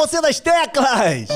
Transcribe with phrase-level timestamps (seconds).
[0.00, 1.28] você das teclas!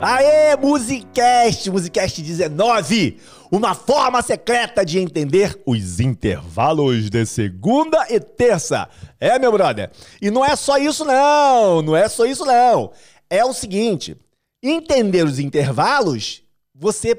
[0.00, 3.18] Aê, Musicast, Musicast 19,
[3.52, 8.88] uma forma secreta de entender os intervalos de segunda e terça.
[9.20, 9.92] É, meu brother?
[10.20, 12.90] E não é só isso não, não é só isso não.
[13.30, 14.16] É o seguinte,
[14.60, 16.42] entender os intervalos,
[16.74, 17.16] você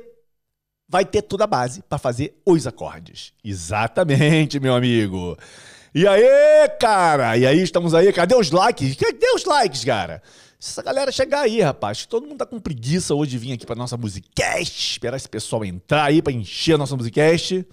[0.90, 3.32] vai ter toda a base para fazer os acordes.
[3.42, 5.38] Exatamente, meu amigo.
[5.94, 7.38] E aí, cara?
[7.38, 8.12] E aí, estamos aí.
[8.14, 8.96] Cadê os likes?
[8.96, 10.22] Cadê os likes, cara?
[10.60, 13.66] Se essa galera chegar aí, rapaz, todo mundo tá com preguiça hoje de vir aqui
[13.66, 17.66] pra nossa Musicast, esperar esse pessoal entrar aí pra encher a nossa Musicast.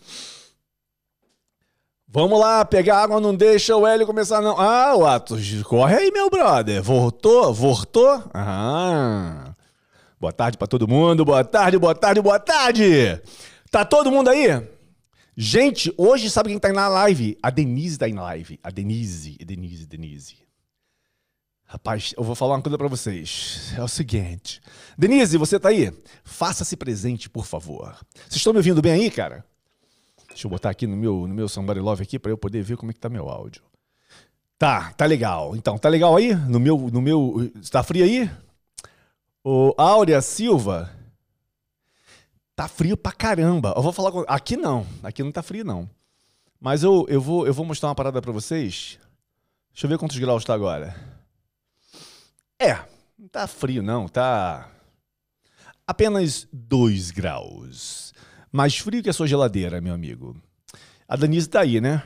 [2.06, 4.58] Vamos lá, pegar água, não deixa o Hélio começar, não.
[4.58, 6.80] Ah, o Atos, corre aí, meu brother.
[6.80, 7.52] Voltou?
[7.52, 8.22] Voltou?
[8.32, 9.52] Ah.
[10.20, 13.20] Boa tarde pra todo mundo, boa tarde, boa tarde, boa tarde.
[13.68, 14.62] Tá todo mundo aí?
[15.38, 17.36] Gente, hoje sabe quem tá na live?
[17.42, 18.58] A Denise tá na live.
[18.62, 20.36] A Denise, Denise, Denise.
[21.66, 23.74] Rapaz, eu vou falar uma coisa pra vocês.
[23.76, 24.62] É o seguinte.
[24.96, 25.92] Denise, você tá aí?
[26.24, 27.94] Faça-se presente, por favor.
[28.14, 29.44] Vocês estão me ouvindo bem aí, cara?
[30.30, 32.78] Deixa eu botar aqui no meu, no meu Somebody Love aqui pra eu poder ver
[32.78, 33.62] como é que tá meu áudio.
[34.58, 35.54] Tá, tá legal.
[35.54, 36.34] Então, tá legal aí?
[36.34, 38.30] No meu, no meu, tá frio aí?
[39.44, 40.95] O Áurea Silva,
[42.56, 43.74] Tá frio pra caramba.
[43.76, 44.24] Eu vou falar com...
[44.26, 44.86] Aqui não.
[45.02, 45.88] Aqui não tá frio, não.
[46.58, 48.98] Mas eu, eu, vou, eu vou mostrar uma parada pra vocês.
[49.70, 50.96] Deixa eu ver quantos graus tá agora.
[52.58, 52.78] É,
[53.18, 54.08] não tá frio, não.
[54.08, 54.70] Tá
[55.86, 58.14] apenas 2 graus.
[58.50, 60.34] Mais frio que a sua geladeira, meu amigo.
[61.06, 62.02] A Danise tá aí, né?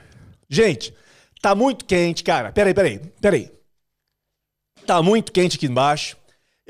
[0.48, 0.93] Gente,
[1.41, 2.51] tá muito quente, cara.
[2.51, 3.53] Peraí, peraí, peraí.
[4.84, 6.17] Tá muito quente aqui embaixo.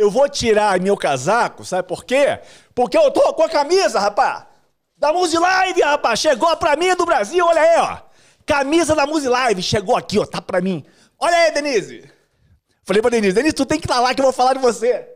[0.00, 2.40] Eu vou tirar meu casaco, sabe por quê?
[2.74, 4.48] Porque eu tô com a camisa, rapá.
[4.96, 6.16] Da Live, rapá.
[6.16, 7.98] Chegou pra mim do Brasil, olha aí, ó.
[8.46, 10.24] Camisa da Live chegou aqui, ó.
[10.24, 10.82] Tá pra mim.
[11.18, 12.10] Olha aí, Denise.
[12.82, 15.06] Falei pra Denise, Denise, tu tem que estar lá que eu vou falar de você.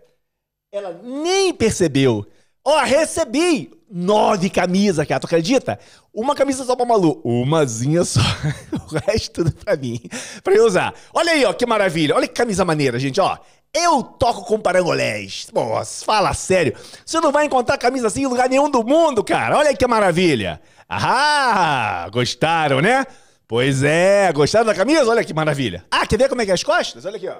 [0.70, 2.26] Ela nem percebeu.
[2.62, 5.20] Ó, recebi nove camisas, cara.
[5.20, 5.78] Tu acredita?
[6.12, 7.22] Uma camisa só pra Malu.
[7.24, 8.20] Umazinha só.
[8.92, 9.98] o resto tudo pra mim.
[10.42, 10.92] Pra eu usar.
[11.14, 12.14] Olha aí, ó, que maravilha.
[12.14, 13.38] Olha que camisa maneira, gente, ó.
[13.74, 15.48] Eu toco com parangolés.
[15.52, 16.76] Nossa, fala sério.
[17.04, 19.58] Você não vai encontrar camisa assim em lugar nenhum do mundo, cara.
[19.58, 20.62] Olha que maravilha.
[20.88, 23.04] Ah, gostaram, né?
[23.48, 25.10] Pois é, gostaram da camisa?
[25.10, 25.84] Olha que maravilha.
[25.90, 27.04] Ah, quer ver como é que é as costas?
[27.04, 27.36] Olha aqui, ó.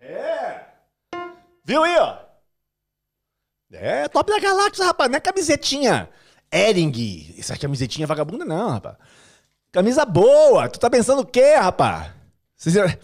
[0.00, 0.64] É.
[1.64, 2.16] Viu aí, ó?
[3.72, 5.08] É, top da galáxia, rapaz.
[5.08, 6.08] Não é camisetinha.
[6.50, 7.36] Ering.
[7.38, 8.96] Essa camisetinha vagabunda, não, rapaz.
[9.70, 10.68] Camisa boa.
[10.68, 12.10] Tu tá pensando o quê, rapaz?
[12.56, 12.98] Você...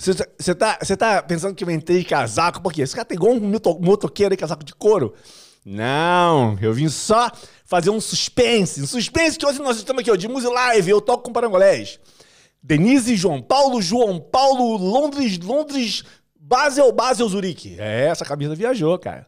[0.00, 2.62] Você tá, tá pensando que eu entrei de casaco?
[2.62, 2.80] Por quê?
[2.80, 3.40] Esse cara tem igual um
[3.80, 5.12] motoqueiro aí, casaco de couro.
[5.62, 7.30] Não, eu vim só
[7.66, 8.80] fazer um suspense.
[8.80, 10.90] Um suspense que hoje nós estamos aqui, ó, de Music Live.
[10.90, 12.00] Eu toco com parangolés.
[12.62, 16.02] Denise, João Paulo, João Paulo, Londres, Londres,
[16.34, 17.76] Basel, Basel, Zurique.
[17.78, 19.26] É, essa camisa viajou, cara.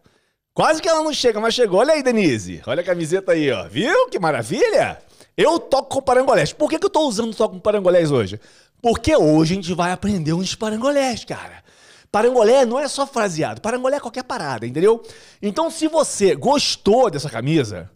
[0.55, 1.81] Quase que ela não chega, mas chegou.
[1.81, 2.63] Olha aí, Denise.
[2.67, 3.69] Olha a camiseta aí, ó.
[3.69, 4.09] Viu?
[4.09, 4.99] Que maravilha?
[5.37, 6.53] Eu toco com parangolés.
[6.53, 8.41] Por que, que eu tô usando toco com parangolés hoje?
[8.83, 11.63] Porque hoje a gente vai aprender uns parangolés, cara.
[12.11, 15.03] Parangolé não é só fraseado, parangolé é qualquer parada, entendeu?
[15.41, 17.91] Então, se você gostou dessa camisa,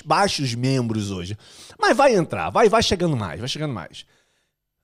[0.04, 1.38] baixos membros hoje.
[1.80, 4.06] Mas vai entrar, vai, vai chegando mais, vai chegando mais.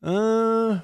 [0.01, 0.81] Ah...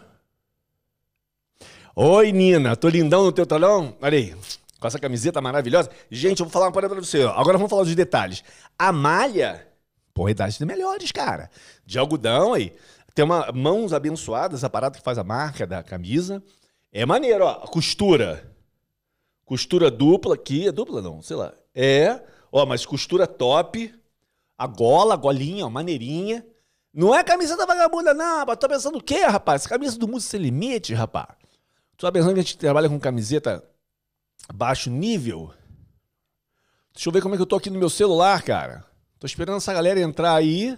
[1.96, 3.96] Oi, Nina, tô lindão no teu talão?
[4.02, 4.36] Olha aí,
[4.78, 5.90] com essa camiseta maravilhosa.
[6.10, 7.24] Gente, eu vou falar uma parada pra você.
[7.24, 7.32] Ó.
[7.32, 8.44] Agora vamos falar dos detalhes.
[8.78, 9.66] A malha,
[10.14, 11.50] porra, idade de melhores, cara.
[11.86, 12.74] De algodão aí.
[13.14, 16.42] Tem uma mãos abençoadas, a parada que faz a marca da camisa.
[16.92, 17.56] É maneiro, ó.
[17.68, 18.52] Costura.
[19.46, 20.68] Costura dupla aqui.
[20.68, 21.54] É dupla não, sei lá.
[21.76, 22.22] É.
[22.52, 23.94] Ó, mas costura top.
[24.58, 26.46] A gola, a golinha, ó, maneirinha.
[26.94, 28.60] Não é camisa da vagabunda, não, rapaz.
[28.60, 29.66] Tá pensando o quê, rapaz?
[29.66, 31.36] Camisa do Música Sem Limite, rapaz.
[31.98, 33.64] Tu pensando que a gente trabalha com camiseta
[34.54, 35.54] baixo nível?
[36.94, 38.84] Deixa eu ver como é que eu tô aqui no meu celular, cara.
[39.20, 40.78] Tô esperando essa galera entrar aí.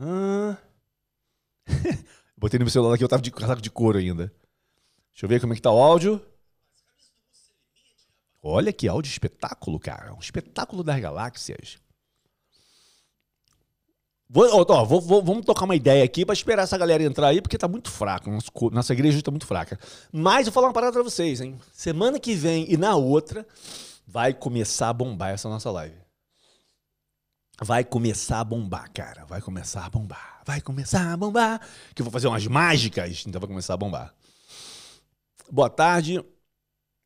[0.00, 0.56] Ah.
[2.36, 4.32] Botei no meu celular aqui, eu tava de casaco de couro ainda.
[5.12, 6.20] Deixa eu ver como é que tá o áudio.
[8.42, 10.12] Olha que áudio espetáculo, cara.
[10.14, 11.78] Um espetáculo das galáxias.
[14.28, 17.42] Vou, ó, vou, vou, vamos tocar uma ideia aqui para esperar essa galera entrar aí,
[17.42, 18.30] porque tá muito fraco.
[18.30, 19.78] Nossa, nossa igreja tá muito fraca.
[20.10, 21.60] Mas eu vou falar uma parada pra vocês, hein?
[21.70, 23.46] Semana que vem e na outra
[24.06, 26.01] vai começar a bombar essa nossa live.
[27.64, 29.24] Vai começar a bombar, cara.
[29.24, 30.40] Vai começar a bombar.
[30.44, 31.60] Vai começar a bombar.
[31.94, 34.12] Que eu vou fazer umas mágicas, então vai começar a bombar.
[35.50, 36.24] Boa tarde.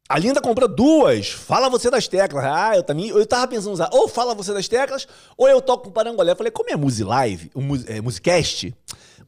[0.08, 1.28] A Linda comprou duas.
[1.28, 2.44] Fala você das teclas.
[2.44, 3.08] Ah, eu também.
[3.08, 5.06] Eu tava pensando usar ou fala você das teclas,
[5.36, 6.32] ou eu toco com parangolé.
[6.32, 8.74] Eu falei, como é Musi Live, um, é, Musicast?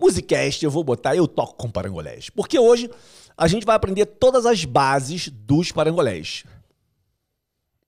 [0.00, 2.30] Musicast, eu vou botar, eu toco com parangolés.
[2.30, 2.88] Porque hoje
[3.36, 6.44] a gente vai aprender todas as bases dos parangolés.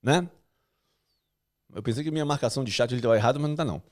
[0.03, 0.29] Né?
[1.75, 3.83] Eu pensei que minha marcação de chat estava errada, mas não tá não.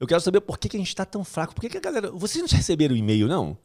[0.00, 1.54] Eu quero saber por que, que a gente está tão fraco.
[1.54, 2.10] Por que, que a galera.
[2.10, 3.58] Vocês não receberam e-mail, não?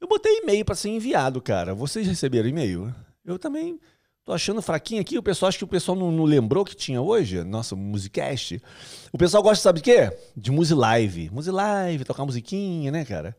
[0.00, 1.74] Eu botei e-mail para ser enviado, cara.
[1.74, 2.94] Vocês receberam e-mail?
[3.24, 3.78] Eu também
[4.24, 5.18] tô achando fraquinho aqui.
[5.18, 7.44] O pessoal acha que o pessoal não, não lembrou que tinha hoje.
[7.44, 8.60] Nossa, Musicast.
[9.12, 10.16] O pessoal gosta, sabe de quê?
[10.36, 11.30] De Musilive.
[11.30, 13.36] Musilive, tocar musiquinha, né, cara?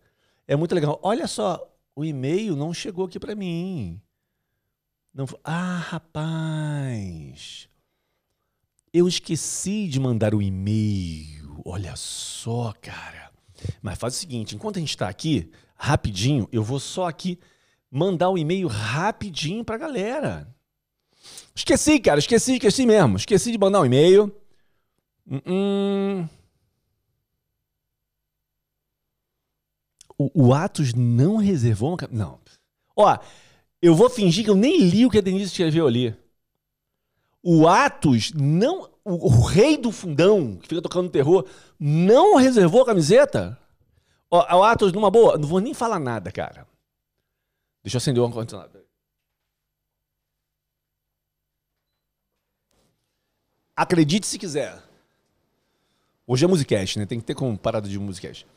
[0.48, 1.00] É muito legal.
[1.02, 4.00] Olha só, o e-mail não chegou aqui para mim.
[5.14, 7.68] Não, ah, rapaz.
[8.94, 11.62] Eu esqueci de mandar o e-mail.
[11.66, 13.32] Olha só, cara.
[13.82, 17.40] Mas faz o seguinte, enquanto a gente está aqui, rapidinho, eu vou só aqui
[17.90, 20.48] mandar o um e-mail rapidinho pra galera.
[21.56, 23.18] Esqueci, cara, esqueci, esqueci mesmo.
[23.18, 24.32] Esqueci de mandar um e-mail.
[25.26, 26.28] Hum,
[30.18, 31.98] o, o, Atos não reservou uma...
[32.12, 32.40] Não.
[32.96, 33.18] Ó,
[33.82, 36.16] eu vou fingir que eu nem li o que a Denise escreveu ali.
[37.44, 38.90] O Atos não...
[39.06, 41.46] O, o rei do fundão, que fica tocando terror,
[41.78, 43.60] não reservou a camiseta?
[44.32, 46.66] Ó, o Atos, numa boa, não vou nem falar nada, cara.
[47.84, 48.80] Deixa eu acender o ar-condicionado.
[53.76, 54.82] Acredite se quiser.
[56.26, 57.06] Hoje é musicast, né?
[57.06, 58.48] Tem que ter como parada de musicast.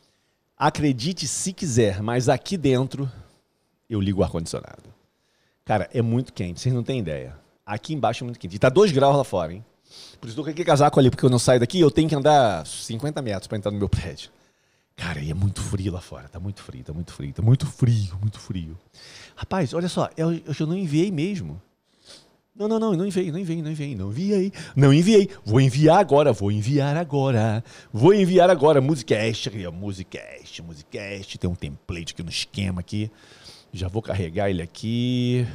[0.57, 3.11] Acredite se quiser, mas aqui dentro
[3.91, 4.95] eu ligo o ar-condicionado.
[5.65, 7.37] Cara, é muito quente, vocês não têm ideia.
[7.67, 8.55] Aqui embaixo é muito quente.
[8.55, 9.65] E tá 2 graus lá fora, hein?
[10.21, 12.65] Por isso eu coloquei casaco ali, porque eu não saio daqui, eu tenho que andar
[12.65, 14.31] 50 metros para entrar no meu prédio.
[14.95, 16.29] Cara, e é muito frio lá fora.
[16.29, 18.79] Tá muito frio, tá muito frio, tá muito frio, muito frio.
[19.35, 21.61] Rapaz, olha só, eu, eu não enviei mesmo.
[22.55, 25.31] Não, não, não, não enviei, não enviei, não enviei, não enviei, não enviei.
[25.45, 27.63] Vou enviar agora, vou enviar agora.
[27.93, 28.81] Vou enviar agora.
[28.81, 31.37] Musicast, aqui, ó, Musicast, Musicast.
[31.37, 33.11] Tem um template aqui no esquema aqui.
[33.73, 35.47] Já vou carregar ele aqui.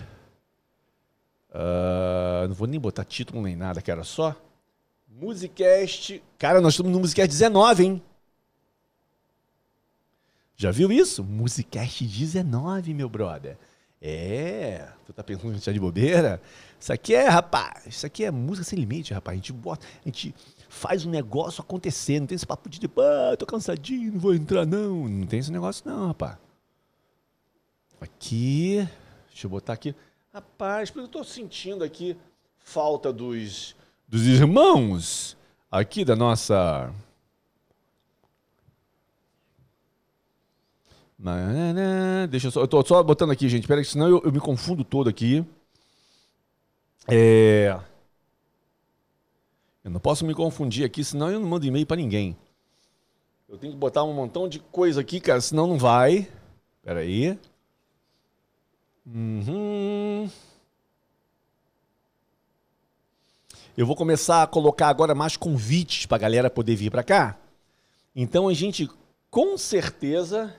[1.51, 4.03] Uh, não vou nem botar título nem nada, cara.
[4.03, 4.36] Só
[5.07, 6.24] Musicast.
[6.38, 8.03] Cara, nós estamos no Musicast 19, hein?
[10.56, 11.24] Já viu isso?
[11.24, 13.57] Musicast 19, meu brother.
[14.01, 16.42] É, tu tá pensando que a gente tá de bobeira?
[16.80, 19.33] Isso aqui é, rapaz, isso aqui é música sem limite, rapaz.
[19.33, 20.33] A gente bota, a gente
[20.69, 22.19] faz um negócio acontecer.
[22.19, 25.07] Não tem esse papo de tipo, ah, tô cansadinho, não vou entrar, não.
[25.07, 26.38] Não tem esse negócio, não, rapaz.
[28.00, 28.88] Aqui,
[29.30, 29.93] deixa eu botar aqui.
[30.33, 32.15] Rapaz, eu tô sentindo aqui
[32.57, 33.75] falta dos,
[34.07, 35.35] dos irmãos
[35.69, 36.93] aqui da nossa
[42.29, 42.61] Deixa eu só.
[42.61, 43.67] Eu tô só botando aqui, gente.
[43.67, 45.45] Pera aí, senão eu, eu me confundo todo aqui.
[47.07, 47.79] É.
[49.83, 52.35] Eu não posso me confundir aqui, senão eu não mando e-mail para ninguém.
[53.47, 56.27] Eu tenho que botar um montão de coisa aqui, cara, senão não vai.
[56.83, 57.38] Pera aí.
[59.05, 60.29] Uhum.
[63.75, 67.38] Eu vou começar a colocar agora mais convites para a galera poder vir para cá.
[68.15, 68.89] Então a gente,
[69.29, 70.53] com certeza,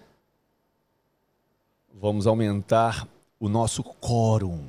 [1.92, 3.06] vamos aumentar
[3.38, 4.66] o nosso quórum.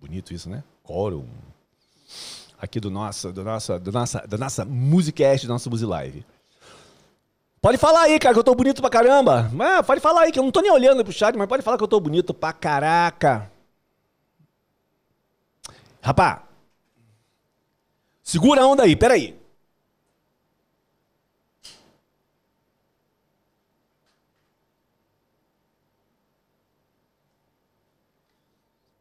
[0.00, 0.62] Bonito isso, né?
[0.82, 1.26] Quórum.
[2.58, 6.24] Aqui do nossa, do nossa, do nossa, da nossa Musicast, do nosso Musilive.
[7.64, 9.50] Pode falar aí, cara, que eu tô bonito pra caramba.
[9.58, 11.78] Ah, pode falar aí, que eu não tô nem olhando pro chat, mas pode falar
[11.78, 13.50] que eu tô bonito pra caraca.
[16.02, 16.46] Rapá,
[18.22, 19.34] segura a onda aí, peraí.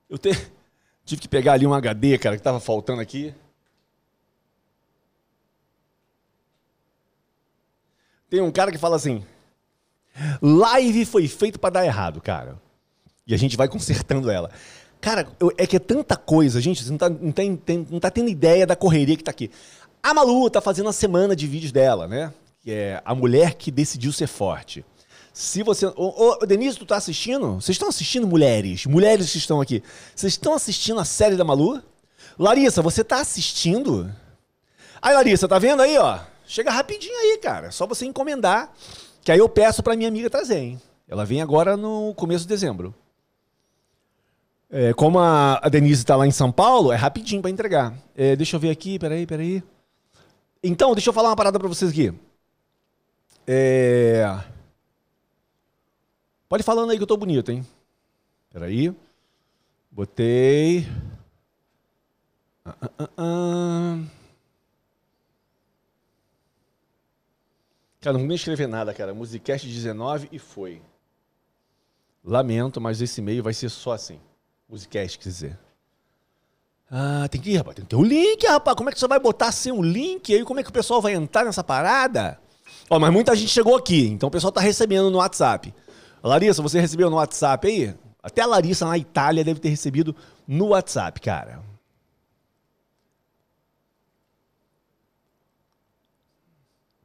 [0.09, 0.29] Eu te...
[1.03, 3.35] tive que pegar ali um HD, cara, que estava faltando aqui.
[8.33, 9.23] Tem um cara que fala assim:
[10.41, 12.59] live foi feito para dar errado, cara.
[13.27, 14.49] E a gente vai consertando ela.
[14.99, 17.99] Cara, eu- é que é tanta coisa, gente, você não tá, não, tem, tem- não
[17.99, 19.51] tá tendo ideia da correria que tá aqui.
[20.01, 22.33] A Malu tá fazendo a semana de vídeos dela, né?
[22.63, 24.83] Que é a mulher que decidiu ser forte.
[25.31, 25.85] Se você.
[25.85, 27.61] Ô, ô, Denise, tu tá assistindo?
[27.61, 28.87] Vocês estão assistindo, mulheres?
[28.87, 29.83] Mulheres que estão aqui.
[30.15, 31.83] Vocês estão assistindo a série da Malu?
[32.39, 34.11] Larissa, você tá assistindo?
[34.99, 36.32] Aí, Larissa, tá vendo aí, ó?
[36.45, 37.71] Chega rapidinho aí, cara.
[37.71, 38.71] Só você encomendar.
[39.23, 40.81] Que aí eu peço pra minha amiga trazer, hein?
[41.07, 42.93] Ela vem agora no começo de dezembro.
[44.69, 47.93] É, como a, a Denise tá lá em São Paulo, é rapidinho pra entregar.
[48.15, 49.63] É, deixa eu ver aqui, peraí, peraí.
[50.63, 52.13] Então, deixa eu falar uma parada pra vocês aqui.
[53.45, 54.25] É...
[56.49, 57.65] Pode falando aí que eu tô bonito, hein?
[58.51, 58.93] Peraí.
[59.91, 60.87] Botei.
[62.65, 63.99] Ah, ah, ah,
[68.03, 69.13] Cara, não vou nem escrever nada, cara.
[69.13, 70.81] Musicast 19 e foi.
[72.21, 74.19] Lamento, mas esse e-mail vai ser só assim.
[74.67, 75.59] Musicast, quer dizer.
[76.91, 77.77] Ah, tem que ir, rapaz.
[77.77, 78.75] Tem que ter o link, rapaz.
[78.75, 80.33] Como é que você vai botar sem o link?
[80.33, 82.37] Aí como é que o pessoal vai entrar nessa parada?
[82.89, 85.73] Ó, mas muita gente chegou aqui, então o pessoal tá recebendo no WhatsApp.
[86.21, 87.95] Larissa, você recebeu no WhatsApp aí?
[88.21, 90.13] Até a Larissa na Itália deve ter recebido
[90.45, 91.63] no WhatsApp, cara.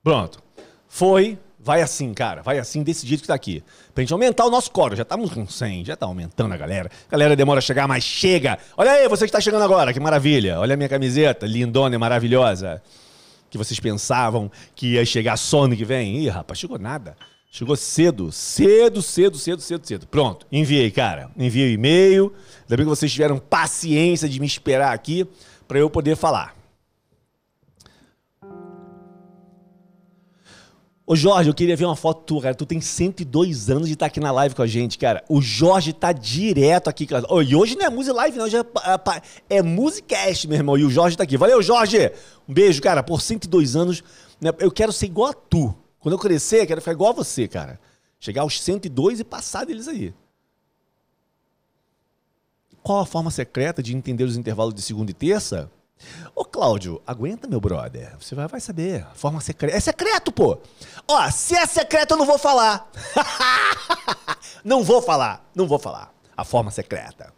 [0.03, 0.48] Pronto.
[0.89, 1.39] Foi.
[1.61, 2.41] Vai assim, cara.
[2.41, 3.63] Vai assim, desse jeito que tá aqui.
[3.95, 4.97] Pra gente aumentar o nosso coro.
[4.97, 6.91] Já estamos com 100, já tá aumentando a galera.
[7.09, 8.59] A galera demora a chegar, mas chega.
[8.77, 10.59] Olha aí, você que tá chegando agora, que maravilha.
[10.61, 12.81] Olha a minha camiseta, lindona e maravilhosa.
[13.51, 16.19] Que vocês pensavam que ia chegar só ano que vem.
[16.19, 17.17] Ih, rapaz, chegou nada.
[17.51, 20.07] Chegou cedo, cedo, cedo, cedo, cedo, cedo.
[20.07, 21.31] Pronto, enviei, cara.
[21.37, 22.33] Enviei o e-mail.
[22.63, 25.27] Ainda bem que vocês tiveram paciência de me esperar aqui
[25.67, 26.58] pra eu poder falar.
[31.11, 32.55] Ô Jorge, eu queria ver uma foto tua, cara.
[32.55, 35.25] Tu tem 102 anos de estar aqui na live com a gente, cara.
[35.27, 37.07] O Jorge tá direto aqui.
[37.07, 37.25] cara.
[37.47, 38.45] E hoje não é Music Live, não.
[38.45, 40.77] Hoje é, pa- é Musicast, meu irmão.
[40.77, 41.39] E o Jorge tá aqui.
[41.39, 42.13] Valeu, Jorge!
[42.47, 43.03] Um beijo, cara.
[43.03, 44.05] Por 102 anos,
[44.39, 45.75] né, eu quero ser igual a tu.
[45.99, 47.81] Quando eu crescer, eu quero ficar igual a você, cara.
[48.21, 50.13] Chegar aos 102 e passar deles aí.
[52.83, 55.71] Qual a forma secreta de entender os intervalos de segunda e terça?
[56.35, 58.15] Ô, Cláudio, aguenta, meu brother.
[58.21, 59.07] Você vai, vai saber.
[59.15, 59.77] Forma secreta.
[59.77, 60.59] É secreto, pô.
[61.07, 62.91] Ó, se é secreto, eu não vou falar.
[64.65, 65.45] não vou falar.
[65.55, 66.13] Não vou falar.
[66.37, 67.33] A forma secreta.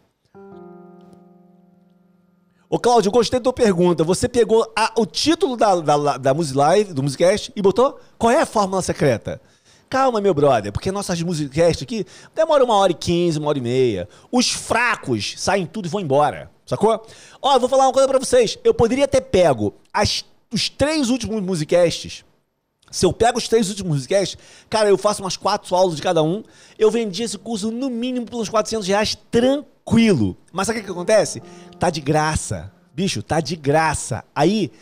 [2.68, 4.04] Ô, Cláudio, gostei da tua pergunta.
[4.04, 8.30] Você pegou a- o título da, da, da Music Live, do Musicast, e botou qual
[8.30, 9.40] é a fórmula secreta?
[9.88, 13.60] Calma, meu brother, porque nossas Musicast aqui demora uma hora e quinze, uma hora e
[13.60, 14.08] meia.
[14.30, 17.04] Os fracos saem tudo e vão embora, sacou?
[17.42, 18.56] Ó, vou falar uma coisa pra vocês.
[18.64, 22.24] Eu poderia ter pego as- os três últimos Musicasts
[22.90, 24.36] se eu pego os três últimos musicasts,
[24.68, 26.42] cara, eu faço umas quatro aulas de cada um,
[26.76, 30.36] eu vendi esse curso no mínimo pelos 400 reais tranquilo.
[30.52, 31.40] Mas sabe o que, acontece?
[31.78, 32.72] Tá de graça.
[32.92, 34.24] Bicho, tá de graça.
[34.34, 34.72] Aí,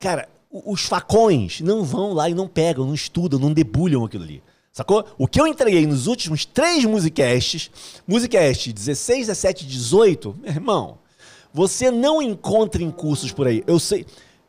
[0.00, 4.42] cara, os facões não vão lá e não pegam, não estudam, não debulham aquilo ali.
[4.72, 5.04] Sacou?
[5.18, 7.70] O que eu entreguei nos últimos três musicasts,
[8.06, 10.98] musicast 16, 17, 18, meu irmão,
[11.56, 13.64] você não encontra em cursos por aí.
[13.66, 14.04] Eu sei.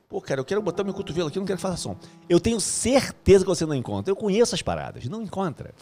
[0.09, 1.95] Pô, cara, eu quero botar meu cotovelo aqui, eu não quero que faça som.
[2.27, 4.11] Eu tenho certeza que você não encontra.
[4.11, 5.73] Eu conheço as paradas, não encontra.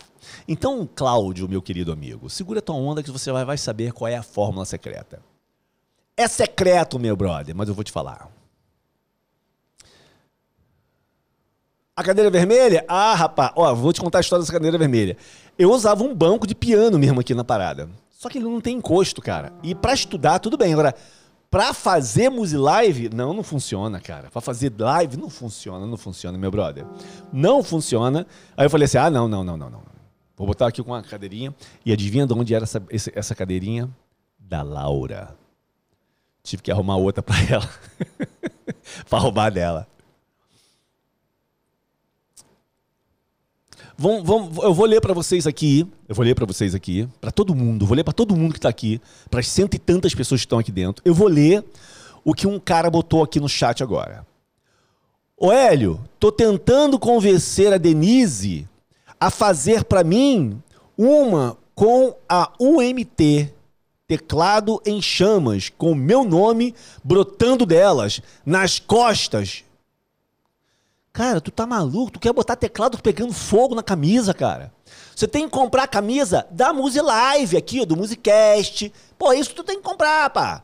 [0.47, 4.15] Então, Cláudio, meu querido amigo, segura tua onda que você vai, vai saber qual é
[4.15, 5.19] a fórmula secreta.
[6.15, 8.29] É secreto, meu brother, mas eu vou te falar.
[11.95, 12.85] A cadeira vermelha?
[12.87, 15.17] Ah, rapaz, ó, vou te contar a história dessa cadeira vermelha.
[15.57, 17.89] Eu usava um banco de piano mesmo aqui na parada.
[18.25, 19.53] Só que ele não tem encosto, cara.
[19.61, 20.73] E pra estudar, tudo bem.
[20.73, 20.95] Agora,
[21.47, 24.31] pra fazer music live, não, não funciona, cara.
[24.31, 26.87] Pra fazer live, não funciona, não funciona, meu brother.
[27.31, 28.25] Não funciona.
[28.57, 29.81] Aí eu falei assim: ah, não, não, não, não, não.
[30.35, 31.53] Vou botar aqui com uma cadeirinha.
[31.85, 33.87] E adivinha de onde era essa, essa cadeirinha?
[34.39, 35.37] Da Laura.
[36.41, 37.69] Tive que arrumar outra pra ela.
[39.07, 39.87] pra roubar dela.
[43.97, 47.31] Vão, vão, eu vou ler pra vocês aqui, eu vou ler pra vocês aqui, pra
[47.31, 50.41] todo mundo, vou ler pra todo mundo que tá aqui, para cento e tantas pessoas
[50.41, 51.01] que estão aqui dentro.
[51.05, 51.63] Eu vou ler
[52.23, 54.25] o que um cara botou aqui no chat agora.
[55.37, 58.67] Ô Hélio, tô tentando convencer a Denise
[59.19, 60.61] a fazer pra mim
[60.97, 63.53] uma com a UMT,
[64.07, 66.73] teclado em chamas, com meu nome
[67.03, 69.64] brotando delas, nas costas.
[71.15, 72.11] Cara, tu tá maluco?
[72.11, 74.73] Tu quer botar teclado pegando fogo na camisa, cara?
[75.15, 78.91] Você tem que comprar a camisa da Muse Live aqui, ó, do Musicast.
[79.17, 80.61] Pô, isso tu tem que comprar, pá.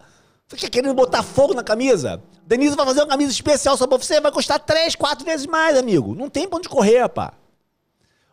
[0.50, 2.22] Fica querendo botar fogo na camisa?
[2.46, 5.78] Denise vai fazer uma camisa especial só pra você, vai custar três, quatro vezes mais,
[5.78, 6.14] amigo.
[6.16, 7.32] Não tem pra onde correr, pá.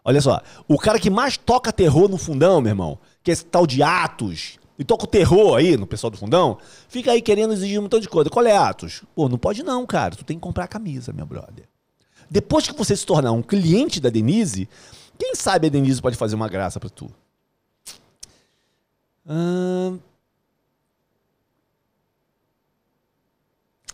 [0.04, 3.44] Olha só, o cara que mais toca terror no fundão, meu irmão, que é esse
[3.44, 6.58] tal de Atos, e toca o terror aí no pessoal do fundão,
[6.88, 8.28] fica aí querendo exigir um montão de coisa.
[8.28, 9.04] Qual é, Atos?
[9.14, 10.16] Pô, não pode não, cara.
[10.16, 11.67] Tu tem que comprar a camisa, meu brother.
[12.30, 14.68] Depois que você se tornar um cliente da Denise,
[15.18, 17.10] quem sabe a Denise pode fazer uma graça para tu?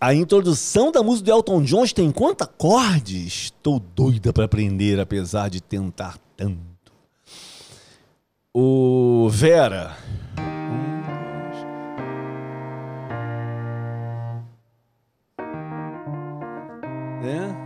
[0.00, 3.44] A introdução da música do Elton John tem quantos acordes?
[3.44, 6.92] Estou doida para aprender, apesar de tentar tanto.
[8.52, 9.96] O Vera.
[17.24, 17.63] É.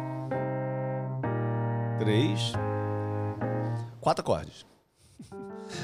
[1.99, 2.53] Três.
[4.01, 4.65] Quatro acordes.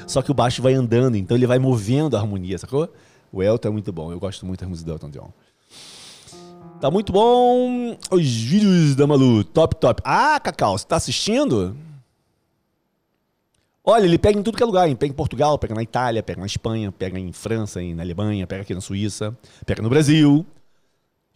[0.07, 2.91] Só que o baixo vai andando, então ele vai movendo a harmonia, sacou?
[3.31, 5.33] O Elton é muito bom, eu gosto muito da música do Elton John.
[6.79, 7.97] Tá muito bom.
[8.11, 10.01] Os vídeos da Malu, top, top.
[10.05, 11.75] Ah, Cacau, você tá assistindo?
[13.83, 14.87] Olha, ele pega em tudo que é lugar.
[14.95, 18.63] Pega em Portugal, pega na Itália, pega na Espanha, pega em França, na Alemanha, pega
[18.63, 20.45] aqui na Suíça, pega no Brasil.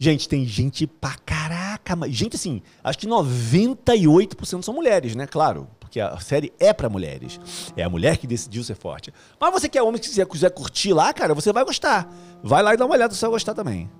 [0.02, 1.94] Gente, tem gente pra caraca.
[2.08, 5.26] Gente, assim, acho que 98% são mulheres, né?
[5.26, 7.38] Claro, porque a série é para mulheres.
[7.76, 9.12] É a mulher que decidiu ser forte.
[9.38, 12.10] Mas você que é homem, que quiser, quiser curtir lá, cara, você vai gostar.
[12.42, 13.90] Vai lá e dá uma olhada, você vai gostar também.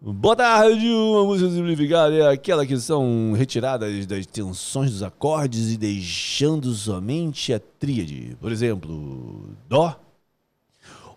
[0.00, 5.76] Boa tarde, uma música simplificada é aquela que são retiradas das tensões dos acordes e
[5.76, 8.34] deixando somente a tríade.
[8.40, 10.00] Por exemplo, Dó.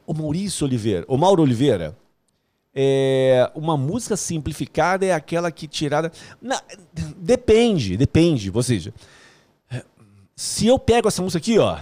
[0.06, 1.96] O Maurício Oliveira, o Mauro Oliveira,
[2.82, 6.14] é, uma música simplificada é aquela que tirada.
[6.42, 6.62] Na,
[7.18, 8.50] depende, depende.
[8.56, 8.94] Ou seja,
[10.34, 11.78] se eu pego essa música aqui, ó.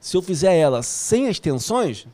[0.00, 2.08] Se eu fizer ela sem as tensões,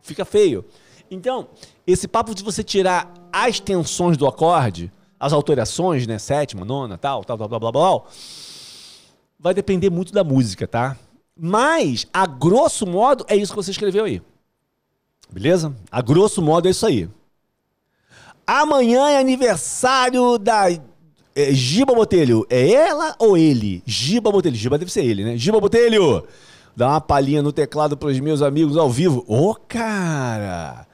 [0.00, 0.64] fica feio.
[1.08, 1.50] Então,
[1.86, 4.90] esse papo de você tirar as tensões do acorde,
[5.22, 8.02] as alterações, né, sétima, nona, tal, tal, tal, blá, blá, blá,
[9.38, 10.96] vai depender muito da música, tá?
[11.38, 14.20] Mas, a grosso modo, é isso que você escreveu aí.
[15.30, 15.72] Beleza?
[15.92, 17.08] A grosso modo é isso aí.
[18.44, 20.68] Amanhã é aniversário da
[21.36, 23.80] é, Giba Botelho, é ela ou ele?
[23.86, 24.56] Giba Botelho.
[24.56, 25.36] Giba deve ser ele, né?
[25.36, 26.26] Giba Botelho!
[26.74, 29.24] Dá uma palhinha no teclado pros meus amigos ao vivo.
[29.28, 30.84] Ô, oh, cara!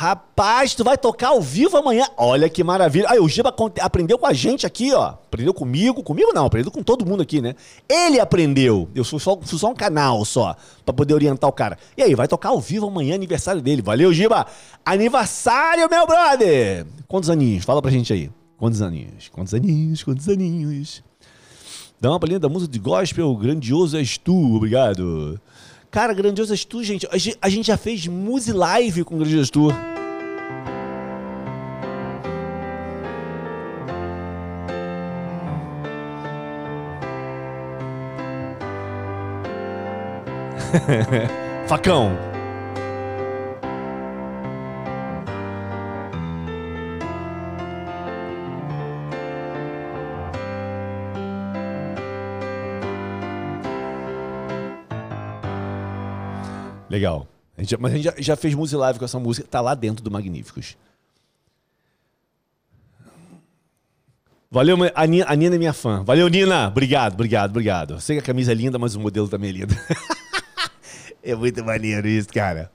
[0.00, 2.06] Rapaz, tu vai tocar ao vivo amanhã.
[2.16, 3.06] Olha que maravilha.
[3.10, 5.08] Aí, o Giba aprendeu com a gente aqui, ó.
[5.08, 6.02] Aprendeu comigo.
[6.02, 7.54] Comigo não, aprendeu com todo mundo aqui, né?
[7.86, 8.88] Ele aprendeu.
[8.94, 11.76] Eu sou só, sou só um canal só, pra poder orientar o cara.
[11.98, 13.82] E aí, vai tocar ao vivo amanhã, aniversário dele.
[13.82, 14.46] Valeu, Giba!
[14.86, 16.86] Aniversário, meu brother!
[17.06, 17.66] Quantos aninhos?
[17.66, 18.30] Fala pra gente aí.
[18.56, 19.28] Quantos aninhos?
[19.28, 20.02] Quantos aninhos?
[20.02, 21.02] Quantos aninhos?
[22.00, 25.38] Dá uma palhinha da música de gospel, grandioso és tu, obrigado.
[25.90, 27.08] Cara, grandioso és tu, gente.
[27.42, 29.68] A gente já fez Muse Live com grandioso tu.
[41.66, 42.29] Facão.
[56.90, 57.28] Legal.
[57.56, 59.74] A gente, mas a gente já, já fez música live com essa música, tá lá
[59.74, 60.76] dentro do Magníficos.
[64.50, 66.02] Valeu, a Nina, a Nina é minha fã.
[66.02, 66.66] Valeu, Nina.
[66.66, 68.00] Obrigado, obrigado, obrigado.
[68.00, 69.76] Sei que a camisa é linda, mas o modelo também é lindo.
[71.22, 72.72] é muito maneiro isso, cara.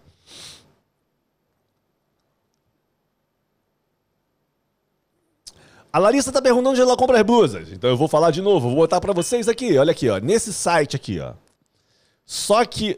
[5.92, 7.70] A Larissa tá perguntando onde ela compra as blusas.
[7.72, 9.78] Então eu vou falar de novo, vou botar para vocês aqui.
[9.78, 11.34] Olha aqui, ó, nesse site aqui, ó.
[12.26, 12.98] Só que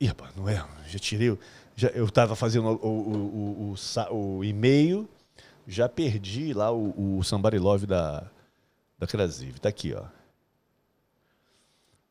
[0.00, 1.36] Ih, rapaz, não é, já tirei.
[1.74, 3.74] Já, eu estava fazendo o, o,
[4.10, 5.08] o, o, e-mail,
[5.66, 8.28] já perdi lá o, o Somebody Love da,
[8.98, 9.56] da Crasiv.
[9.56, 10.04] Está aqui, ó.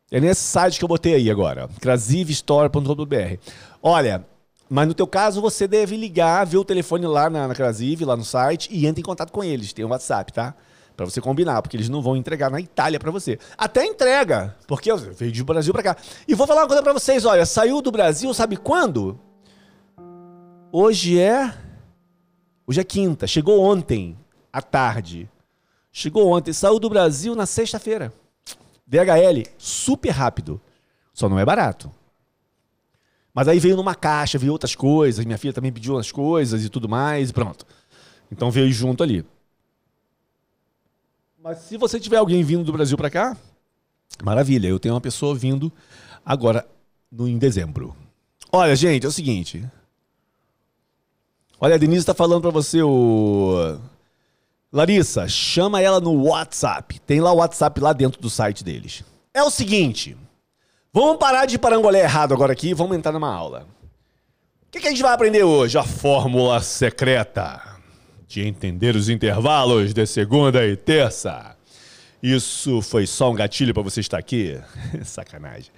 [0.10, 3.38] É nesse site que eu botei aí agora, crasivestore.com.br.
[3.84, 4.26] Olha,
[4.70, 7.54] mas no teu caso você deve ligar, ver o telefone lá na, na
[8.06, 9.74] lá no site, e entra em contato com eles.
[9.74, 10.56] Tem um WhatsApp, tá?
[10.98, 13.40] Para você combinar, porque eles não vão entregar na Itália para você.
[13.58, 15.98] Até entrega, porque veio do Brasil para cá.
[16.28, 19.18] E vou falar uma coisa para vocês, olha, saiu do Brasil, sabe quando?
[20.72, 21.54] Hoje é
[22.70, 24.18] Hoje é quinta, chegou ontem
[24.52, 25.30] à tarde.
[25.90, 28.12] Chegou ontem, saiu do Brasil na sexta-feira.
[28.86, 30.60] DHL, super rápido.
[31.14, 31.90] Só não é barato.
[33.34, 36.70] Mas aí veio numa caixa, veio outras coisas, minha filha também pediu umas coisas e
[36.70, 37.66] tudo mais, pronto.
[38.30, 39.26] Então veio junto ali.
[41.48, 43.38] Mas se você tiver alguém vindo do Brasil para cá,
[44.22, 44.68] maravilha.
[44.68, 45.72] Eu tenho uma pessoa vindo
[46.26, 46.68] agora
[47.10, 47.96] no, em dezembro.
[48.52, 49.66] Olha, gente, é o seguinte.
[51.58, 53.80] Olha, a Denise está falando para você o
[54.74, 57.00] Larissa, chama ela no WhatsApp.
[57.00, 59.06] Tem lá o WhatsApp lá dentro do site deles.
[59.34, 60.18] É o seguinte.
[60.92, 63.66] Vamos parar de parangolé errado agora aqui vamos entrar numa aula.
[64.64, 65.78] O que, que a gente vai aprender hoje?
[65.78, 67.67] A fórmula secreta
[68.28, 71.56] de entender os intervalos de segunda e terça.
[72.22, 74.60] Isso foi só um gatilho para você estar aqui?
[75.04, 75.72] Sacanagem.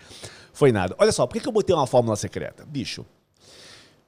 [0.53, 0.95] Foi nada.
[0.97, 2.65] Olha só, por que, eu botei uma fórmula secreta?
[2.65, 3.05] Bicho,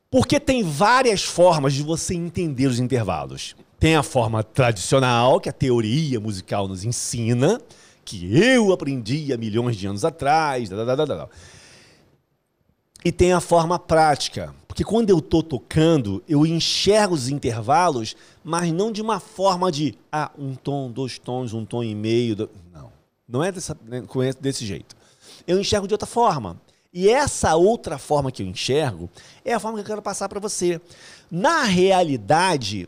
[0.10, 3.56] porque tem várias formas de você entender os intervalos.
[3.80, 7.62] Tem a forma tradicional, que a teoria musical nos ensina,
[8.04, 10.70] que eu aprendi há milhões de anos atrás.
[13.04, 18.72] E tem a forma prática, porque quando eu estou tocando, eu enxergo os intervalos, mas
[18.72, 22.50] não de uma forma de ah, um tom, dois tons, um tom e meio.
[22.72, 22.90] Não.
[23.28, 24.02] Não é dessa, né,
[24.40, 24.96] desse jeito.
[25.46, 26.56] Eu enxergo de outra forma.
[26.94, 29.10] E essa outra forma que eu enxergo
[29.44, 30.80] é a forma que eu quero passar para você.
[31.30, 32.88] Na realidade,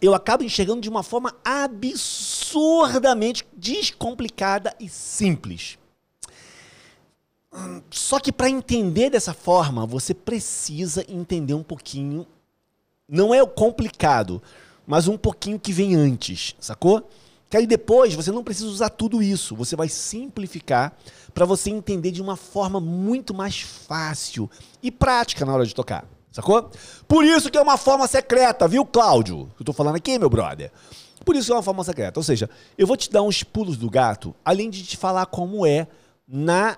[0.00, 5.78] eu acabo enxergando de uma forma absurdamente descomplicada e simples.
[7.90, 12.26] Só que para entender dessa forma, você precisa entender um pouquinho.
[13.08, 14.42] Não é o complicado,
[14.86, 17.08] mas um pouquinho que vem antes, sacou?
[17.48, 19.54] Que aí depois você não precisa usar tudo isso.
[19.54, 20.96] Você vai simplificar
[21.32, 24.50] para você entender de uma forma muito mais fácil
[24.82, 26.04] e prática na hora de tocar.
[26.32, 26.68] Sacou?
[27.06, 29.48] Por isso que é uma forma secreta, viu, Cláudio?
[29.56, 30.72] Eu tô falando aqui, meu brother.
[31.24, 32.18] Por isso que é uma forma secreta.
[32.18, 35.64] Ou seja, eu vou te dar uns pulos do gato, além de te falar como
[35.64, 35.86] é
[36.26, 36.76] na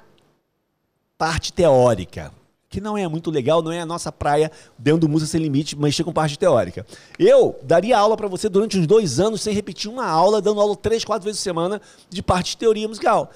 [1.18, 2.32] parte teórica.
[2.68, 5.78] Que não é muito legal, não é a nossa praia dentro do Música Sem Limite,
[5.78, 6.84] mexer com parte teórica.
[7.18, 10.76] Eu daria aula para você durante uns dois anos, sem repetir uma aula, dando aula
[10.76, 13.30] três, quatro vezes por semana de parte de teoria musical.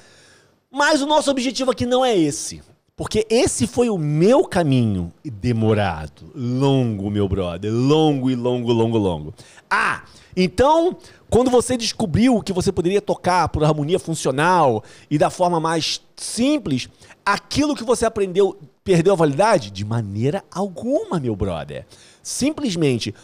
[0.70, 2.60] Mas o nosso objetivo aqui não é esse.
[3.00, 9.34] Porque esse foi o meu caminho demorado, longo, meu brother, longo e longo, longo, longo.
[9.70, 10.02] Ah,
[10.36, 10.94] então,
[11.30, 16.90] quando você descobriu que você poderia tocar por harmonia funcional e da forma mais simples,
[17.24, 19.70] aquilo que você aprendeu perdeu a validade?
[19.70, 21.86] De maneira alguma, meu brother.
[22.22, 23.14] Simplesmente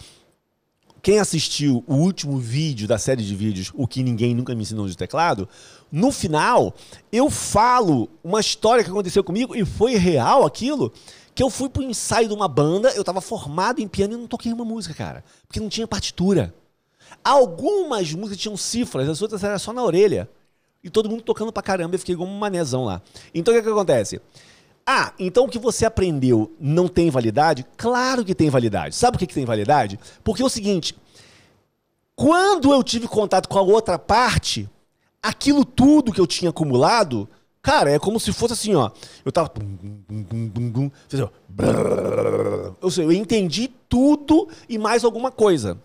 [1.02, 4.88] quem assistiu o último vídeo da série de vídeos, O que ninguém nunca me ensinou
[4.88, 5.48] de teclado,
[5.92, 6.74] no final
[7.12, 10.92] eu falo uma história que aconteceu comigo e foi real aquilo,
[11.32, 14.26] que eu fui pro ensaio de uma banda, eu estava formado em piano e não
[14.26, 16.52] toquei uma música, cara, porque não tinha partitura.
[17.22, 20.28] Algumas músicas tinham cifras, as outras eram só na orelha.
[20.86, 23.02] E todo mundo tocando pra caramba, eu fiquei como um manezão lá.
[23.34, 24.20] Então o que, que acontece?
[24.86, 27.66] Ah, então o que você aprendeu não tem validade?
[27.76, 28.94] Claro que tem validade.
[28.94, 29.98] Sabe o que, que tem validade?
[30.22, 30.96] Porque é o seguinte:
[32.14, 34.70] quando eu tive contato com a outra parte,
[35.20, 37.28] aquilo tudo que eu tinha acumulado,
[37.60, 38.92] cara, é como se fosse assim, ó.
[39.24, 39.50] Eu tava.
[42.96, 45.80] Eu entendi tudo e mais alguma coisa.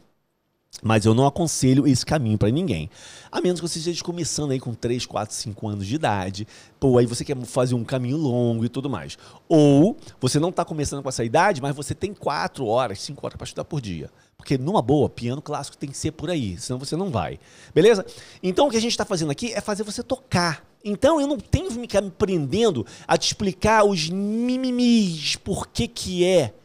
[0.82, 2.90] Mas eu não aconselho esse caminho para ninguém.
[3.32, 6.48] A menos que você esteja começando aí com 3, 4, 5 anos de idade.
[6.80, 9.18] Pô, aí você quer fazer um caminho longo e tudo mais.
[9.48, 13.38] Ou você não está começando com essa idade, mas você tem 4 horas, 5 horas
[13.38, 14.10] para estudar por dia.
[14.38, 17.40] Porque numa boa, piano clássico tem que ser por aí, senão você não vai.
[17.76, 18.04] Beleza?
[18.42, 20.66] Então o que a gente está fazendo aqui é fazer você tocar.
[20.84, 25.88] Então eu não tenho que ficar me prendendo a te explicar os mimimis, por que
[25.88, 26.56] que é,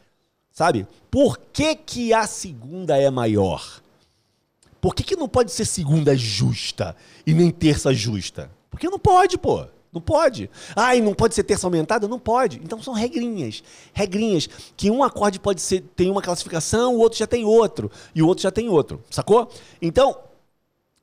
[0.51, 0.87] sabe?
[1.11, 3.79] Por que que a segunda é maior?
[4.79, 8.51] Por que, que não pode ser segunda justa e nem terça justa?
[8.69, 9.65] Porque não pode, pô.
[9.91, 10.49] Não pode.
[10.75, 12.07] Ah, e não pode ser terça aumentada?
[12.07, 12.57] Não pode.
[12.63, 13.63] Então são regrinhas.
[13.93, 14.47] Regrinhas.
[14.75, 17.89] Que um acorde pode ser, tem uma classificação, o outro já tem outro.
[18.13, 19.01] E o outro já tem outro.
[19.09, 19.49] Sacou?
[19.81, 20.17] Então,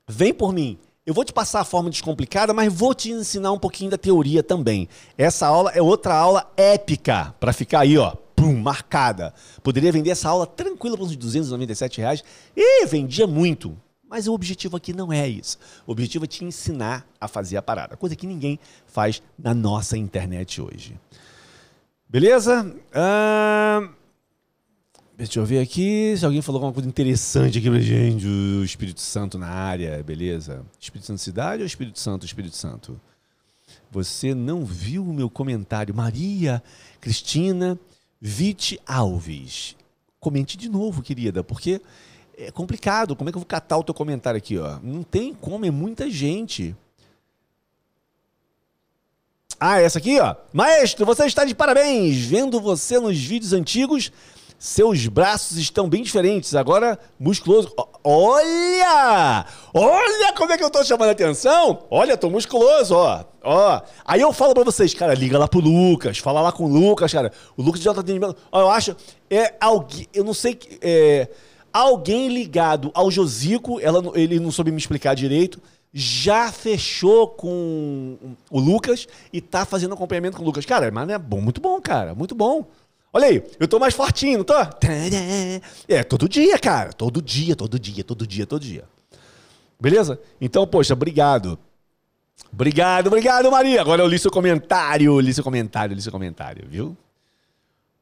[0.07, 0.79] vem por mim.
[1.07, 4.43] Eu vou te passar a forma descomplicada, mas vou te ensinar um pouquinho da teoria
[4.43, 4.89] também.
[5.19, 9.33] Essa aula é outra aula épica para ficar aí, ó, pum, marcada.
[9.63, 12.23] Poderia vender essa aula tranquila por uns 297 reais
[12.55, 13.77] e vendia muito.
[14.07, 15.59] Mas o objetivo aqui não é isso.
[15.87, 19.97] O objetivo é te ensinar a fazer a parada, coisa que ninguém faz na nossa
[19.97, 20.99] internet hoje.
[22.07, 22.73] Beleza?
[22.93, 23.89] Ah,
[25.17, 28.27] deixa eu ver aqui se alguém falou alguma coisa interessante aqui pra gente.
[28.27, 30.65] O Espírito Santo na área, beleza?
[30.79, 33.01] Espírito Santo cidade ou Espírito Santo, Espírito Santo?
[33.91, 35.95] Você não viu o meu comentário.
[35.95, 36.63] Maria
[37.01, 37.79] Cristina
[38.27, 39.77] Vite Alves.
[40.19, 41.79] Comente de novo, querida, porque
[42.39, 43.15] é complicado.
[43.15, 44.79] Como é que eu vou catar o teu comentário aqui, ó?
[44.83, 46.75] Não tem como, é muita gente.
[49.61, 50.35] Ah, essa aqui, ó.
[50.55, 52.25] Maestro, você está de parabéns.
[52.25, 54.11] Vendo você nos vídeos antigos,
[54.59, 57.73] seus braços estão bem diferentes, agora musculoso.
[58.03, 59.47] Olha!
[59.73, 61.85] Olha como é que eu tô chamando a atenção!
[61.91, 63.25] Olha, tô musculoso, ó.
[63.43, 63.81] Ó.
[64.05, 67.13] Aí eu falo pra vocês, cara, liga lá pro Lucas, fala lá com o Lucas,
[67.13, 67.33] cara.
[67.57, 68.37] O Lucas já tá atendimento.
[68.51, 68.97] Ó, eu acho.
[69.31, 70.09] É alguém.
[70.15, 70.59] Eu não sei.
[70.81, 71.29] É,
[71.75, 75.61] Alguém ligado ao Josico, ela, ele não soube me explicar direito,
[75.93, 78.17] já fechou com
[78.49, 80.65] o Lucas e tá fazendo acompanhamento com o Lucas.
[80.65, 82.65] Cara, mas é bom, muito bom, cara, muito bom.
[83.17, 84.55] Olha aí, eu tô mais fortinho, não tô?
[85.87, 86.93] É, todo dia, cara.
[86.93, 88.85] Todo dia, todo dia, todo dia, todo dia.
[89.81, 90.21] Beleza?
[90.41, 91.57] Então, poxa, obrigado.
[92.53, 93.81] Obrigado, obrigado, Maria.
[93.81, 96.97] Agora eu li seu comentário, li seu comentário, li seu comentário, viu?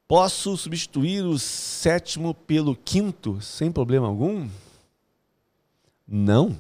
[0.09, 4.48] Posso substituir o sétimo pelo quinto sem problema algum?
[6.09, 6.59] Não.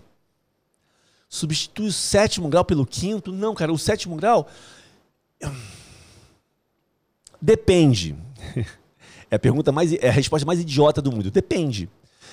[1.26, 3.32] Substitui o sétimo grau pelo quinto?
[3.32, 4.46] Não, cara, o sétimo grau.
[7.40, 8.14] Depende.
[9.32, 9.94] É a pergunta mais.
[9.94, 11.30] É a resposta mais idiota do mundo.
[11.30, 11.88] Depende.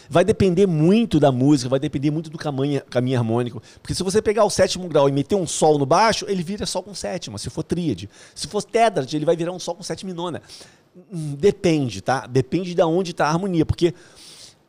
[0.10, 3.62] Vai depender muito da música, vai depender muito do caminho, caminho harmônico.
[3.82, 6.66] Porque se você pegar o sétimo grau e meter um sol no baixo, ele vira
[6.66, 8.10] sol com sétima, se for tríade.
[8.36, 10.42] Se for tétrade, ele vai virar um sol com sétima e nona.
[11.10, 12.28] Hum, depende, tá?
[12.28, 13.66] Depende de onde está a harmonia.
[13.66, 13.94] Porque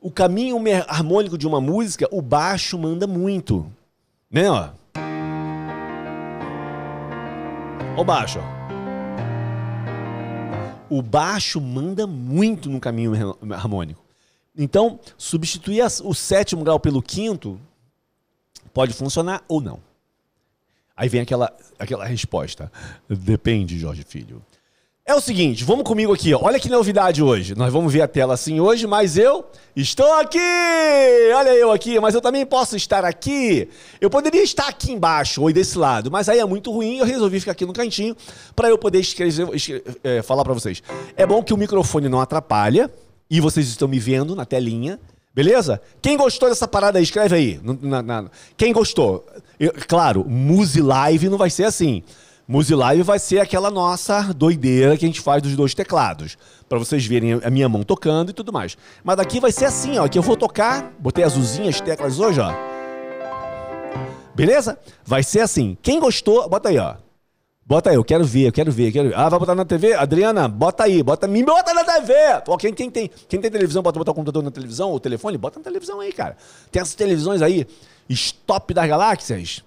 [0.01, 3.67] o caminho harmônico de uma música, o baixo manda muito.
[4.31, 4.69] Né, ó?
[7.97, 8.60] Ó o baixo, ó
[10.91, 13.13] o baixo manda muito no caminho
[13.55, 14.05] harmônico.
[14.57, 17.59] Então, substituir o sétimo grau pelo quinto
[18.75, 19.81] pode funcionar ou não.
[20.97, 22.71] Aí vem aquela, aquela resposta.
[23.09, 24.45] Depende, Jorge Filho.
[25.11, 26.33] É o seguinte, vamos comigo aqui.
[26.33, 27.57] Olha que novidade hoje.
[27.57, 29.45] Nós vamos ver a tela assim hoje, mas eu
[29.75, 30.39] estou aqui.
[31.35, 33.69] Olha eu aqui, mas eu também posso estar aqui.
[34.01, 36.99] Eu poderia estar aqui embaixo ou desse lado, mas aí é muito ruim.
[36.99, 38.17] Eu resolvi ficar aqui no cantinho
[38.55, 40.81] para eu poder escrever, escrever, é, falar para vocês.
[41.17, 42.89] É bom que o microfone não atrapalha
[43.29, 44.97] e vocês estão me vendo na telinha.
[45.35, 45.83] Beleza?
[46.01, 47.61] Quem gostou dessa parada aí, escreve aí.
[47.83, 49.27] Na, na, quem gostou?
[49.59, 52.05] Eu, claro, Muse Live não vai ser assim.
[52.51, 56.37] Muse Live vai ser aquela nossa doideira que a gente faz dos dois teclados.
[56.69, 58.77] para vocês verem a minha mão tocando e tudo mais.
[59.05, 60.09] Mas daqui vai ser assim, ó.
[60.09, 60.93] Que eu vou tocar.
[60.99, 62.53] Botei azulzinhas teclas hoje, ó.
[64.35, 64.77] Beleza?
[65.05, 65.79] Vai ser assim.
[65.81, 66.97] Quem gostou, bota aí, ó.
[67.65, 69.17] Bota aí, eu quero ver, eu quero ver, eu quero ver.
[69.17, 69.95] Ah, vai botar na TV?
[69.95, 72.13] Adriana, bota aí, bota me bota na TV.
[72.45, 75.39] Pô, quem, quem, tem, quem tem televisão, bota o computador na televisão, ou o telefone,
[75.39, 76.37] bota na televisão aí, cara.
[76.73, 77.65] Tem essas televisões aí,
[78.09, 79.63] stop das galáxias.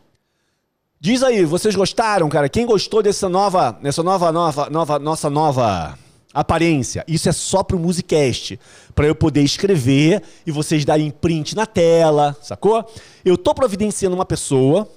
[1.05, 2.47] Diz aí, vocês gostaram, cara?
[2.47, 5.99] Quem gostou dessa nova, dessa nova, nova, nova, nossa nova
[6.33, 7.03] aparência?
[7.05, 8.57] Isso é só pro Musicast,
[8.95, 12.89] para eu poder escrever e vocês darem print na tela, sacou?
[13.25, 14.87] Eu tô providenciando uma pessoa,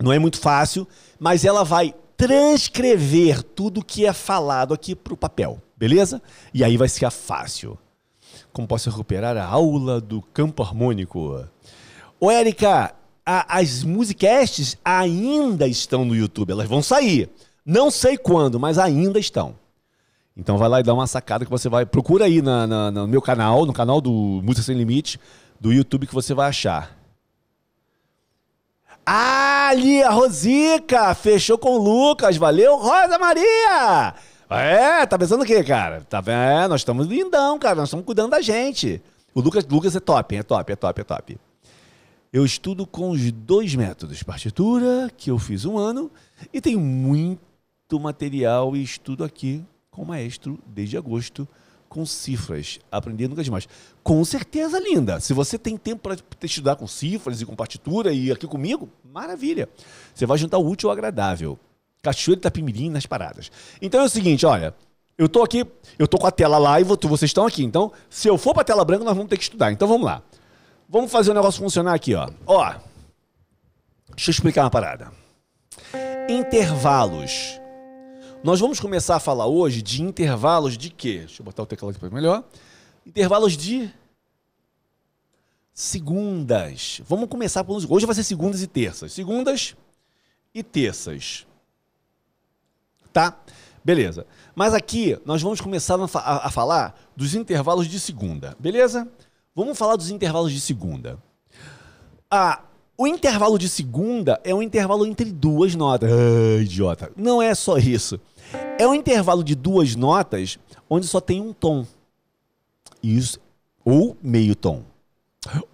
[0.00, 0.88] não é muito fácil,
[1.20, 6.20] mas ela vai transcrever tudo que é falado aqui pro papel, beleza?
[6.52, 7.78] E aí vai ser fácil.
[8.52, 11.46] Como posso recuperar a aula do campo harmônico?
[12.18, 12.92] Ô, Érica,
[13.30, 16.50] a, as musicasts ainda estão no YouTube.
[16.50, 17.28] Elas vão sair.
[17.64, 19.54] Não sei quando, mas ainda estão.
[20.34, 21.84] Então vai lá e dá uma sacada que você vai.
[21.84, 24.10] Procura aí na, na, no meu canal, no canal do
[24.42, 25.20] Música Sem Limite,
[25.60, 26.96] do YouTube, que você vai achar.
[29.04, 31.14] Ah, ali, a Rosica!
[31.14, 34.14] Fechou com o Lucas, valeu, Rosa Maria!
[34.48, 36.00] É, tá pensando o quê, cara?
[36.08, 36.22] Tá?
[36.26, 39.02] É, nós estamos lindão, cara, nós estamos cuidando da gente.
[39.34, 41.38] O Lucas, Lucas é top, é top, é top, é top.
[42.30, 46.10] Eu estudo com os dois métodos, partitura, que eu fiz um ano,
[46.52, 47.40] e tenho muito
[47.98, 51.48] material e estudo aqui com o maestro desde agosto
[51.88, 53.66] com cifras, aprender nunca demais.
[54.02, 55.20] Com certeza, linda.
[55.20, 59.68] Se você tem tempo para estudar com cifras e com partitura e aqui comigo, maravilha.
[60.14, 61.58] Você vai juntar o útil ao agradável.
[62.02, 63.50] Cachoeira e Tapimirim nas paradas.
[63.80, 64.74] Então é o seguinte, olha,
[65.16, 65.66] eu tô aqui,
[65.98, 67.64] eu tô com a tela lá e vocês estão aqui.
[67.64, 69.72] Então, se eu for para a tela branca, nós vamos ter que estudar.
[69.72, 70.22] Então vamos lá.
[70.88, 72.30] Vamos fazer o negócio funcionar aqui, ó.
[72.46, 72.74] Ó,
[74.14, 75.12] deixa eu explicar uma parada.
[76.28, 77.60] Intervalos.
[78.42, 81.18] Nós vamos começar a falar hoje de intervalos de quê?
[81.26, 82.42] Deixa eu botar o teclado aqui para melhor.
[83.04, 83.92] Intervalos de
[85.74, 87.02] segundas.
[87.06, 89.12] Vamos começar por hoje vai ser segundas e terças.
[89.12, 89.76] Segundas
[90.54, 91.46] e terças.
[93.12, 93.38] Tá?
[93.84, 94.26] Beleza.
[94.54, 98.56] Mas aqui nós vamos começar a, falar dos intervalos de segunda.
[98.58, 99.06] Beleza?
[99.58, 101.18] Vamos falar dos intervalos de segunda.
[102.30, 102.62] Ah,
[102.96, 106.08] o intervalo de segunda é um intervalo entre duas notas.
[106.12, 107.10] Ah, idiota.
[107.16, 108.20] Não é só isso.
[108.78, 111.84] É um intervalo de duas notas onde só tem um tom.
[113.02, 113.40] Isso.
[113.84, 114.84] Ou meio tom.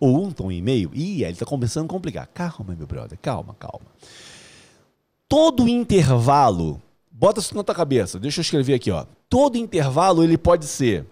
[0.01, 0.91] Ou um tom e meio.
[0.95, 2.27] Ih, ele está começando a complicar.
[2.29, 3.19] Calma, meu brother.
[3.21, 3.85] Calma, calma.
[5.29, 6.81] Todo intervalo.
[7.13, 8.19] Bota isso na tua cabeça.
[8.19, 9.05] Deixa eu escrever aqui, ó.
[9.29, 11.05] Todo intervalo ele pode ser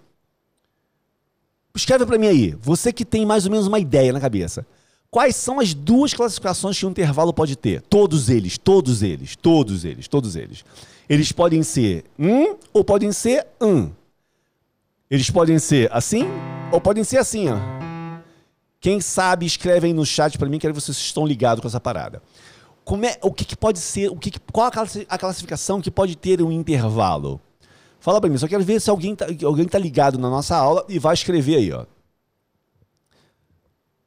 [1.75, 4.63] Escreve para mim aí, você que tem mais ou menos uma ideia na cabeça.
[5.09, 7.81] Quais são as duas classificações que um intervalo pode ter?
[7.81, 10.63] Todos eles, todos eles, todos eles, todos eles.
[11.09, 13.89] Eles podem ser um ou podem ser um.
[15.09, 16.25] Eles podem ser assim
[16.71, 17.57] ou podem ser assim, ó.
[18.79, 22.21] Quem sabe, escreve aí no chat para mim, que vocês estão ligados com essa parada.
[22.85, 24.69] Como é, o que, que pode ser, o que qual
[25.09, 27.41] a classificação que pode ter um intervalo?
[28.03, 30.85] Fala para mim, só quero ver se alguém tá, alguém tá ligado na nossa aula
[30.89, 31.85] e vai escrever aí, ó.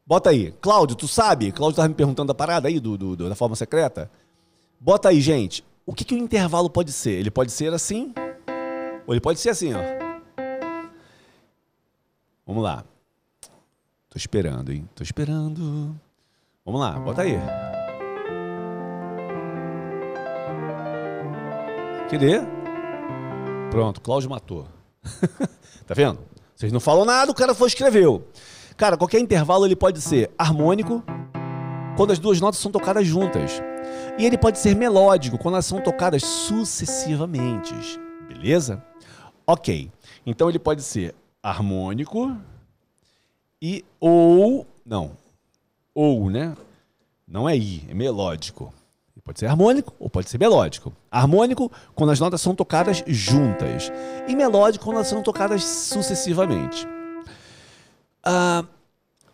[0.06, 0.52] Bota aí.
[0.60, 1.50] Cláudio, tu sabe?
[1.50, 4.10] Cláudio tava me perguntando a parada aí do, do, do, da forma secreta.
[4.78, 5.64] Bota aí, gente.
[5.86, 7.12] O que, que o intervalo pode ser?
[7.12, 8.12] Ele pode ser assim,
[9.06, 9.80] ou ele pode ser assim, ó.
[12.46, 12.84] Vamos lá.
[14.10, 14.86] Tô esperando, hein?
[14.94, 15.98] Tô esperando.
[16.66, 17.38] Vamos lá, bota aí.
[22.10, 22.65] Cadê?
[23.70, 24.66] Pronto, Cláudio matou.
[25.86, 26.18] tá vendo?
[26.54, 28.28] Vocês não falam nada, o cara foi escreveu.
[28.76, 31.02] Cara, qualquer intervalo ele pode ser harmônico
[31.96, 33.62] quando as duas notas são tocadas juntas.
[34.18, 37.74] E ele pode ser melódico quando elas são tocadas sucessivamente.
[38.28, 38.82] Beleza?
[39.46, 39.90] Ok.
[40.24, 42.36] Então ele pode ser harmônico
[43.60, 45.16] e ou não.
[45.94, 46.56] Ou, né?
[47.26, 48.72] Não é i, é melódico.
[49.26, 50.92] Pode ser harmônico ou pode ser melódico.
[51.10, 53.90] Harmônico quando as notas são tocadas juntas.
[54.28, 56.86] E melódico quando elas são tocadas sucessivamente.
[58.22, 58.64] Ah,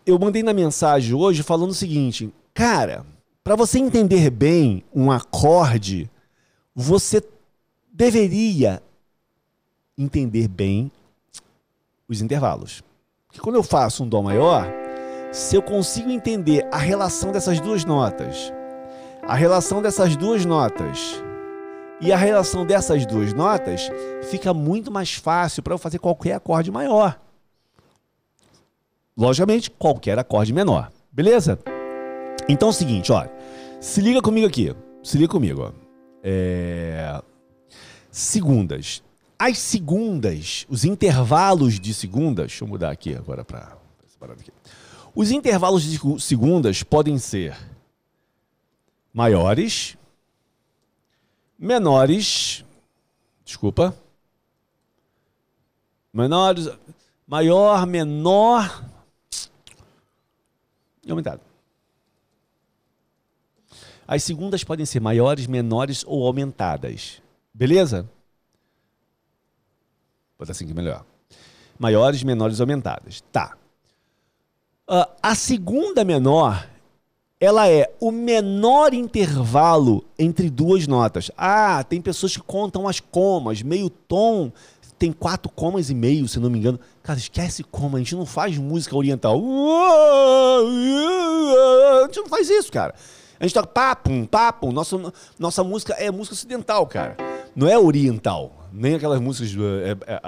[0.07, 3.05] eu mandei na mensagem hoje falando o seguinte: cara,
[3.44, 6.11] para você entender bem um acorde,
[6.74, 7.22] você
[7.92, 8.83] deveria
[9.98, 10.90] entender bem
[12.09, 12.83] os intervalos.
[13.26, 14.66] Porque quando eu faço um Dó maior,
[15.33, 18.50] se eu consigo entender a relação dessas duas notas
[19.23, 21.23] a relação dessas duas notas
[22.01, 23.89] e a relação dessas duas notas
[24.25, 27.21] fica muito mais fácil para eu fazer qualquer acorde maior.
[29.17, 30.91] Logicamente, qualquer acorde menor.
[31.13, 31.59] Beleza?
[32.49, 33.31] Então é o seguinte, olha.
[33.81, 34.75] Se liga comigo aqui.
[35.03, 35.73] Se liga comigo, ó.
[36.25, 37.23] É...
[38.11, 39.03] Segundas.
[39.39, 43.77] As segundas, os intervalos de segundas, deixa eu mudar aqui agora para.
[45.15, 47.57] Os intervalos de segundas podem ser
[49.12, 49.96] maiores,
[51.59, 52.64] menores,
[53.44, 53.94] desculpa,
[56.12, 56.68] menores,
[57.27, 58.85] maior, menor
[61.05, 61.40] e aumentado.
[64.07, 67.22] As segundas podem ser maiores, menores ou aumentadas.
[67.55, 68.03] Beleza?
[68.03, 68.11] Vou
[70.40, 71.05] botar assim que melhor.
[71.79, 73.22] Maiores, menores aumentadas.
[73.33, 73.57] Tá.
[74.88, 76.68] Uh, a segunda menor
[77.42, 81.28] ela é o menor intervalo entre duas notas.
[81.37, 84.52] Ah, tem pessoas que contam as comas, meio tom
[84.96, 86.78] tem quatro comas e meio, se não me engano.
[87.02, 89.42] Cara, esquece coma, a gente não faz música oriental.
[92.00, 92.94] A gente não faz isso, cara.
[93.40, 94.70] A gente toca papum, papum.
[94.70, 97.16] Nossa, nossa música é música ocidental, cara.
[97.57, 98.68] Não é oriental.
[98.72, 99.52] Nem aquelas músicas.
[99.57, 100.20] É, é,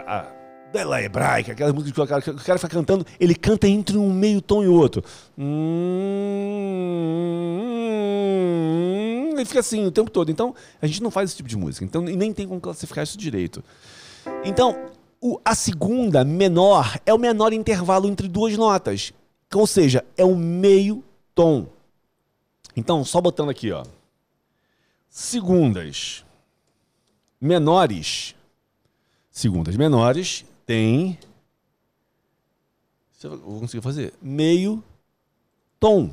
[0.00, 0.39] é,
[0.70, 4.12] dela hebraica, aquela música que o cara, o cara fica cantando, ele canta entre um
[4.12, 5.02] meio tom e outro.
[5.36, 5.50] Hum,
[9.32, 10.30] ele fica assim o tempo todo.
[10.30, 11.84] Então, a gente não faz esse tipo de música.
[11.84, 13.64] Então, e nem tem como classificar isso direito.
[14.44, 14.76] Então,
[15.20, 19.12] o, a segunda, menor, é o menor intervalo entre duas notas.
[19.52, 21.04] Ou seja, é o meio
[21.34, 21.66] tom.
[22.76, 23.82] Então, só botando aqui, ó.
[25.08, 26.24] Segundas
[27.40, 28.36] menores.
[29.30, 31.18] Segundas menores tem.
[33.24, 34.14] Eu vou conseguir fazer.
[34.22, 34.80] Meio
[35.80, 36.10] tom.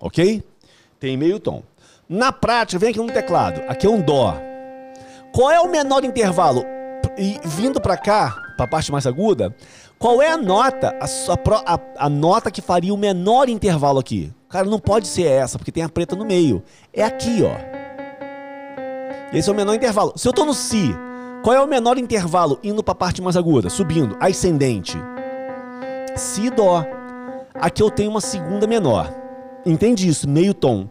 [0.00, 0.42] Ok?
[0.98, 1.62] Tem meio tom.
[2.08, 3.62] Na prática, vem aqui no teclado.
[3.68, 4.36] Aqui é um Dó.
[5.32, 6.64] Qual é o menor intervalo?
[7.16, 9.54] E vindo para cá, para a parte mais aguda,
[10.00, 14.32] qual é a nota, a, a, a, nota que faria o menor intervalo aqui?
[14.48, 16.60] Cara, não pode ser essa, porque tem a preta no meio.
[16.92, 17.54] É aqui, ó.
[19.32, 20.12] Esse é o menor intervalo.
[20.16, 20.92] Se eu estou no Si,
[21.44, 23.68] qual é o menor intervalo indo para a parte mais aguda?
[23.68, 24.96] Subindo, ascendente.
[26.16, 26.82] Si, Dó.
[27.52, 29.14] Aqui eu tenho uma segunda menor.
[29.66, 30.26] Entende isso?
[30.26, 30.88] Meio tom.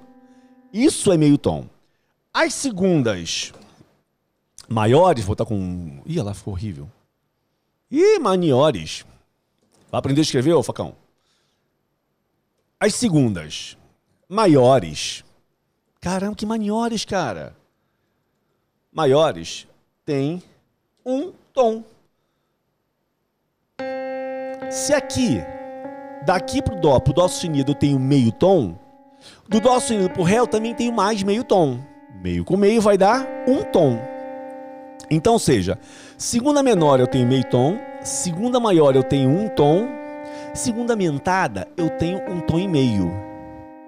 [0.71, 1.65] Isso é meio tom.
[2.31, 3.51] As segundas
[4.69, 6.03] maiores, vou estar com.
[6.05, 6.87] Ih, ela ficou horrível.
[7.89, 9.03] Ih, maniores.
[9.89, 10.95] Vai aprender a escrever, ô facão?
[12.79, 13.75] As segundas
[14.29, 15.25] maiores.
[15.99, 17.55] Caramba, que maniores, cara.
[18.91, 19.67] Maiores
[20.05, 20.41] tem
[21.05, 21.83] um tom.
[24.69, 25.41] Se aqui,
[26.25, 28.77] daqui pro Dó, pro Dó sustenido eu tenho meio tom,
[29.47, 31.79] do Dó sustenido pro Ré eu também tenho mais meio tom.
[32.21, 33.99] Meio com meio vai dar um tom.
[35.09, 35.77] Então, seja,
[36.17, 39.87] segunda menor eu tenho meio tom, segunda maior eu tenho um tom,
[40.53, 43.11] segunda aumentada eu tenho um tom e meio.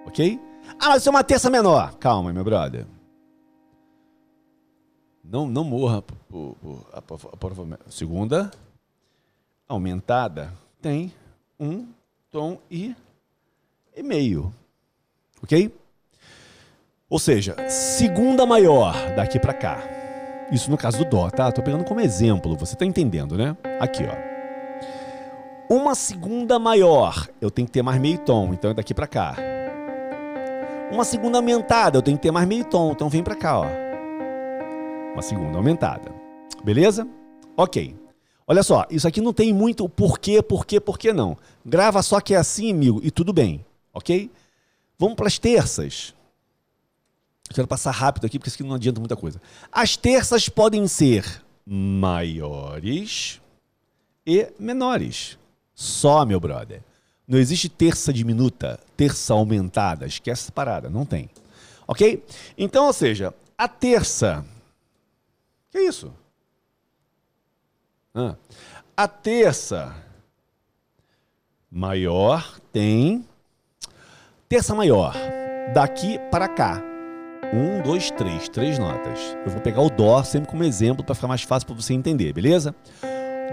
[0.05, 0.39] Ok?
[0.79, 1.95] Ah, mas isso é uma terça menor.
[1.95, 2.85] Calma, meu brother.
[5.29, 8.51] Não, não morra por, por, por, segunda
[9.67, 10.53] aumentada.
[10.81, 11.11] tem
[11.59, 11.87] um
[12.29, 12.95] tom e,
[13.95, 14.53] e meio.
[15.41, 15.73] Ok?
[17.09, 19.79] Ou seja, segunda maior daqui para cá.
[20.51, 21.51] Isso no caso do Dó, tá?
[21.51, 23.57] Tô pegando como exemplo, você tá entendendo, né?
[23.79, 25.73] Aqui, ó.
[25.73, 29.35] Uma segunda maior, eu tenho que ter mais meio tom, então é daqui para cá.
[30.91, 33.84] Uma segunda aumentada, eu tenho que ter mais meio tom, então vem para cá, ó.
[35.15, 36.13] Uma segunda aumentada.
[36.61, 37.07] Beleza?
[37.55, 37.95] Ok.
[38.45, 41.37] Olha só, isso aqui não tem muito porquê, porquê, porquê não.
[41.65, 44.29] Grava só que é assim, amigo, e tudo bem, ok?
[44.99, 46.13] Vamos para as terças.
[47.53, 49.41] quero passar rápido aqui, porque isso aqui não adianta muita coisa.
[49.71, 53.39] As terças podem ser maiores
[54.27, 55.39] e menores.
[55.73, 56.81] Só, meu brother.
[57.25, 60.05] Não existe terça diminuta, terça aumentada.
[60.05, 61.29] Esquece essa parada, não tem.
[61.87, 62.21] Ok?
[62.57, 64.45] Então, ou seja, a terça.
[65.75, 66.09] Que isso?
[68.13, 68.35] Ah.
[68.95, 69.93] A terça
[71.69, 73.25] maior tem.
[74.47, 75.13] Terça maior.
[75.73, 76.81] Daqui para cá.
[77.53, 78.47] Um, dois, três.
[78.47, 79.19] Três notas.
[79.45, 82.31] Eu vou pegar o Dó sempre como exemplo para ficar mais fácil para você entender,
[82.31, 82.73] beleza?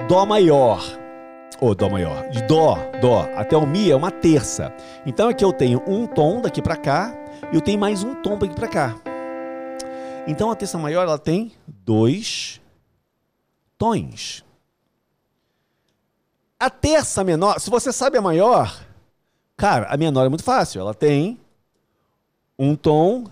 [0.09, 0.81] Dó maior.
[1.61, 2.31] Ou Dó maior.
[2.31, 4.73] De Dó, Dó até o Mi é uma terça.
[5.05, 7.13] Então aqui eu tenho um tom daqui para cá
[7.53, 9.12] e eu tenho mais um tom daqui para cá.
[10.27, 12.61] Então a terça maior ela tem dois
[13.77, 14.45] tons.
[16.59, 18.85] A terça menor, se você sabe a maior,
[19.57, 20.81] cara, a menor é muito fácil.
[20.81, 21.41] Ela tem
[22.57, 23.27] um tom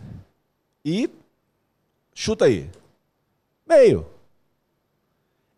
[0.84, 1.08] e
[2.12, 2.68] chuta aí.
[3.64, 4.04] Meio.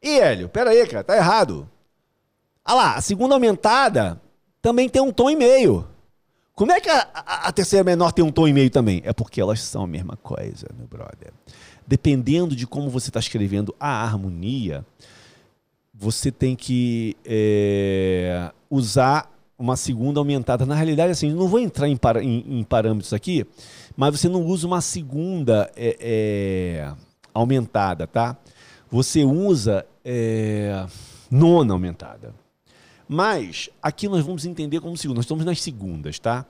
[0.03, 1.67] E Hélio, pera aí, cara, tá errado.
[2.63, 4.21] Ah lá, a segunda aumentada
[4.61, 5.89] também tem um tom e meio.
[6.55, 9.01] Como é que a, a, a, terceira menor tem um tom e meio também?
[9.05, 11.33] É porque elas são a mesma coisa, meu brother.
[11.87, 14.85] Dependendo de como você está escrevendo a harmonia,
[15.95, 20.67] você tem que é, usar uma segunda aumentada.
[20.67, 23.47] Na realidade, assim, não vou entrar em, em, em parâmetros aqui,
[23.97, 26.93] mas você não usa uma segunda é, é,
[27.33, 28.37] aumentada, tá?
[28.91, 30.85] Você usa é,
[31.31, 32.42] nona aumentada.
[33.13, 35.19] Mas aqui nós vamos entender como segunda.
[35.19, 36.47] Nós estamos nas segundas, tá?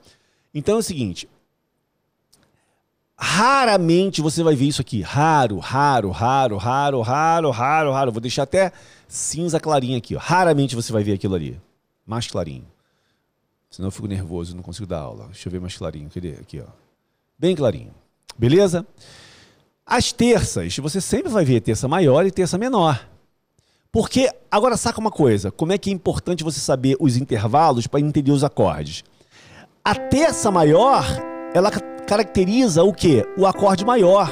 [0.53, 1.27] Então é o seguinte:
[3.17, 5.01] Raramente você vai ver isso aqui.
[5.01, 8.11] Raro, raro, raro, raro, raro, raro, raro.
[8.11, 8.71] Vou deixar até
[9.07, 10.15] cinza clarinha aqui.
[10.15, 10.19] Ó.
[10.19, 11.59] Raramente você vai ver aquilo ali.
[12.05, 12.65] Mais clarinho.
[13.69, 15.25] Senão eu fico nervoso, não consigo dar aula.
[15.27, 16.09] Deixa eu ver mais clarinho.
[16.09, 16.31] Cadê?
[16.33, 16.69] Aqui, ó.
[17.37, 17.93] Bem clarinho.
[18.37, 18.85] Beleza?
[19.85, 23.05] As terças, você sempre vai ver terça maior e terça menor.
[23.91, 27.99] Porque, agora saca uma coisa, como é que é importante você saber os intervalos para
[27.99, 29.03] entender os acordes.
[29.83, 31.03] A terça maior,
[31.55, 33.27] ela caracteriza o que?
[33.35, 34.31] O acorde maior.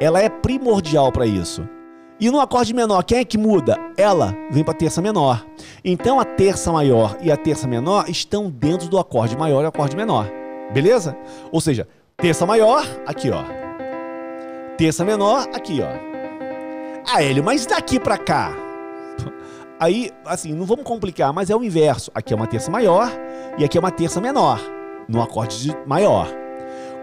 [0.00, 1.66] Ela é primordial para isso.
[2.18, 3.78] E no acorde menor, quem é que muda?
[3.96, 5.46] Ela vem para terça menor.
[5.84, 9.94] Então a terça maior e a terça menor estão dentro do acorde maior e acorde
[9.94, 10.28] menor.
[10.72, 11.16] Beleza?
[11.52, 11.86] Ou seja,
[12.16, 13.44] terça maior, aqui ó.
[14.76, 15.90] Terça menor, aqui ó.
[17.06, 18.63] Ah, Hélio, mas daqui para cá?
[19.78, 22.10] Aí, assim, não vamos complicar, mas é o inverso.
[22.14, 23.10] Aqui é uma terça maior
[23.58, 24.60] e aqui é uma terça menor,
[25.08, 26.28] no acorde maior.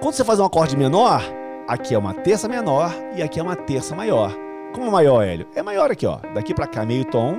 [0.01, 1.21] Quando você faz um acorde menor,
[1.67, 4.33] aqui é uma terça menor e aqui é uma terça maior.
[4.73, 5.47] Como maior, Hélio?
[5.53, 6.19] É maior aqui, ó.
[6.33, 7.37] Daqui para cá, meio tom.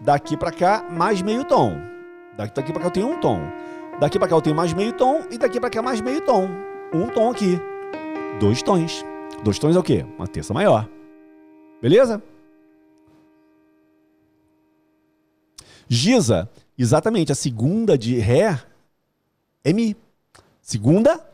[0.00, 1.72] Daqui para cá, mais meio tom.
[2.36, 3.40] Daqui para cá eu tenho um tom.
[3.98, 6.46] Daqui para cá eu tenho mais meio tom e daqui para cá mais meio tom.
[6.92, 7.58] Um tom aqui.
[8.38, 9.02] Dois tons.
[9.42, 10.04] Dois tons é o quê?
[10.18, 10.86] Uma terça maior.
[11.80, 12.22] Beleza?
[15.88, 18.60] Giza, exatamente, a segunda de Ré
[19.64, 19.96] é Mi.
[20.60, 21.24] Segunda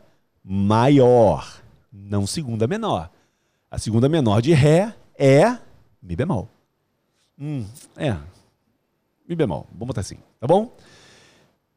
[0.43, 3.09] maior, não segunda menor.
[3.69, 5.57] A segunda menor de Ré é
[6.01, 6.47] Mi bemol.
[7.39, 7.65] Hum,
[7.97, 8.15] é.
[9.27, 9.65] Mi bemol.
[9.71, 10.75] Vamos botar assim, tá bom?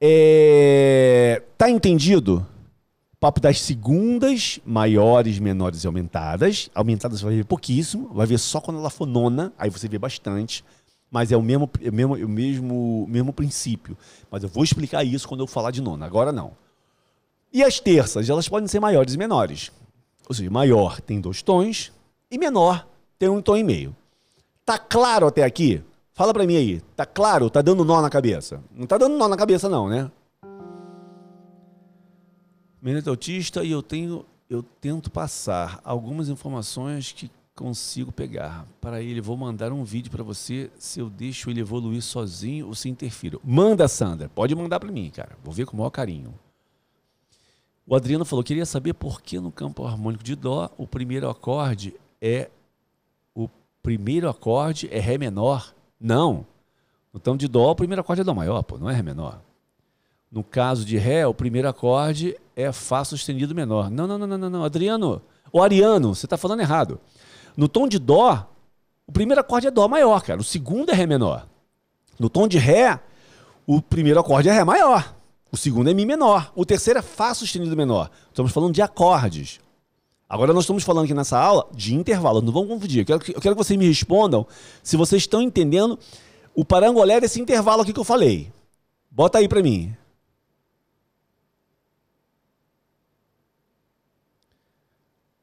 [0.01, 1.43] É...
[1.57, 2.47] Tá entendido?
[3.19, 6.71] Papo das segundas, maiores, menores e aumentadas.
[6.75, 9.99] Aumentadas você vai ver pouquíssimo, vai ver só quando ela for nona, aí você vê
[9.99, 10.63] bastante.
[11.17, 13.97] Mas é o mesmo, é o mesmo, o mesmo, mesmo princípio.
[14.31, 16.53] Mas eu vou explicar isso quando eu falar de nona, agora não.
[17.51, 19.73] E as terças, elas podem ser maiores e menores.
[20.29, 21.91] Ou seja, maior tem dois tons
[22.31, 22.87] e menor
[23.19, 23.97] tem um tom e meio.
[24.63, 25.83] Tá claro até aqui?
[26.13, 26.83] Fala para mim aí.
[26.95, 27.49] Tá claro?
[27.49, 28.63] Tá dando nó na cabeça?
[28.71, 30.11] Não tá dando nó na cabeça não, né?
[32.83, 38.69] Menino autista e eu tenho eu tento passar algumas informações que consigo pegar.
[38.81, 42.75] Para ele, vou mandar um vídeo para você se eu deixo ele evoluir sozinho ou
[42.75, 43.41] se interfiro.
[43.43, 44.29] Manda, Sandra.
[44.29, 45.37] Pode mandar para mim, cara.
[45.43, 46.35] Vou ver com o maior carinho.
[47.87, 51.95] O Adriano falou: queria saber por que no campo harmônico de Dó o primeiro acorde
[52.21, 52.51] é
[53.35, 53.49] o
[53.83, 55.75] primeiro acorde é Ré menor.
[55.99, 56.47] Não.
[57.13, 59.41] No tom de Dó, o primeiro acorde é Dó maior, pô, não é Ré menor.
[60.31, 63.91] No caso de Ré, o primeiro acorde é Fá sustenido menor.
[63.91, 65.23] Não, não, não, não, não, Adriano.
[65.51, 67.01] O Ariano, você está falando errado.
[67.57, 68.49] No tom de Dó,
[69.07, 70.41] o primeiro acorde é Dó maior, cara.
[70.41, 71.47] O segundo é Ré menor.
[72.19, 73.01] No tom de Ré,
[73.67, 75.15] o primeiro acorde é Ré maior.
[75.51, 76.53] O segundo é Mi menor.
[76.55, 78.11] O terceiro é Fá sustenido menor.
[78.29, 79.61] Estamos falando de acordes.
[80.29, 82.43] Agora nós estamos falando aqui nessa aula de intervalo.
[82.43, 83.01] Não vamos confundir.
[83.01, 84.47] Eu quero, que, eu quero que vocês me respondam
[84.83, 85.99] se vocês estão entendendo
[86.55, 88.53] o parangolé desse intervalo aqui que eu falei.
[89.11, 89.95] Bota aí para mim.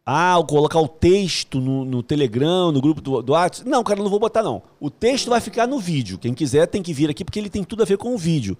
[0.06, 3.70] Ah, eu colocar o texto no, no Telegram, no grupo do, do WhatsApp.
[3.70, 4.62] Não, cara, não vou botar não.
[4.80, 6.18] O texto vai ficar no vídeo.
[6.18, 8.58] Quem quiser tem que vir aqui porque ele tem tudo a ver com o vídeo.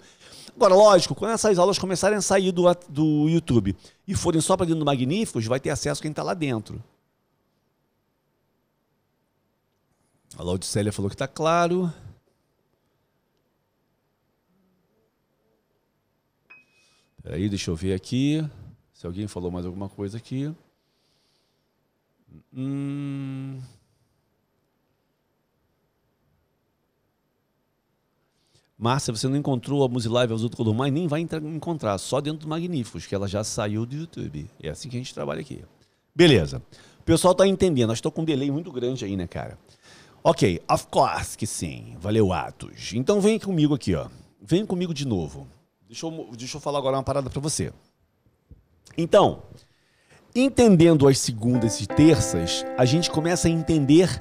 [0.56, 3.76] Agora, lógico, quando essas aulas começarem a sair do, do YouTube
[4.08, 6.82] e forem só para dentro do Magníficos, vai ter acesso quem está lá dentro.
[10.36, 11.92] A Laudicélia falou que está claro.
[17.22, 18.42] Peraí, deixa eu ver aqui.
[18.92, 20.54] Se alguém falou mais alguma coisa aqui.
[22.52, 23.60] Hum...
[28.76, 32.48] Márcia, você não encontrou a Musilive Azul Color mais, nem vai encontrar, só dentro do
[32.48, 34.50] Magníficos, que ela já saiu do YouTube.
[34.62, 35.64] É assim que a gente trabalha aqui.
[36.14, 36.60] Beleza.
[37.00, 39.58] O pessoal está entendendo, nós estou com um delay muito grande aí, né, cara?
[40.22, 41.96] Ok, of course que sim.
[41.98, 42.92] Valeu, Atos.
[42.94, 44.08] Então vem comigo aqui, ó.
[44.40, 45.46] Vem comigo de novo.
[45.86, 47.72] Deixa eu, deixa eu falar agora uma parada para você.
[48.96, 49.42] Então,
[50.34, 54.20] entendendo as segundas e terças, a gente começa a entender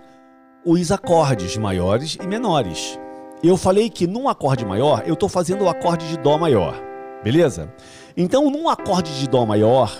[0.64, 3.00] os acordes maiores e menores.
[3.44, 6.80] Eu falei que num acorde maior, eu estou fazendo o acorde de Dó maior,
[7.24, 7.74] beleza?
[8.16, 9.92] Então, num acorde de Dó maior,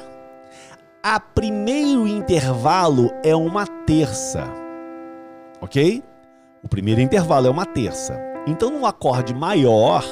[1.02, 4.44] a primeiro intervalo é uma terça,
[5.60, 6.04] ok?
[6.64, 8.18] O primeiro intervalo é uma terça.
[8.46, 10.06] Então, num acorde maior,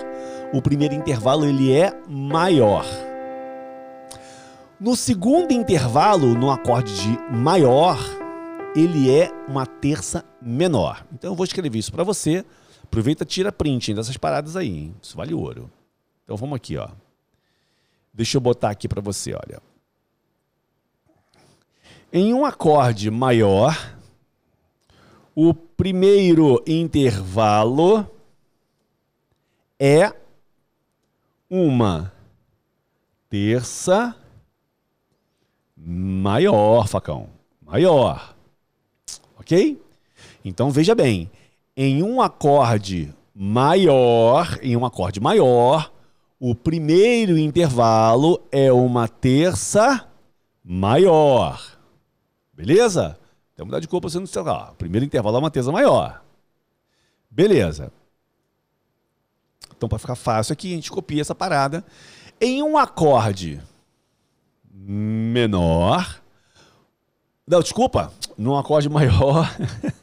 [0.51, 2.85] o primeiro intervalo ele é maior.
[4.81, 7.97] No segundo intervalo, no acorde de maior,
[8.75, 11.05] ele é uma terça menor.
[11.13, 12.43] Então eu vou escrever isso para você
[12.91, 14.95] Aproveita tira print dessas paradas aí, hein?
[15.01, 15.71] Isso vale ouro.
[16.25, 16.89] Então vamos aqui, ó.
[18.13, 19.61] Deixa eu botar aqui para você, olha.
[22.11, 23.95] Em um acorde maior,
[25.33, 28.05] o primeiro intervalo
[29.79, 30.13] é
[31.49, 32.11] uma
[33.29, 34.13] terça
[35.83, 37.29] maior, facão.
[37.65, 38.35] Maior.
[39.37, 39.81] Ok?
[40.43, 41.29] Então veja bem
[41.75, 45.91] em um acorde maior, em um acorde maior,
[46.39, 50.07] o primeiro intervalo é uma terça
[50.63, 51.77] maior.
[52.53, 53.17] Beleza?
[53.53, 54.71] Então mudar de cor para você não sei lá.
[54.71, 56.23] O primeiro intervalo é uma terça maior.
[57.29, 57.91] Beleza.
[59.75, 61.83] Então, para ficar fácil aqui, a gente copia essa parada.
[62.39, 63.59] Em um acorde
[64.87, 66.21] menor.
[67.47, 68.11] Não, desculpa.
[68.37, 69.49] Num acorde maior.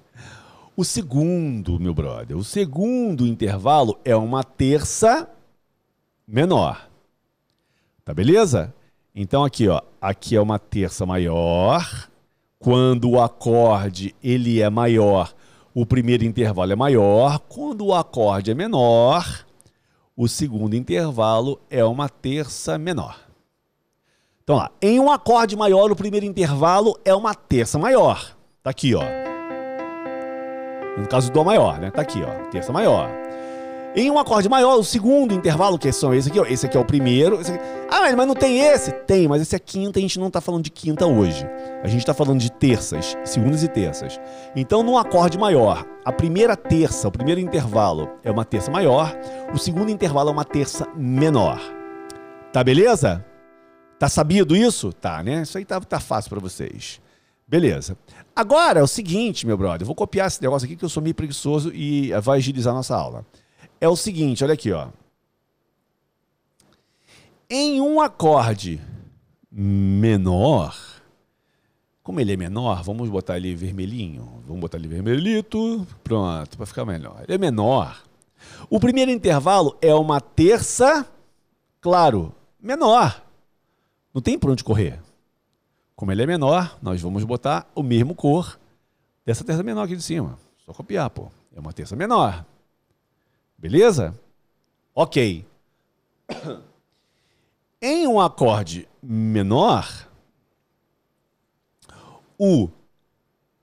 [0.79, 5.29] O segundo, meu brother, o segundo intervalo é uma terça
[6.25, 6.89] menor.
[8.05, 8.73] Tá beleza?
[9.13, 12.09] Então aqui, ó, aqui é uma terça maior.
[12.61, 15.35] Quando o acorde ele é maior,
[15.75, 17.41] o primeiro intervalo é maior.
[17.41, 19.45] Quando o acorde é menor,
[20.17, 23.28] o segundo intervalo é uma terça menor.
[24.49, 28.35] Então lá, em um acorde maior, o primeiro intervalo é uma terça maior.
[28.63, 29.03] Tá aqui, ó.
[30.97, 31.91] No caso do Dó maior, né?
[31.91, 32.49] Tá aqui, ó.
[32.49, 33.11] Terça maior.
[33.95, 36.47] Em um acorde maior, o segundo intervalo, que são esse aqui, ó.
[36.47, 37.39] Esse aqui é o primeiro.
[37.91, 38.91] Ah, mas não tem esse?
[38.91, 41.47] Tem, mas esse é quinta, a gente não tá falando de quinta hoje.
[41.83, 44.19] A gente tá falando de terças, segundas e terças.
[44.57, 49.15] Então, num acorde maior, a primeira terça, o primeiro intervalo é uma terça maior,
[49.53, 51.61] o segundo intervalo é uma terça menor.
[52.51, 53.23] Tá beleza?
[53.99, 54.93] Tá sabido isso?
[54.93, 55.43] Tá, né?
[55.43, 57.01] Isso aí tá, tá fácil para vocês.
[57.47, 57.97] Beleza.
[58.37, 61.03] Agora é o seguinte, meu brother, eu vou copiar esse negócio aqui que eu sou
[61.03, 63.27] meio preguiçoso e vai agilizar nossa aula.
[63.81, 64.89] É o seguinte, olha aqui, ó.
[67.51, 68.79] Em um acorde
[69.51, 70.77] menor,
[72.03, 74.43] como ele é menor, vamos botar ele vermelhinho.
[74.47, 75.87] Vamos botar ele vermelhito.
[76.05, 77.23] Pronto, para ficar melhor.
[77.25, 78.03] Ele é menor.
[78.71, 81.07] O primeiro intervalo é uma terça,
[81.81, 83.28] claro, menor.
[84.19, 85.01] Não tem por onde correr.
[85.95, 88.59] Como ele é menor, nós vamos botar o mesmo cor
[89.25, 90.37] dessa terça menor aqui de cima.
[90.67, 91.31] Só copiar, pô.
[91.55, 92.45] É uma terça menor.
[93.57, 94.13] Beleza?
[94.93, 95.47] Ok.
[97.81, 99.87] Em um acorde menor,
[102.37, 102.69] o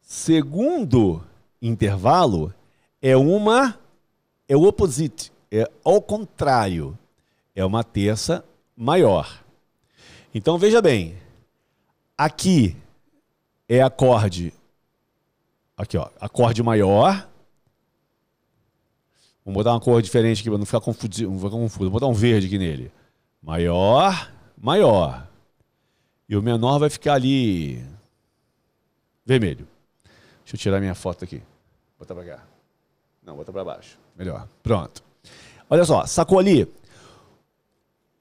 [0.02, 1.22] segundo
[1.62, 2.54] intervalo
[3.02, 3.78] é uma
[4.48, 6.98] é o opposite, é ao contrário.
[7.54, 8.42] É uma terça
[8.74, 9.44] maior.
[10.38, 11.18] Então veja bem,
[12.18, 12.76] aqui
[13.70, 14.54] é acorde,
[15.78, 17.26] aqui ó, acorde maior.
[19.46, 21.90] Vamos botar uma cor diferente aqui para não ficar confuso, não ficar confuso.
[21.90, 22.92] Vou botar um verde aqui nele.
[23.42, 25.26] Maior, maior.
[26.28, 27.82] E o menor vai ficar ali
[29.26, 29.66] vermelho.
[30.44, 31.42] Deixa eu tirar minha foto aqui.
[31.98, 32.44] Botar para cá.
[33.24, 33.98] Não, bota para baixo.
[34.18, 34.50] Melhor.
[34.62, 35.02] Pronto.
[35.70, 36.68] Olha só, sacou ali?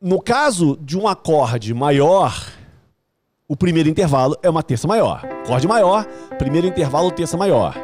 [0.04, 2.52] No caso de um acorde maior,
[3.48, 5.24] o primeiro intervalo é uma terça maior.
[5.24, 6.04] Acorde maior,
[6.36, 7.74] primeiro intervalo, terça maior.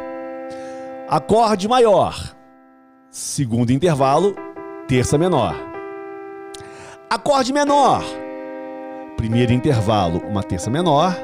[1.08, 2.36] Acorde maior,
[3.10, 4.36] segundo intervalo,
[4.86, 5.56] terça menor.
[7.08, 8.04] Acorde menor,
[9.16, 11.16] primeiro intervalo, uma terça menor.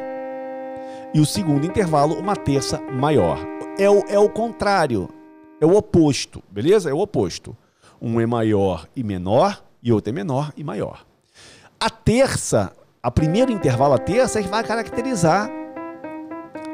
[1.12, 3.38] E o segundo intervalo, uma terça maior.
[3.78, 5.10] É o, é o contrário,
[5.60, 6.88] é o oposto, beleza?
[6.88, 7.54] É o oposto.
[8.00, 11.06] Um é maior e menor, e outra é menor e maior.
[11.78, 15.48] A terça, a primeiro intervalo, a terça, é que vai caracterizar.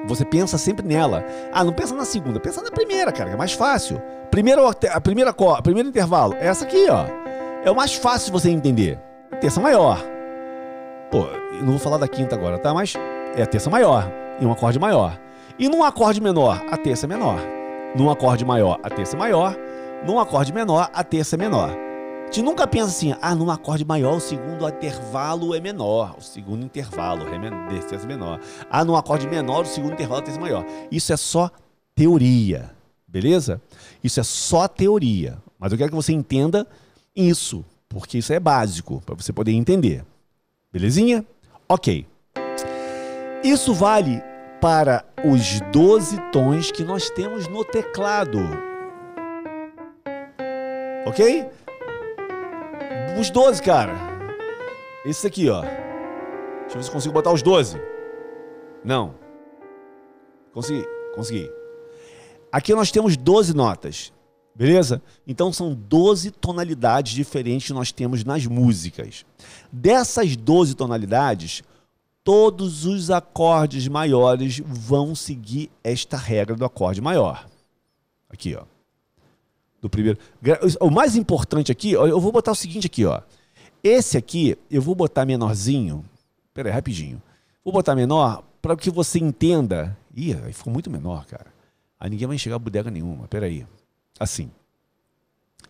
[0.07, 1.23] Você pensa sempre nela.
[1.53, 4.01] Ah, não pensa na segunda, pensa na primeira, cara, que é mais fácil.
[4.31, 7.05] Primeiro, a primeira, a primeiro intervalo é essa aqui, ó.
[7.63, 8.99] É o mais fácil de você entender.
[9.31, 10.03] A terça maior.
[11.11, 11.19] Pô,
[11.53, 12.73] eu não vou falar da quinta agora, tá?
[12.73, 12.95] Mas
[13.37, 14.11] é a terça maior
[14.41, 15.21] e um acorde maior.
[15.59, 17.39] E num acorde menor, a terça é menor.
[17.95, 19.55] Num acorde maior, a terça é maior.
[20.03, 21.92] Num acorde menor, a terça é menor
[22.33, 26.65] gente nunca pensa assim, ah, num acorde maior o segundo intervalo é menor, o segundo
[26.65, 28.41] intervalo é terça menor.
[28.71, 30.65] Ah, num acorde menor o segundo intervalo é terça maior.
[30.91, 31.51] Isso é só
[31.95, 32.71] teoria,
[33.07, 33.61] beleza?
[34.03, 35.37] Isso é só teoria.
[35.59, 36.67] Mas eu quero que você entenda
[37.15, 40.03] isso, porque isso é básico para você poder entender.
[40.73, 41.27] Belezinha?
[41.69, 42.07] Ok.
[43.45, 44.23] Isso vale
[44.59, 48.39] para os 12 tons que nós temos no teclado.
[51.05, 51.47] Ok?
[53.19, 53.95] Os 12, cara.
[55.05, 55.61] Esse aqui, ó.
[55.61, 57.79] Deixa eu ver se consigo botar os 12.
[58.83, 59.15] Não.
[60.53, 61.51] Consegui, consegui.
[62.51, 64.13] Aqui nós temos 12 notas.
[64.55, 65.03] Beleza?
[65.27, 69.25] Então são 12 tonalidades diferentes que nós temos nas músicas.
[69.71, 71.63] Dessas 12 tonalidades,
[72.25, 77.47] todos os acordes maiores vão seguir esta regra do acorde maior.
[78.31, 78.72] Aqui, ó
[79.83, 80.19] do primeiro.
[80.81, 83.21] O mais importante aqui, eu vou botar o seguinte aqui, ó.
[83.83, 86.05] Esse aqui, eu vou botar menorzinho.
[86.55, 87.21] Pera aí, rapidinho.
[87.65, 89.99] Vou botar menor para que você entenda.
[90.15, 91.53] Ih, aí ficou muito menor, cara.
[91.99, 93.27] Aí ninguém vai enxergar bodega nenhuma.
[93.27, 93.67] Pera aí.
[94.21, 94.51] Assim.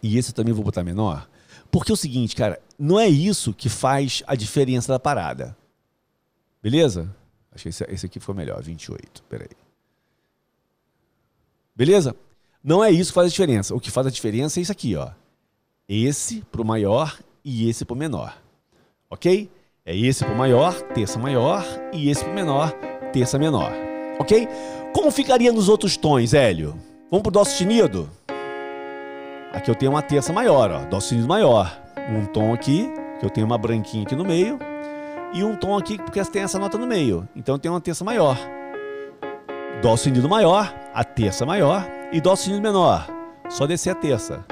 [0.02, 1.26] E esse eu também vou botar menor.
[1.70, 5.56] Porque é o seguinte, cara, não é isso que faz a diferença da parada.
[6.62, 7.14] Beleza?
[7.50, 9.22] Acho que esse, esse aqui foi melhor, 28.
[9.22, 9.56] Pera aí.
[11.74, 12.14] Beleza?
[12.62, 13.74] Não é isso que faz a diferença.
[13.74, 15.08] O que faz a diferença é isso aqui, ó.
[15.88, 18.36] Esse pro maior e esse pro menor.
[19.10, 19.50] Ok?
[19.84, 22.70] É esse pro maior, terça maior, e esse pro menor,
[23.12, 23.72] terça menor.
[24.18, 24.48] Ok?
[24.94, 26.78] Como ficaria nos outros tons, Hélio?
[27.10, 28.08] Vamos pro dó sustenido?
[29.52, 30.84] Aqui eu tenho uma terça maior, ó.
[30.84, 31.76] Dó sustenido maior.
[32.10, 32.88] Um tom aqui,
[33.18, 34.58] que eu tenho uma branquinha aqui no meio,
[35.34, 37.28] e um tom aqui, porque tem essa nota no meio.
[37.34, 38.38] Então eu tenho uma terça maior.
[39.82, 43.06] Dó sustenido maior, a terça maior, e Dó sustenido menor.
[43.48, 44.44] Só descer a terça.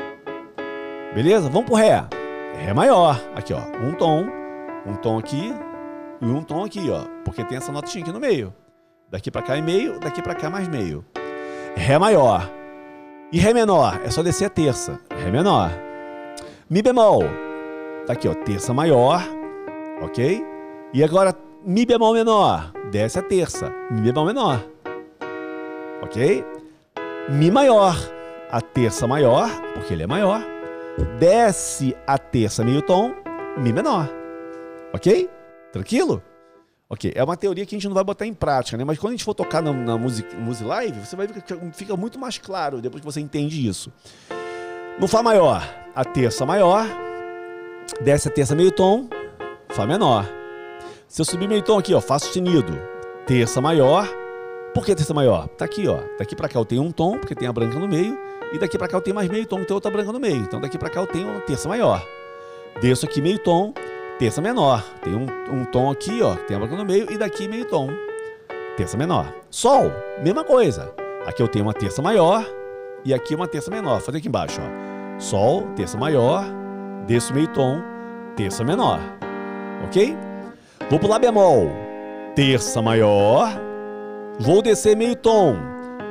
[1.15, 1.49] Beleza?
[1.49, 2.05] Vamos pro Ré.
[2.57, 3.21] Ré maior.
[3.35, 3.61] Aqui, ó.
[3.83, 4.27] Um tom.
[4.87, 5.55] Um tom aqui.
[6.21, 7.05] E um tom aqui, ó.
[7.25, 8.53] Porque tem essa notinha aqui no meio.
[9.11, 11.05] Daqui para cá é meio, daqui para cá mais meio.
[11.77, 12.49] Ré maior.
[13.33, 14.01] E Ré menor.
[14.05, 15.01] É só descer a terça.
[15.11, 15.71] Ré menor.
[16.69, 17.25] Mi bemol.
[18.07, 18.35] Tá aqui, ó.
[18.35, 19.23] Terça maior.
[20.03, 20.45] Ok?
[20.93, 21.35] E agora,
[21.65, 22.73] Mi bemol menor.
[22.91, 23.71] Desce a terça.
[23.91, 24.65] Mi bemol menor.
[26.03, 26.43] Ok?
[27.31, 27.97] Mi maior,
[28.51, 30.45] a terça maior, porque ele é maior,
[31.21, 33.15] desce a terça meio tom,
[33.57, 34.09] Mi menor.
[34.93, 35.31] Ok?
[35.73, 36.23] Tranquilo?
[36.89, 38.83] Ok, é uma teoria que a gente não vai botar em prática, né?
[38.83, 41.55] Mas quando a gente for tocar na, na Music, music Live, você vai ver que
[41.73, 43.93] fica muito mais claro depois que você entende isso.
[44.99, 45.63] No Fá maior,
[45.95, 46.85] a terça maior,
[48.01, 49.09] desce a terça meio tom,
[49.69, 50.27] Fá menor.
[51.07, 52.77] Se eu subir meio tom aqui, ó, Fá sustenido,
[53.25, 54.09] terça maior,
[54.75, 55.49] por que terça maior?
[55.49, 55.99] Tá aqui, ó.
[56.19, 58.19] Daqui para cá eu tenho um tom, porque tem a branca no meio,
[58.53, 60.37] e daqui para cá eu tenho mais meio tom, que tem outra branca no meio.
[60.37, 62.05] Então daqui para cá eu tenho uma terça maior.
[62.81, 63.73] Desço aqui meio tom,
[64.19, 64.83] terça menor.
[65.03, 67.65] Tem um, um tom aqui, ó, que tem a branca no meio, e daqui meio
[67.67, 67.89] tom,
[68.77, 69.33] terça menor.
[69.51, 69.91] Sol,
[70.23, 70.93] mesma coisa.
[71.27, 72.45] Aqui eu tenho uma terça maior
[73.05, 73.97] e aqui uma terça menor.
[73.97, 75.21] Vou fazer aqui embaixo, ó.
[75.21, 76.45] Sol, terça maior,
[77.07, 77.81] desço meio tom,
[78.37, 79.01] terça menor.
[79.85, 80.17] Ok?
[80.89, 81.71] Vou pro Lá bemol.
[82.35, 83.70] Terça maior,
[84.43, 85.55] Vou descer meio tom.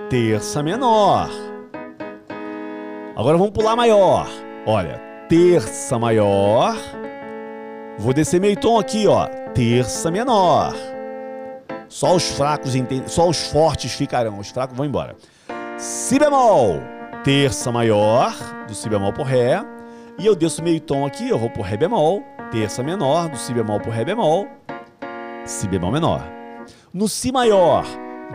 [0.07, 1.31] Terça menor.
[3.15, 4.27] Agora vamos pular maior.
[4.67, 6.77] Olha, terça maior.
[7.97, 9.25] Vou descer meio tom aqui, ó.
[9.55, 10.75] Terça menor.
[11.87, 12.73] Só os fracos,
[13.07, 15.15] só os fortes ficarão, os fracos vão embora.
[15.79, 16.83] Si bemol,
[17.23, 18.31] terça maior,
[18.67, 19.59] do si bemol por ré.
[20.19, 22.21] E eu desço meio tom aqui, eu vou por ré bemol,
[22.51, 24.45] terça menor, do si bemol por ré bemol,
[25.45, 26.21] si bemol menor.
[26.93, 27.85] No si maior,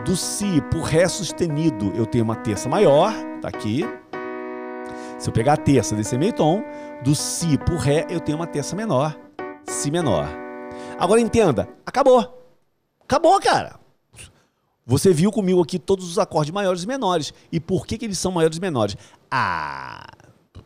[0.03, 3.83] do si por ré sustenido, eu tenho uma terça maior, tá aqui.
[5.17, 6.63] Se eu pegar a terça desse meio tom,
[7.03, 9.17] do si por ré, eu tenho uma terça menor,
[9.65, 10.27] si menor.
[10.99, 12.43] Agora entenda, acabou.
[13.01, 13.79] Acabou, cara.
[14.85, 17.33] Você viu comigo aqui todos os acordes maiores e menores.
[17.51, 18.95] E por que, que eles são maiores e menores?
[19.31, 20.05] Ah,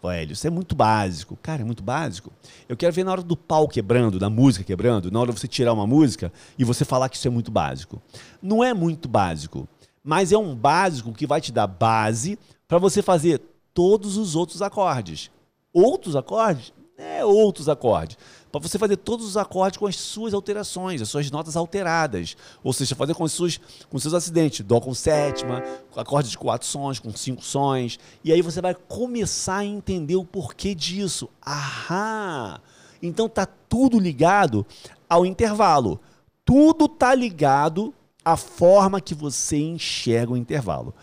[0.03, 1.37] velho, isso é muito básico.
[1.41, 2.31] Cara, é muito básico.
[2.67, 5.47] Eu quero ver na hora do pau quebrando, da música quebrando, na hora de você
[5.47, 8.01] tirar uma música e você falar que isso é muito básico.
[8.41, 9.67] Não é muito básico,
[10.03, 12.37] mas é um básico que vai te dar base
[12.67, 13.41] para você fazer
[13.73, 15.29] todos os outros acordes.
[15.73, 16.73] Outros acordes?
[16.97, 18.17] É, outros acordes
[18.51, 22.35] para você fazer todos os acordes com as suas alterações, as suas notas alteradas.
[22.63, 24.65] Ou seja, fazer com, os seus, com seus acidentes.
[24.65, 25.63] Dó com sétima,
[25.95, 27.99] acorde de quatro sons, com cinco sons.
[28.23, 31.29] E aí você vai começar a entender o porquê disso.
[31.41, 32.59] Ahá!
[33.01, 34.65] Então tá tudo ligado
[35.07, 35.99] ao intervalo.
[36.43, 37.93] Tudo tá ligado
[38.25, 40.93] à forma que você enxerga o intervalo.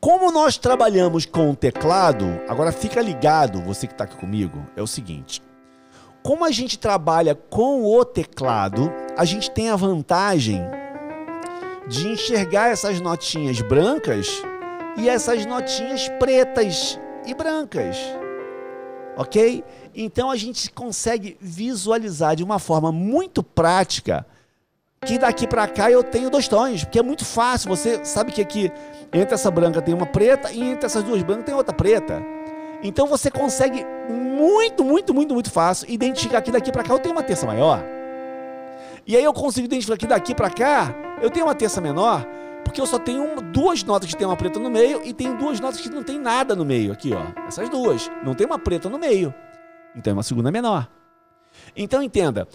[0.00, 4.82] Como nós trabalhamos com o teclado, agora fica ligado, você que está aqui comigo, é
[4.82, 5.45] o seguinte
[6.26, 10.60] como a gente trabalha com o teclado, a gente tem a vantagem
[11.86, 14.42] de enxergar essas notinhas brancas
[14.96, 17.96] e essas notinhas pretas e brancas.
[19.16, 19.62] Ok?
[19.94, 24.26] Então a gente consegue visualizar de uma forma muito prática
[25.06, 27.68] que daqui para cá eu tenho dois tons, porque é muito fácil.
[27.68, 28.72] Você sabe que aqui
[29.12, 32.20] entre essa branca tem uma preta e entre essas duas brancas tem outra preta.
[32.82, 37.14] Então você consegue muito, muito, muito, muito fácil identificar que daqui para cá eu tenho
[37.14, 37.82] uma terça maior.
[39.06, 42.26] E aí eu consigo identificar que daqui para cá eu tenho uma terça menor,
[42.64, 45.60] porque eu só tenho duas notas que tem uma preta no meio e tenho duas
[45.60, 47.24] notas que não tem nada no meio aqui, ó.
[47.46, 49.32] Essas duas, não tem uma preta no meio.
[49.94, 50.88] Então é uma segunda menor.
[51.74, 52.46] Então entenda,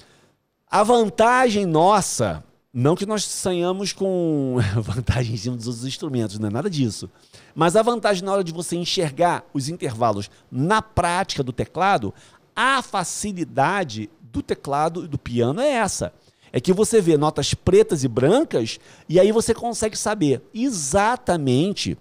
[0.70, 2.44] a vantagem nossa,
[2.74, 7.10] não que nós sonhamos com vantagens dos outros instrumentos, não é nada disso.
[7.54, 12.14] Mas a vantagem na hora de você enxergar os intervalos na prática do teclado,
[12.56, 16.14] a facilidade do teclado e do piano é essa.
[16.54, 21.98] É que você vê notas pretas e brancas e aí você consegue saber exatamente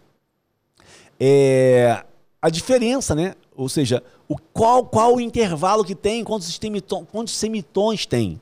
[1.19, 2.05] é,
[2.41, 3.35] a diferença, né?
[3.55, 8.41] Ou seja, o qual, qual o intervalo que tem, quantos, semitons, quantos semitons tem.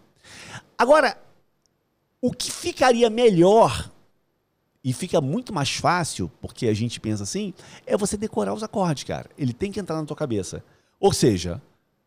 [0.78, 1.16] Agora,
[2.20, 3.90] o que ficaria melhor
[4.82, 7.52] e fica muito mais fácil, porque a gente pensa assim,
[7.86, 9.28] é você decorar os acordes, cara.
[9.36, 10.64] Ele tem que entrar na tua cabeça.
[10.98, 11.60] Ou seja,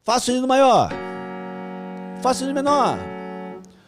[0.03, 0.89] Fá sustenido maior,
[2.21, 2.97] Fá sustenido menor,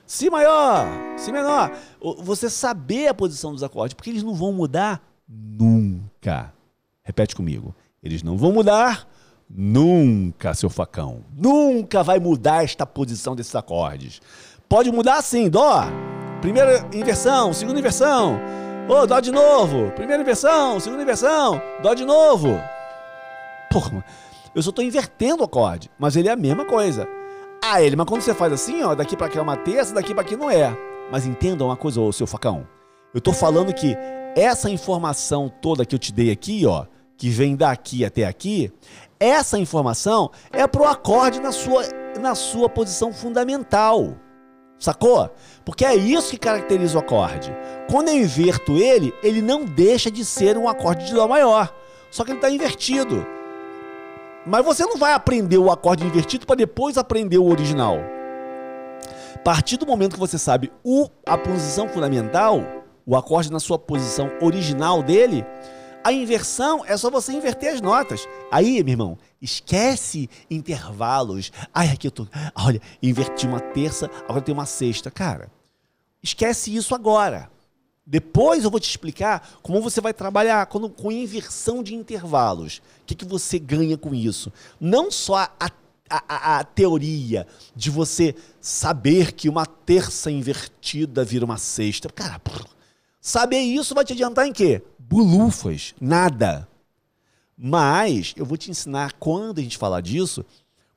[0.05, 0.85] Si maior,
[1.17, 1.71] Si menor.
[2.19, 6.53] Você saber a posição dos acordes, porque eles não vão mudar nunca.
[7.01, 7.75] Repete comigo.
[8.01, 9.07] Eles não vão mudar
[9.49, 11.23] nunca, seu facão.
[11.35, 14.21] Nunca vai mudar esta posição desses acordes.
[14.73, 15.83] Pode mudar sim, dó.
[16.41, 18.41] Primeira inversão, segunda inversão,
[18.89, 19.91] Ô, oh, dó de novo.
[19.91, 22.59] Primeira inversão, segunda inversão, dó de novo.
[23.71, 24.03] Porra,
[24.55, 27.07] eu só estou invertendo o acorde, mas ele é a mesma coisa.
[27.63, 30.11] Ah, ele, mas quando você faz assim, ó, daqui para cá é uma terça, daqui
[30.11, 30.75] para aqui não é.
[31.11, 32.67] Mas entenda uma coisa, ô seu facão.
[33.13, 33.95] Eu estou falando que
[34.35, 38.73] essa informação toda que eu te dei aqui, ó, que vem daqui até aqui,
[39.19, 41.83] essa informação é pro acorde na sua,
[42.19, 44.17] na sua posição fundamental.
[44.79, 45.29] Sacou?
[45.63, 47.55] Porque é isso que caracteriza o acorde.
[47.89, 51.73] Quando eu inverto ele, ele não deixa de ser um acorde de Dó maior.
[52.11, 53.25] Só que ele está invertido.
[54.45, 57.97] Mas você não vai aprender o acorde invertido para depois aprender o original.
[59.35, 62.61] A partir do momento que você sabe o, a posição fundamental,
[63.05, 65.45] o acorde na sua posição original dele,
[66.03, 68.27] a inversão é só você inverter as notas.
[68.51, 71.51] Aí, meu irmão, esquece intervalos.
[71.73, 72.27] Ai, aqui eu tô.
[72.55, 75.09] Olha, inverti uma terça, agora tem uma sexta.
[75.09, 75.51] Cara,
[76.21, 77.49] esquece isso agora.
[78.05, 82.79] Depois eu vou te explicar como você vai trabalhar quando, com inversão de intervalos.
[83.01, 84.51] O que, que você ganha com isso?
[84.79, 85.71] Não só a,
[86.09, 92.09] a, a, teoria de você saber que uma terça invertida vira uma sexta.
[92.09, 92.41] Cara,
[93.23, 94.83] saber isso vai te adiantar em quê?
[95.13, 96.67] bulufas, nada.
[97.55, 100.43] Mas eu vou te ensinar, quando a gente falar disso,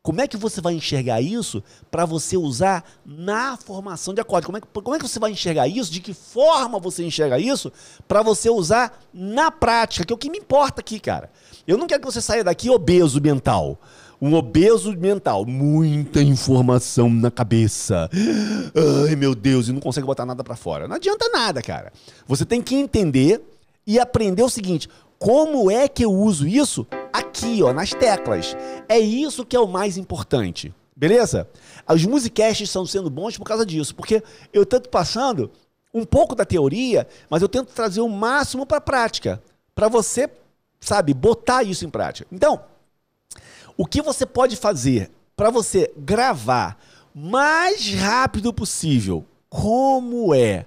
[0.06, 1.60] Como é que você vai enxergar isso
[1.90, 4.46] para você usar na formação de acorde?
[4.46, 5.90] Como é, que, como é que você vai enxergar isso?
[5.90, 7.72] De que forma você enxerga isso
[8.06, 10.04] para você usar na prática?
[10.06, 11.28] Que é o que me importa aqui, cara.
[11.66, 13.80] Eu não quero que você saia daqui obeso mental.
[14.20, 18.08] Um obeso mental, muita informação na cabeça.
[19.06, 20.88] Ai, meu Deus, e não consegue botar nada para fora.
[20.88, 21.92] Não adianta nada, cara.
[22.26, 23.42] Você tem que entender
[23.86, 24.88] e aprender o seguinte:
[25.18, 28.56] como é que eu uso isso aqui, ó, nas teclas.
[28.88, 30.74] É isso que é o mais importante.
[30.94, 31.48] Beleza?
[31.88, 35.50] Os musicasts estão sendo bons por causa disso, porque eu tento passando
[35.92, 39.42] um pouco da teoria, mas eu tento trazer o máximo para a prática,
[39.74, 40.28] para você,
[40.80, 42.26] sabe, botar isso em prática.
[42.32, 42.60] Então,
[43.76, 46.78] o que você pode fazer para você gravar
[47.14, 50.66] mais rápido possível como é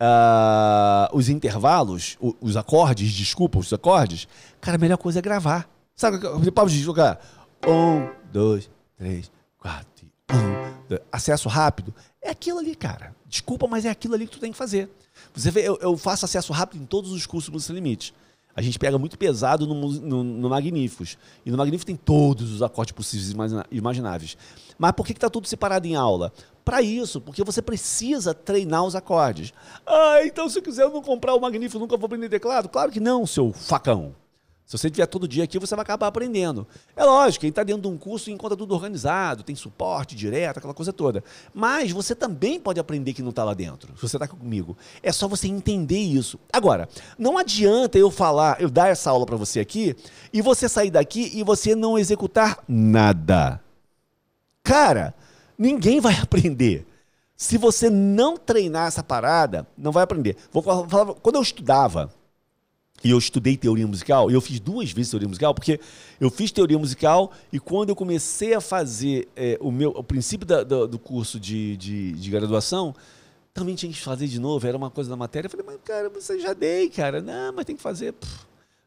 [0.00, 4.26] uh, os intervalos, os acordes, desculpa, os acordes,
[4.60, 5.68] cara, a melhor coisa é gravar.
[5.94, 7.20] Sabe, o papo de jogar
[7.66, 11.00] um, dois, três, quatro, um, dois.
[11.12, 11.94] acesso rápido.
[12.22, 13.14] É aquilo ali, cara.
[13.26, 14.90] Desculpa, mas é aquilo ali que tu tem que fazer.
[15.34, 18.14] Você vê, eu, eu faço acesso rápido em todos os cursos do Sem Limite.
[18.54, 21.16] A gente pega muito pesado no, no, no Magníficos.
[21.44, 24.36] E no Magníficos tem todos os acordes possíveis e imagináveis.
[24.78, 26.32] Mas por que está tudo separado em aula?
[26.64, 29.52] Para isso, porque você precisa treinar os acordes.
[29.86, 32.68] Ah, então se eu quiser eu não comprar o Magnífico, nunca vou aprender teclado?
[32.68, 34.14] Claro que não, seu facão.
[34.70, 36.64] Se você estiver todo dia aqui, você vai acabar aprendendo.
[36.94, 40.72] É lógico, quem está dentro de um curso encontra tudo organizado, tem suporte direto, aquela
[40.72, 41.24] coisa toda.
[41.52, 44.76] Mas você também pode aprender que não está lá dentro, se você está comigo.
[45.02, 46.38] É só você entender isso.
[46.52, 49.96] Agora, não adianta eu falar, eu dar essa aula para você aqui,
[50.32, 53.60] e você sair daqui e você não executar nada.
[54.62, 55.12] Cara,
[55.58, 56.86] ninguém vai aprender.
[57.36, 60.36] Se você não treinar essa parada, não vai aprender.
[60.52, 62.08] Vou falar, quando eu estudava,
[63.02, 65.80] e eu estudei teoria musical, e eu fiz duas vezes teoria musical, porque
[66.20, 70.46] eu fiz teoria musical e quando eu comecei a fazer é, o meu o princípio
[70.46, 72.94] da, do, curso de, de, de, graduação,
[73.54, 75.46] também tinha que fazer de novo, era uma coisa da matéria.
[75.46, 77.20] Eu falei, mas cara, você já dei, cara.
[77.22, 78.14] Não, mas tem que fazer.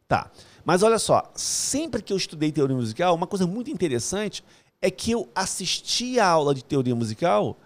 [0.08, 0.30] Tá.
[0.64, 4.44] Mas olha só, sempre que eu estudei teoria musical, uma coisa muito interessante
[4.82, 7.58] é que eu assisti a aula de teoria musical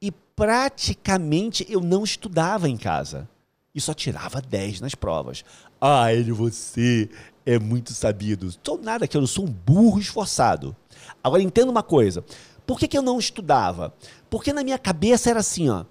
[0.00, 3.28] e praticamente eu não estudava em casa
[3.74, 5.44] e só tirava 10 nas provas.
[5.80, 7.10] Ah, ele, você
[7.44, 8.50] é muito sabido.
[8.62, 10.76] Sou nada que eu sou um burro esforçado.
[11.22, 12.24] Agora entenda uma coisa.
[12.66, 13.92] Por que, que eu não estudava?
[14.30, 15.84] Porque na minha cabeça era assim, ó.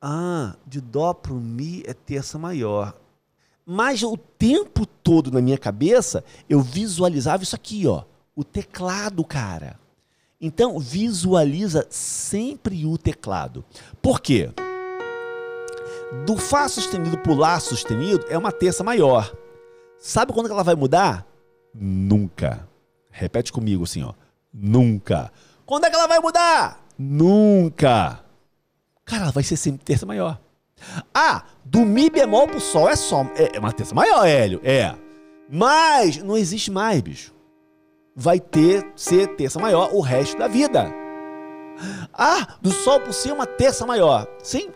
[0.00, 2.96] Ah, de dó pro mi é terça maior.
[3.66, 8.04] Mas o tempo todo na minha cabeça eu visualizava isso aqui, ó.
[8.34, 9.78] O teclado, cara.
[10.40, 13.64] Então, visualiza sempre o teclado.
[14.00, 14.50] Por quê?
[16.26, 19.34] Do Fá sustenido para o Lá sustenido é uma terça maior.
[19.98, 21.26] Sabe quando ela vai mudar?
[21.74, 22.68] Nunca.
[23.10, 24.12] Repete comigo assim, ó.
[24.52, 25.32] Nunca.
[25.64, 26.84] Quando é que ela vai mudar?
[26.98, 28.20] Nunca.
[29.04, 30.38] Cara, ela vai ser sempre terça maior.
[31.14, 33.24] Ah, do Mi bemol pro Sol é só.
[33.54, 34.60] É uma terça maior, Hélio.
[34.62, 34.94] É.
[35.48, 37.32] Mas não existe mais, bicho.
[38.14, 40.92] Vai ter ser terça maior o resto da vida.
[42.12, 44.26] Ah, do Sol pro Si é uma terça maior.
[44.42, 44.70] Sim,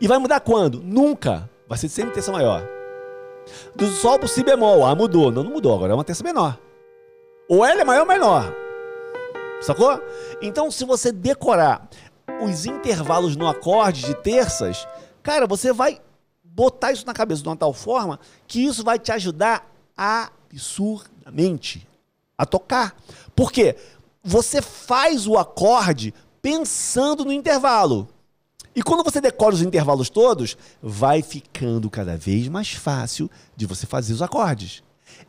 [0.00, 0.80] e vai mudar quando?
[0.80, 1.48] Nunca.
[1.68, 2.62] Vai ser sempre terça maior.
[3.74, 4.84] Do Sol pro Si bemol.
[4.84, 5.30] Ah, mudou.
[5.30, 5.74] Não, não mudou.
[5.74, 6.58] Agora é uma terça menor.
[7.48, 8.52] Ou L é maior ou menor.
[9.60, 10.00] Sacou?
[10.42, 11.88] Então, se você decorar
[12.42, 14.86] os intervalos no acorde de terças,
[15.22, 16.00] cara, você vai
[16.42, 21.86] botar isso na cabeça de uma tal forma que isso vai te ajudar absurdamente
[22.36, 22.96] a tocar.
[23.34, 23.76] Por quê?
[24.22, 26.12] Você faz o acorde
[26.42, 28.08] pensando no intervalo.
[28.76, 33.86] E quando você decora os intervalos todos, vai ficando cada vez mais fácil de você
[33.86, 34.82] fazer os acordes.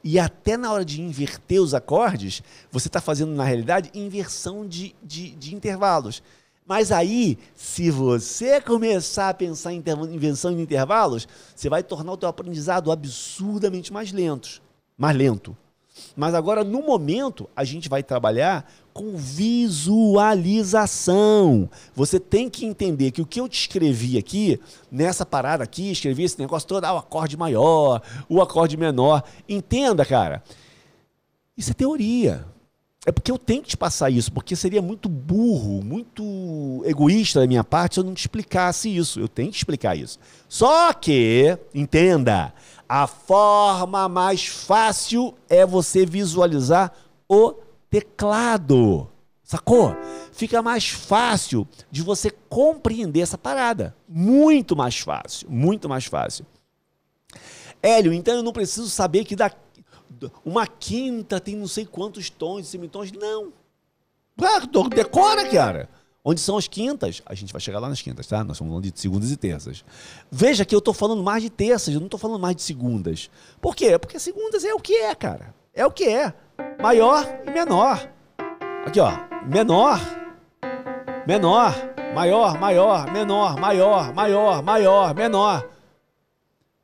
[0.03, 4.93] E até na hora de inverter os acordes, você está fazendo, na realidade, inversão de,
[5.01, 6.21] de, de, intervalos.
[6.67, 9.81] Mas aí, se você começar a pensar em
[10.11, 11.25] invenção de intervalos,
[11.55, 14.61] você vai tornar o teu aprendizado absurdamente mais lento.
[14.97, 15.55] Mais lento.
[16.17, 21.69] Mas agora, no momento, a gente vai trabalhar com visualização.
[21.95, 24.59] Você tem que entender que o que eu te escrevi aqui,
[24.91, 29.23] nessa parada aqui, escrevi esse negócio todo, ah, o acorde maior, o acorde menor.
[29.47, 30.41] Entenda, cara.
[31.55, 32.43] Isso é teoria.
[33.05, 37.47] É porque eu tenho que te passar isso, porque seria muito burro, muito egoísta da
[37.47, 39.19] minha parte se eu não te explicasse isso.
[39.19, 40.17] Eu tenho que explicar isso.
[40.49, 42.51] Só que, entenda,
[42.89, 46.91] a forma mais fácil é você visualizar
[47.29, 47.53] o
[47.89, 49.09] teclado.
[49.43, 49.95] Sacou?
[50.33, 53.95] Fica mais fácil de você compreender essa parada.
[54.07, 55.49] Muito mais fácil.
[55.49, 56.45] Muito mais fácil.
[57.81, 59.49] Hélio, então eu não preciso saber que da,
[60.43, 63.11] uma quinta tem não sei quantos tons, semitons.
[63.13, 63.53] Não.
[64.95, 65.89] Decora, cara.
[66.23, 67.21] Onde são as quintas?
[67.25, 68.43] A gente vai chegar lá nas quintas, tá?
[68.43, 69.85] Nós estamos falando de segundas e terças.
[70.29, 73.29] Veja que eu estou falando mais de terças, eu não estou falando mais de segundas.
[73.61, 73.97] Por quê?
[73.97, 75.55] Porque segundas é o que é, cara.
[75.73, 76.33] É o que é.
[76.81, 78.07] Maior e menor.
[78.85, 79.11] Aqui, ó.
[79.45, 79.99] Menor,
[81.25, 81.73] menor,
[82.13, 85.69] maior, maior, menor, maior, maior, maior, menor.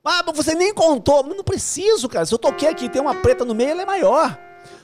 [0.03, 1.23] Ah, mas você nem contou.
[1.23, 2.25] Não preciso, cara.
[2.25, 4.37] Se eu toquei aqui tem uma preta no meio, ela é maior.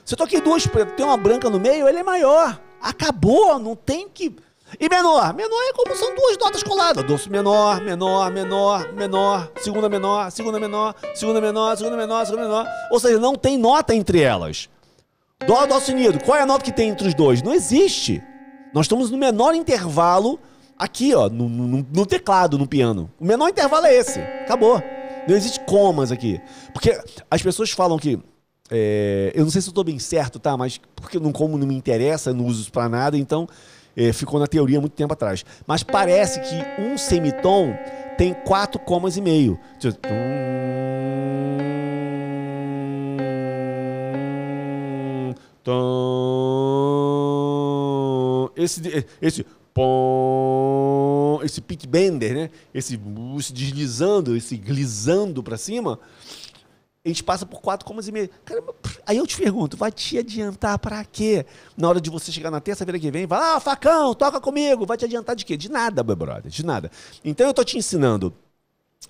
[0.04, 2.58] Se eu toquei duas pretas tem uma branca no meio, ele é maior.
[2.80, 4.34] Acabou, não tem que.
[4.78, 5.34] E menor?
[5.34, 7.04] Menor é como são duas notas coladas.
[7.04, 12.66] Doce menor, menor, menor, menor, segunda menor, segunda menor, segunda menor, segunda menor, segunda menor.
[12.90, 14.68] Ou seja, não tem nota entre elas.
[15.46, 16.22] Dó, dó sustenido.
[16.22, 17.42] Qual é a nota que tem entre os dois?
[17.42, 18.22] Não existe.
[18.72, 20.38] Nós estamos no menor intervalo
[20.78, 23.10] aqui, ó, no, no, no teclado, no piano.
[23.18, 24.20] O menor intervalo é esse.
[24.20, 24.82] Acabou.
[25.26, 26.40] Não existe comas aqui.
[26.72, 26.98] Porque
[27.30, 28.18] as pessoas falam que
[28.70, 30.56] é, eu não sei se eu estou bem certo, tá?
[30.56, 33.48] Mas porque não, como não me interessa, não uso isso para nada, então
[33.96, 35.44] é, ficou na teoria muito tempo atrás.
[35.66, 37.74] Mas parece que um semitom
[38.16, 39.58] tem quatro comas e meio.
[39.78, 40.08] Tipo,
[48.56, 49.44] esse, esse
[51.42, 52.50] esse pit bender, né?
[52.74, 53.00] Esse,
[53.38, 55.98] esse deslizando, esse glizando para cima,
[57.04, 58.28] a gente passa por quatro comas e meio.
[58.44, 58.74] Caramba,
[59.06, 61.46] aí eu te pergunto, vai te adiantar para quê?
[61.76, 64.98] Na hora de você chegar na terça-feira que vem, vai, ah, facão, toca comigo, vai
[64.98, 65.56] te adiantar de quê?
[65.56, 66.90] De nada, meu brother, de nada.
[67.24, 68.34] Então eu tô te ensinando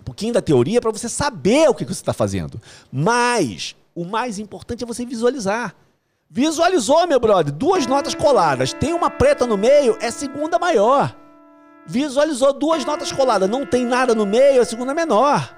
[0.00, 2.60] um pouquinho da teoria para você saber o que, que você está fazendo.
[2.92, 5.74] Mas o mais importante é você visualizar.
[6.32, 7.52] Visualizou, meu brother?
[7.52, 11.16] Duas notas coladas, tem uma preta no meio, é segunda maior.
[11.84, 15.52] Visualizou duas notas coladas, não tem nada no meio, é segunda menor.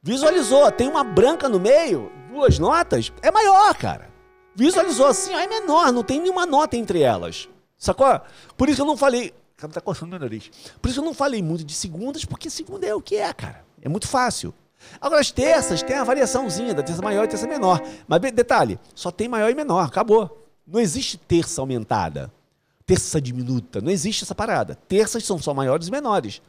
[0.00, 4.08] Visualizou, tem uma branca no meio, duas notas, é maior, cara.
[4.54, 7.48] Visualizou assim, ó, é menor, não tem nenhuma nota entre elas.
[7.76, 8.20] Sacou?
[8.56, 9.34] Por isso eu não falei.
[9.56, 10.48] Cara, tá coçando meu nariz.
[10.80, 13.64] Por isso eu não falei muito de segundas, porque segunda é o que é, cara.
[13.82, 14.54] É muito fácil.
[15.00, 17.82] Agora, as terças tem a variaçãozinha da terça maior e terça menor.
[18.06, 20.46] Mas detalhe, só tem maior e menor, acabou.
[20.66, 22.32] Não existe terça aumentada,
[22.84, 24.76] terça diminuta, não existe essa parada.
[24.88, 26.42] Terças são só maiores e menores.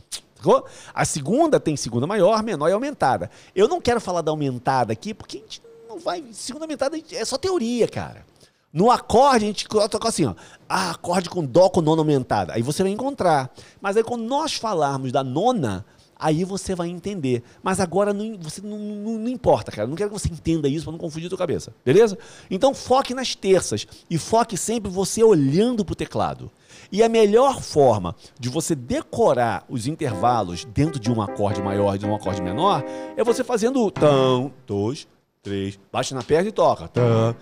[0.93, 3.29] A segunda tem segunda maior, menor e aumentada.
[3.55, 6.23] Eu não quero falar da aumentada aqui, porque a gente não vai.
[6.31, 8.25] Segunda aumentada é só teoria, cara.
[8.71, 10.35] No acorde, a gente toca assim, ó.
[10.69, 12.53] Ah, acorde com dó com nona aumentada.
[12.53, 13.49] Aí você vai encontrar.
[13.81, 15.85] Mas aí quando nós falarmos da nona,
[16.19, 17.43] aí você vai entender.
[17.61, 19.87] Mas agora não, você não, não, não importa, cara.
[19.87, 21.73] Não quero que você entenda isso para não confundir a tua cabeça.
[21.85, 22.17] Beleza?
[22.49, 23.87] Então foque nas terças.
[24.09, 26.51] E foque sempre você olhando para o teclado.
[26.91, 31.99] E a melhor forma de você decorar os intervalos dentro de um acorde maior e
[31.99, 32.83] de um acorde menor
[33.15, 35.07] é você fazendo tão, dois,
[35.41, 36.87] três, baixa na perna e toca.
[36.87, 37.35] Tão.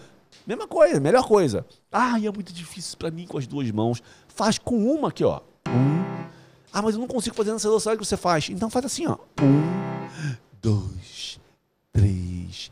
[0.45, 1.65] Mesma coisa, melhor coisa.
[1.91, 4.01] Ah, é muito difícil para mim com as duas mãos.
[4.27, 5.41] Faz com uma aqui, ó.
[5.67, 6.04] Um.
[6.75, 8.49] Ah, mas eu não consigo fazer nessa velocidade que você faz.
[8.49, 9.15] Então faz assim, ó.
[9.41, 11.39] Um, dois,
[11.93, 12.69] três,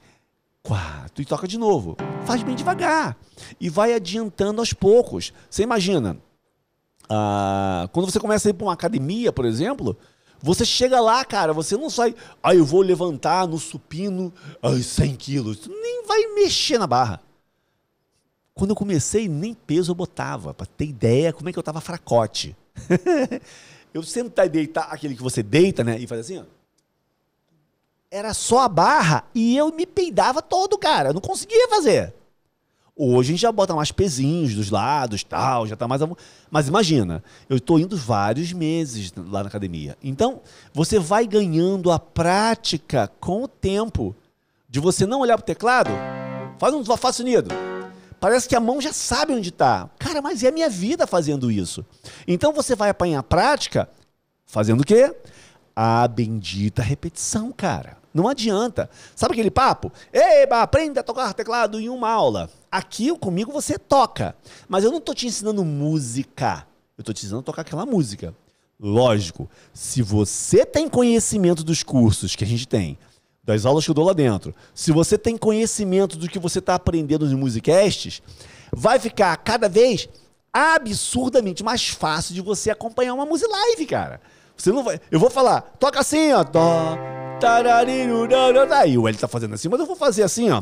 [0.62, 1.22] quatro.
[1.22, 1.96] E toca de novo.
[2.26, 3.16] Faz bem devagar.
[3.62, 5.32] E vai adiantando aos poucos.
[5.50, 6.18] Você imagina,
[7.10, 9.96] ah, quando você começa a ir para uma academia, por exemplo,
[10.42, 15.16] você chega lá, cara, você não sai, ah, eu vou levantar no supino ai, 100
[15.16, 15.66] quilos.
[15.66, 17.22] Nem vai mexer na barra.
[18.54, 21.80] Quando eu comecei, nem peso eu botava, para ter ideia como é que eu tava
[21.80, 22.54] fracote.
[23.94, 26.44] eu sempre deitar, aquele que você deita, né, e faz assim, ó.
[28.10, 31.10] Era só a barra e eu me peidava todo, cara.
[31.10, 32.14] Eu não conseguia fazer.
[32.96, 36.00] Hoje a gente já bota mais pezinhos dos lados, tal, já tá mais.
[36.52, 39.98] Mas imagina, eu estou indo vários meses lá na academia.
[40.04, 40.42] Então,
[40.72, 44.16] você vai ganhando a prática com o tempo
[44.70, 45.90] de você não olhar pro teclado,
[46.60, 47.50] faz um faz unido.
[48.24, 49.90] Parece que a mão já sabe onde está.
[50.00, 51.86] Cara, mas é a minha vida fazendo isso.
[52.26, 53.90] Então você vai apanhar prática
[54.46, 55.14] fazendo o quê?
[55.76, 57.98] A bendita repetição, cara.
[58.14, 58.90] Não adianta.
[59.14, 59.92] Sabe aquele papo?
[60.14, 62.50] Eba, aprenda a tocar teclado em uma aula.
[62.72, 64.34] Aqui comigo você toca.
[64.70, 66.66] Mas eu não estou te ensinando música.
[66.98, 68.34] Eu estou te ensinando a tocar aquela música.
[68.80, 72.98] Lógico, se você tem conhecimento dos cursos que a gente tem,
[73.44, 76.76] das aulas que eu dou lá dentro, se você tem conhecimento do que você está
[76.76, 78.22] aprendendo nos musicasts,
[78.72, 80.08] vai ficar cada vez
[80.52, 84.22] absurdamente mais fácil de você acompanhar uma music live, cara.
[84.56, 85.00] Você não vai.
[85.12, 86.44] Eu vou falar, toca assim, ó.
[86.44, 86.98] Dó,
[88.72, 90.62] Aí o L tá fazendo assim, mas eu vou fazer assim, ó.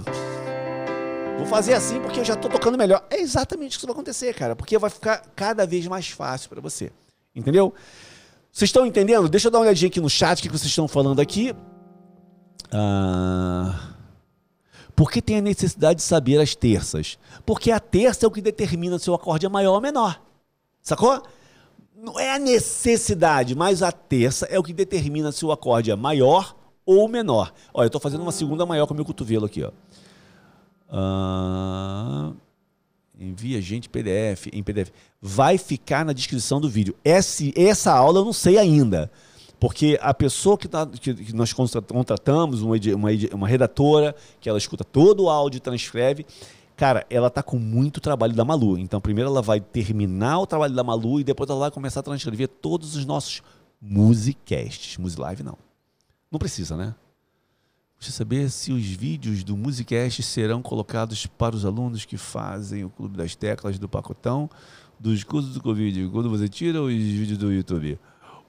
[1.38, 3.04] Vou fazer assim porque eu já tô tocando melhor.
[3.10, 4.56] É exatamente isso que vai acontecer, cara.
[4.56, 6.92] Porque vai ficar cada vez mais fácil para você.
[7.36, 7.74] Entendeu?
[8.52, 9.30] Vocês estão entendendo?
[9.30, 11.56] Deixa eu dar uma olhadinha aqui no chat, o que vocês estão falando aqui.
[12.72, 13.92] Ah...
[14.96, 17.18] Por que tem a necessidade de saber as terças?
[17.46, 20.22] Porque a terça é o que determina se o acorde é maior ou menor.
[20.82, 21.24] Sacou?
[21.96, 25.96] Não é a necessidade, mas a terça é o que determina se o acorde é
[25.96, 26.56] maior
[26.86, 27.54] ou menor.
[27.74, 29.72] Olha, eu estou fazendo uma segunda maior com o meu cotovelo aqui, ó.
[30.90, 32.32] Ah,
[33.20, 34.92] envia gente PDF em PDF.
[35.22, 36.96] Vai ficar na descrição do vídeo.
[37.04, 39.12] Essa, essa aula eu não sei ainda.
[39.62, 44.57] Porque a pessoa que, tá, que, que nós contratamos, uma, uma, uma redatora, que ela
[44.57, 46.26] escuta todo o áudio e transcreve,
[46.76, 48.76] cara, ela tá com muito trabalho da Malu.
[48.80, 52.03] Então, primeiro ela vai terminar o trabalho da Malu e depois ela vai começar a
[52.03, 53.43] transcrever todos os nossos
[53.80, 54.97] musicasts.
[54.97, 55.59] Musilive não.
[56.32, 56.95] Não precisa, né?
[57.99, 62.89] Deixa saber se os vídeos do Musicast serão colocados para os alunos que fazem o
[62.89, 64.49] Clube das Teclas do Pacotão
[64.99, 66.09] dos cursos do Covid.
[66.09, 67.99] Quando você tira os vídeos do YouTube.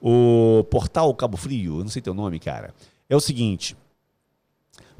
[0.05, 2.73] O portal Cabo Frio, eu não sei teu nome, cara.
[3.09, 3.73] É o seguinte: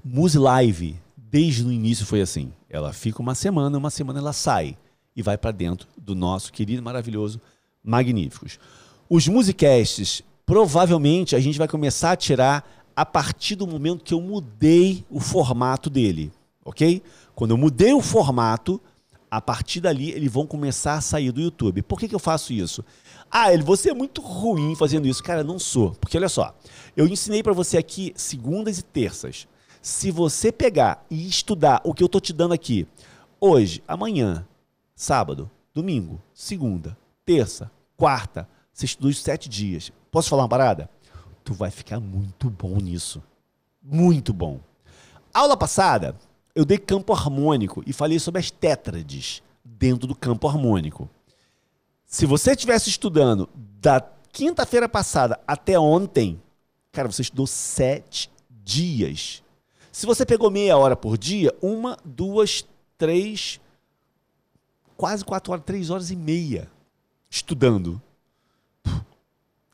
[0.02, 2.54] Musilive, desde o início foi assim.
[2.70, 4.78] Ela fica uma semana, uma semana ela sai
[5.14, 7.42] e vai para dentro do nosso querido, maravilhoso
[7.84, 8.58] Magníficos.
[9.10, 14.22] Os Musicasts, provavelmente a gente vai começar a tirar a partir do momento que eu
[14.22, 16.32] mudei o formato dele,
[16.64, 17.04] ok?
[17.36, 18.80] Quando eu mudei o formato,
[19.30, 21.82] a partir dali eles vão começar a sair do YouTube.
[21.82, 22.86] Por que, que eu faço isso?
[23.36, 25.24] Ah, ele, você é muito ruim fazendo isso.
[25.24, 25.92] Cara, não sou.
[25.96, 26.56] Porque olha só,
[26.96, 29.48] eu ensinei para você aqui segundas e terças.
[29.82, 32.88] Se você pegar e estudar o que eu tô te dando aqui,
[33.42, 34.48] hoje, amanhã,
[34.96, 39.92] sábado, domingo, segunda, terça, quarta, você estuda os sete dias.
[40.12, 40.90] Posso falar uma parada?
[41.44, 43.22] tu vai ficar muito bom nisso.
[43.82, 44.60] Muito bom.
[45.34, 46.16] Aula passada,
[46.56, 51.10] eu dei campo harmônico e falei sobre as tétrades dentro do campo harmônico.
[52.14, 53.50] Se você estivesse estudando
[53.82, 54.00] da
[54.32, 56.40] quinta-feira passada até ontem,
[56.92, 58.30] cara, você estudou sete
[58.64, 59.42] dias.
[59.92, 62.68] Se você pegou meia hora por dia, uma, duas,
[63.00, 63.60] três,
[64.96, 66.70] quase quatro horas, três horas e meia
[67.32, 68.00] estudando.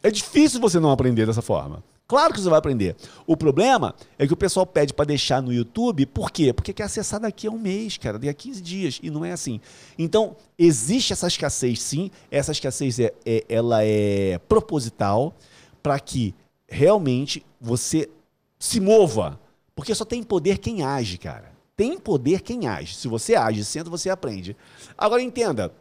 [0.02, 1.84] É difícil você não aprender dessa forma.
[2.10, 2.96] Claro que você vai aprender.
[3.28, 6.52] O problema é que o pessoal pede para deixar no YouTube, por quê?
[6.52, 9.32] Porque quer acessar daqui a um mês, cara, daqui a 15 dias, e não é
[9.32, 9.62] assim.
[9.96, 12.10] Então, existe essa escassez, sim.
[12.32, 15.36] Essa escassez é, é ela é proposital
[15.84, 16.34] para que
[16.68, 18.10] realmente você
[18.58, 19.40] se mova.
[19.76, 21.52] Porque só tem poder quem age, cara.
[21.78, 22.96] Tem poder quem age.
[22.96, 24.58] Se você age, senta, você aprende.
[24.98, 25.72] Agora entenda.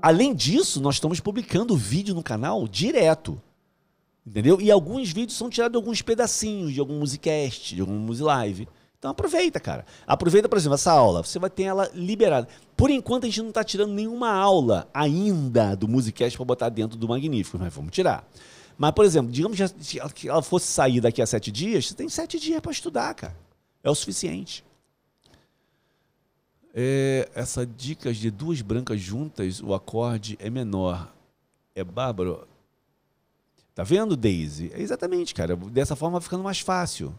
[0.00, 3.42] Além disso, nós estamos publicando vídeo no canal direto.
[4.26, 4.60] Entendeu?
[4.60, 8.66] E alguns vídeos são tirados de alguns pedacinhos, de algum musicast, de algum musilive.
[8.98, 9.84] Então aproveita, cara.
[10.06, 11.22] Aproveita, por exemplo, essa aula.
[11.22, 12.48] Você vai ter ela liberada.
[12.74, 16.96] Por enquanto a gente não está tirando nenhuma aula ainda do musicast para botar dentro
[16.96, 18.26] do Magnífico, mas vamos tirar.
[18.78, 19.58] Mas, por exemplo, digamos
[20.14, 23.36] que ela fosse sair daqui a sete dias, você tem sete dias para estudar, cara.
[23.82, 24.64] É o suficiente.
[26.72, 31.12] É, essa dicas de duas brancas juntas, o acorde é menor.
[31.74, 32.48] É bárbaro.
[33.74, 34.70] Tá vendo, Daisy?
[34.72, 35.56] É exatamente, cara.
[35.56, 37.16] Dessa forma vai ficando mais fácil.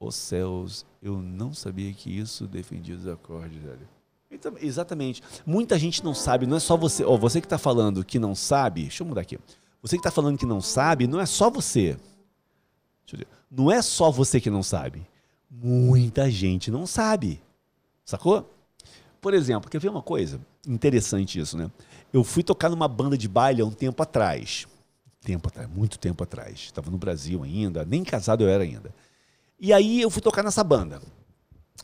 [0.00, 3.88] Os céus, eu não sabia que isso defendia os acordes, velho.
[4.30, 5.22] Então, exatamente.
[5.46, 7.04] Muita gente não sabe, não é só você.
[7.04, 9.38] Ó, oh, você que está falando que não sabe, deixa eu mudar aqui.
[9.80, 11.96] Você que está falando que não sabe, não é só você.
[13.50, 15.06] Não é só você que não sabe
[15.62, 17.40] muita gente não sabe.
[18.04, 18.50] Sacou?
[19.20, 20.40] Por exemplo, quer ver uma coisa?
[20.66, 21.70] Interessante isso, né?
[22.14, 24.68] Eu fui tocar numa banda de baile há um tempo atrás.
[25.20, 26.60] Tempo atrás, muito tempo atrás.
[26.60, 28.94] Estava no Brasil ainda, nem casado eu era ainda.
[29.58, 31.02] E aí eu fui tocar nessa banda.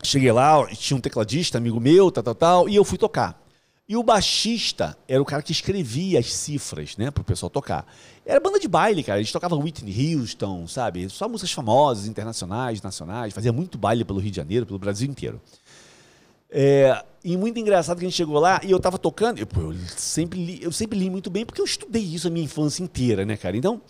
[0.04, 3.44] Cheguei lá, tinha um tecladista, amigo meu, tal, tal, tal, e eu fui tocar.
[3.88, 7.84] E o baixista era o cara que escrevia as cifras, né, pro pessoal tocar.
[8.24, 9.18] Era banda de baile, cara.
[9.18, 11.08] Eles tocavam Whitney Houston, sabe?
[11.08, 13.34] Só músicas famosas, internacionais, nacionais.
[13.34, 15.40] Fazia muito baile pelo Rio de Janeiro, pelo Brasil inteiro.
[16.48, 19.38] É, e muito engraçado que a gente chegou lá e eu tava tocando.
[19.38, 22.44] Eu, eu, sempre li, eu sempre li muito bem porque eu estudei isso a minha
[22.44, 23.56] infância inteira, né, cara?
[23.56, 23.80] Então,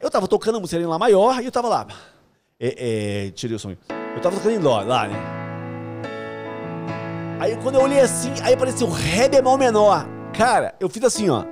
[0.00, 1.86] eu tava tocando a música em Lá maior e eu tava lá.
[2.58, 3.70] É, é, tirei o som.
[3.70, 5.16] Eu tava tocando em Dó, lá, né?
[7.40, 10.06] Aí quando eu olhei assim, aí apareceu Ré bemol menor.
[10.32, 11.44] Cara, eu fiz assim, ó.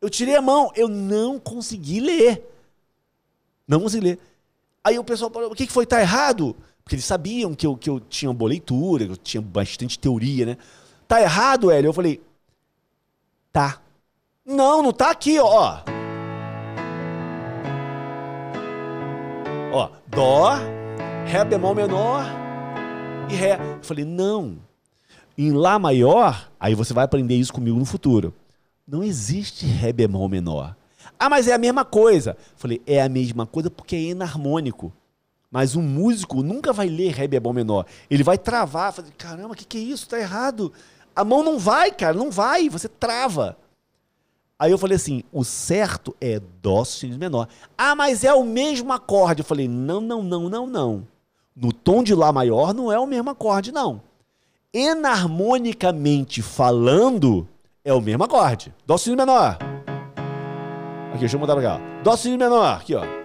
[0.00, 2.50] Eu tirei a mão, eu não consegui ler.
[3.66, 4.18] Não consegui ler.
[4.84, 5.86] Aí o pessoal falou, o que, que foi?
[5.86, 6.56] Tá errado?
[6.82, 10.46] Porque eles sabiam que eu, que eu tinha boa leitura, que eu tinha bastante teoria,
[10.46, 10.56] né?
[11.06, 11.88] Tá errado, Hélio?
[11.88, 12.20] Eu falei,
[13.52, 13.80] tá.
[14.44, 15.80] Não, não tá aqui, ó.
[19.72, 20.52] Ó, Dó,
[21.26, 22.24] Ré bemol menor
[23.30, 23.54] e Ré.
[23.54, 24.58] Eu falei, não.
[25.38, 28.34] Em Lá maior, aí você vai aprender isso comigo no futuro.
[28.86, 30.76] Não existe Ré bemol menor.
[31.18, 32.36] Ah, mas é a mesma coisa.
[32.56, 34.92] Falei, é a mesma coisa porque é enarmônico.
[35.52, 37.84] Mas um músico nunca vai ler Ré bemol menor.
[38.10, 40.08] Ele vai travar, fazer, caramba, o que, que é isso?
[40.08, 40.72] Tá errado.
[41.14, 43.58] A mão não vai, cara, não vai, você trava.
[44.58, 47.48] Aí eu falei assim: o certo é Dó sustenido menor.
[47.76, 49.42] Ah, mas é o mesmo acorde.
[49.42, 51.06] Eu falei: não, não, não, não, não.
[51.54, 54.00] No tom de Lá maior não é o mesmo acorde, não.
[54.72, 57.46] Enarmonicamente falando,
[57.84, 58.74] é o mesmo acorde.
[58.86, 59.58] Dó sustenido menor.
[61.10, 61.80] Aqui, deixa eu mudar pra cá.
[62.02, 63.21] Dó sustenido menor, aqui, ó.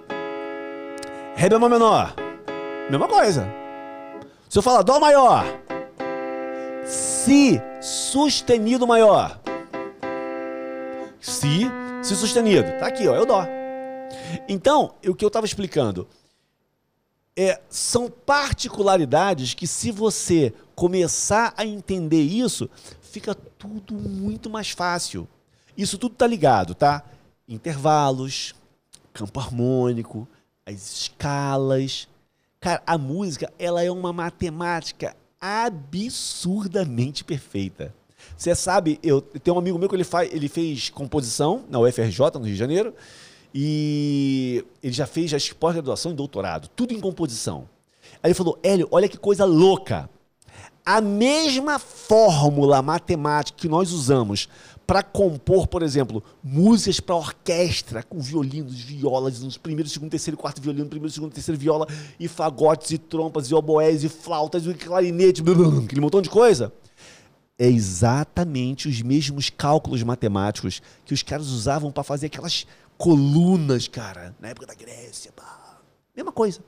[1.38, 2.16] Ré bemol menor.
[2.90, 3.48] Mesma coisa.
[4.50, 5.46] Se eu falar Dó maior,
[6.84, 9.40] Si sustenido maior.
[11.22, 11.70] Si,
[12.02, 12.68] Si sustenido.
[12.80, 13.46] Tá aqui, ó, é o Dó.
[14.50, 16.08] Então, o que eu estava explicando
[17.36, 22.68] é, são particularidades que, se você começar a entender isso,
[23.00, 25.28] fica tudo muito mais fácil.
[25.78, 27.04] Isso tudo tá ligado, tá?
[27.48, 28.56] Intervalos,
[29.14, 30.28] campo harmônico,
[30.68, 32.08] as escalas.
[32.60, 37.94] Cara, a música, ela é uma matemática absurdamente perfeita.
[38.36, 42.20] Você sabe, eu, tenho um amigo meu que ele, faz, ele fez composição na UFRJ,
[42.34, 42.94] no Rio de Janeiro,
[43.54, 47.70] e ele já fez já pós-graduação e doutorado, tudo em composição.
[48.22, 50.10] Aí ele falou, Hélio, olha que coisa louca.
[50.86, 54.50] A mesma fórmula matemática que nós usamos
[54.88, 60.62] para compor, por exemplo, músicas para orquestra, com violinos, violas, nos primeiros, segundo, terceiro, quarto
[60.62, 61.86] violino, primeiro, segundo, terceiro viola,
[62.18, 65.44] e fagotes, e trompas, e oboés, e flautas, e clarinete,
[65.84, 66.72] aquele montão de coisa.
[67.60, 72.66] É exatamente os mesmos cálculos matemáticos que os caras usavam para fazer aquelas
[72.98, 75.34] colunas, cara, na época da Grécia.
[75.34, 75.80] Pá.
[76.16, 76.62] Mesma coisa.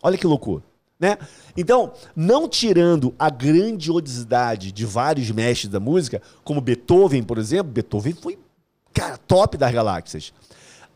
[0.00, 0.62] Olha que loucura.
[0.98, 1.16] Né?
[1.56, 8.14] Então, não tirando a grandiosidade de vários mestres da música, como Beethoven, por exemplo, Beethoven
[8.14, 8.38] foi,
[8.92, 10.32] cara, top das galáxias.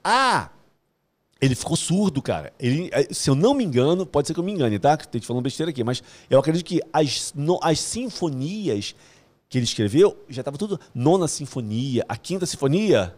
[0.02, 0.50] Ah,
[1.40, 2.52] ele ficou surdo, cara.
[2.58, 4.94] Ele, eh, se eu não me engano, pode ser que eu me engane, tá?
[4.94, 8.94] Estou te falando besteira aqui, mas eu acredito que as, no, as sinfonias
[9.48, 10.80] que ele escreveu já estava tudo.
[10.94, 13.14] Nona sinfonia, a quinta sinfonia.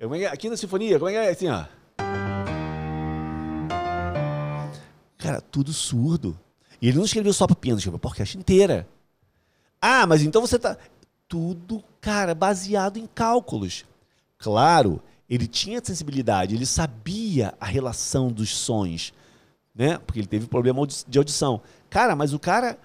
[0.00, 0.28] Como é que é?
[0.28, 1.64] A quinta sinfonia, como é que é assim, ó?
[5.22, 6.36] Cara, tudo surdo.
[6.80, 8.88] E ele não escreveu só para piano, escreveu para orquestra inteira.
[9.80, 10.76] Ah, mas então você tá.
[11.28, 13.84] Tudo, cara, baseado em cálculos.
[14.36, 15.00] Claro,
[15.30, 19.14] ele tinha sensibilidade, ele sabia a relação dos sons,
[19.72, 19.96] né?
[19.98, 21.62] Porque ele teve problema de audição.
[21.88, 22.76] Cara, mas o cara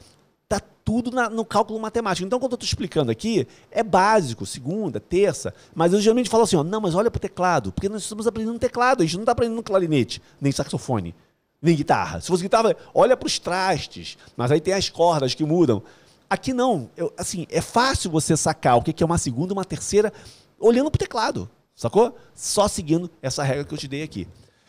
[0.47, 2.23] tá tudo na, no cálculo matemático.
[2.25, 6.55] Então, quando eu estou explicando aqui, é básico, segunda, terça, mas eu geralmente falo assim,
[6.55, 9.23] ó, não, mas olha para o teclado, porque nós estamos aprendendo teclado, a gente não
[9.23, 11.15] está aprendendo clarinete, nem saxofone
[11.61, 12.21] nem guitarra.
[12.21, 15.81] Se fosse guitarra, olha para os trastes, mas aí tem as cordas que mudam.
[16.29, 20.11] Aqui não, eu, assim, é fácil você sacar o que é uma segunda, uma terceira,
[20.59, 22.17] olhando para o teclado, sacou?
[22.35, 24.27] Só seguindo essa regra que eu te dei aqui.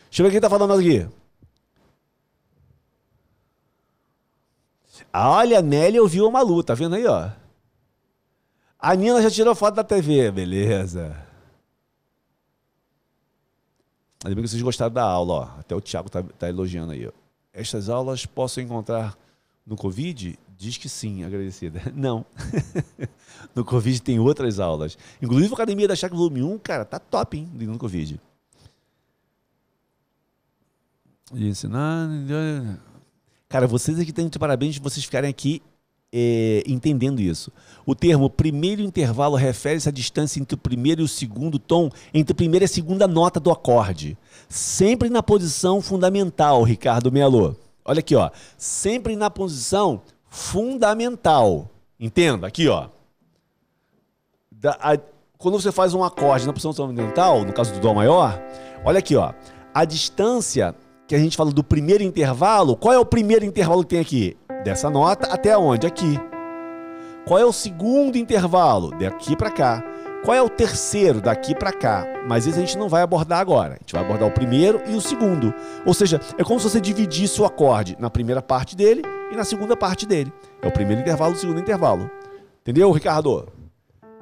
[0.09, 1.07] Deixa eu ver quem está falando aqui.
[5.13, 7.29] Olha, a Nelly ouviu uma luta, tá vendo aí, ó?
[8.79, 11.28] A Nina já tirou foto da TV, beleza.
[14.23, 15.59] Ainda bem que vocês gostaram da aula, ó.
[15.59, 17.07] Até o Thiago tá, tá elogiando aí.
[17.07, 17.11] Ó.
[17.53, 19.17] Estas aulas posso encontrar
[19.65, 20.37] no Covid?
[20.57, 21.81] Diz que sim, agradecida.
[21.95, 22.25] Não.
[23.55, 24.97] no Covid tem outras aulas.
[25.21, 28.19] Inclusive a Academia da Chácara Volume 1, cara, tá top, hein, no Covid.
[31.33, 32.09] E ensinar...
[33.47, 35.61] Cara, vocês aqui têm de parabéns de vocês ficarem aqui
[36.11, 37.51] é, entendendo isso.
[37.85, 42.33] O termo primeiro intervalo refere-se à distância entre o primeiro e o segundo tom, entre
[42.33, 44.17] a primeira e a segunda nota do acorde.
[44.47, 47.55] Sempre na posição fundamental, Ricardo Melo.
[47.85, 48.29] Olha aqui, ó.
[48.57, 51.69] Sempre na posição fundamental.
[51.99, 52.87] Entenda, aqui, ó.
[54.51, 54.97] Da, a,
[55.37, 58.39] quando você faz um acorde na posição fundamental, no caso do Dó maior,
[58.83, 59.33] olha aqui, ó.
[59.73, 60.75] A distância
[61.07, 64.37] que a gente fala do primeiro intervalo, qual é o primeiro intervalo que tem aqui?
[64.63, 65.87] Dessa nota até onde?
[65.87, 66.19] Aqui.
[67.25, 68.91] Qual é o segundo intervalo?
[68.91, 69.83] Daqui para cá.
[70.23, 71.21] Qual é o terceiro?
[71.21, 72.05] Daqui para cá.
[72.27, 73.75] Mas isso a gente não vai abordar agora.
[73.75, 75.53] A gente vai abordar o primeiro e o segundo.
[75.85, 79.43] Ou seja, é como se você dividisse o acorde na primeira parte dele e na
[79.43, 80.33] segunda parte dele.
[80.61, 82.09] É o primeiro intervalo e o segundo intervalo.
[82.61, 83.47] Entendeu, Ricardo?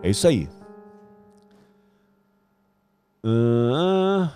[0.04, 0.48] É isso aí.
[3.26, 4.30] Uh...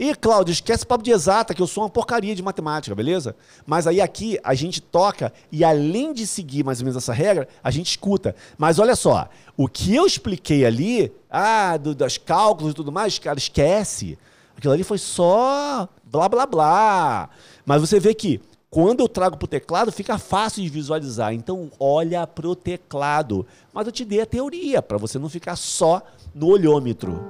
[0.00, 3.36] E, Cláudio, esquece o papo de exata, que eu sou uma porcaria de matemática, beleza?
[3.66, 7.46] Mas aí aqui a gente toca e além de seguir mais ou menos essa regra,
[7.62, 8.34] a gente escuta.
[8.56, 9.28] Mas olha só,
[9.58, 11.94] o que eu expliquei ali, ah, do,
[12.24, 14.18] cálculos e tudo mais, cara, esquece.
[14.56, 17.28] Aquilo ali foi só blá blá blá.
[17.66, 18.40] Mas você vê que
[18.70, 21.34] quando eu trago para o teclado, fica fácil de visualizar.
[21.34, 23.46] Então, olha para o teclado.
[23.70, 26.00] Mas eu te dei a teoria, para você não ficar só
[26.34, 27.22] no olhômetro.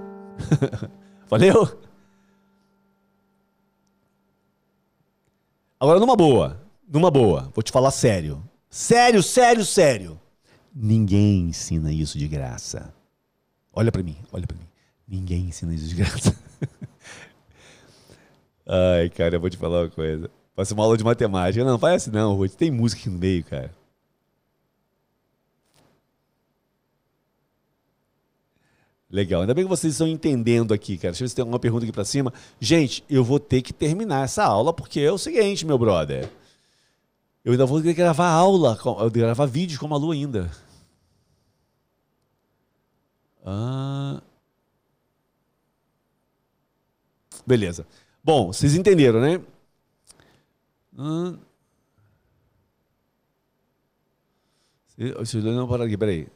[1.29, 1.90] Valeu?
[5.81, 6.61] Agora, numa boa.
[6.87, 7.51] Numa boa.
[7.55, 8.43] Vou te falar sério.
[8.69, 10.21] Sério, sério, sério.
[10.75, 12.93] Ninguém ensina isso de graça.
[13.73, 14.69] Olha para mim, olha para mim.
[15.09, 16.37] Ninguém ensina isso de graça.
[18.69, 20.31] Ai, cara, eu vou te falar uma coisa.
[20.55, 21.65] Faça uma aula de matemática.
[21.65, 22.53] Não, faz assim não, Ruth.
[22.53, 23.75] Tem música aqui no meio, cara.
[29.11, 29.41] Legal.
[29.41, 31.11] Ainda bem que vocês estão entendendo aqui, cara.
[31.11, 32.33] Deixa eu ver se tem alguma pergunta aqui para cima.
[32.61, 36.31] Gente, eu vou ter que terminar essa aula porque é o seguinte, meu brother.
[37.45, 38.79] Eu ainda vou gravar aula,
[39.11, 40.51] gravar vídeos com a Malu ainda.
[43.45, 44.23] Ah.
[47.45, 47.87] Beleza.
[48.23, 49.41] Bom, vocês entenderam, né?
[50.97, 51.35] Ah.
[54.97, 56.29] Deixa eu não parar aqui, peraí.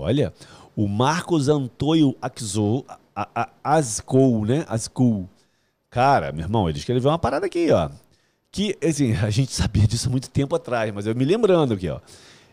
[0.00, 0.32] Olha,
[0.76, 2.84] o Marcos Antônio Axou,
[3.62, 4.64] Ascou, né?
[4.68, 5.28] Ascou.
[5.88, 7.88] Cara, meu irmão, ele escreveu uma parada aqui, ó.
[8.50, 11.88] Que, assim, a gente sabia disso há muito tempo atrás, mas eu me lembrando aqui,
[11.88, 12.00] ó.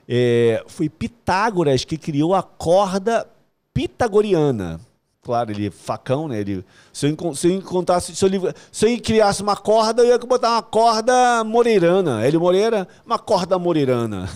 [0.07, 3.27] É, foi Pitágoras que criou a corda
[3.73, 4.79] pitagoriana.
[5.23, 6.39] Claro, ele facão, né?
[6.39, 10.17] Ele, se, eu, se eu encontrasse, se eu, se eu criasse uma corda, eu ia
[10.17, 12.25] botar uma corda moreirana.
[12.27, 14.27] Ele Moreira, uma corda moreirana.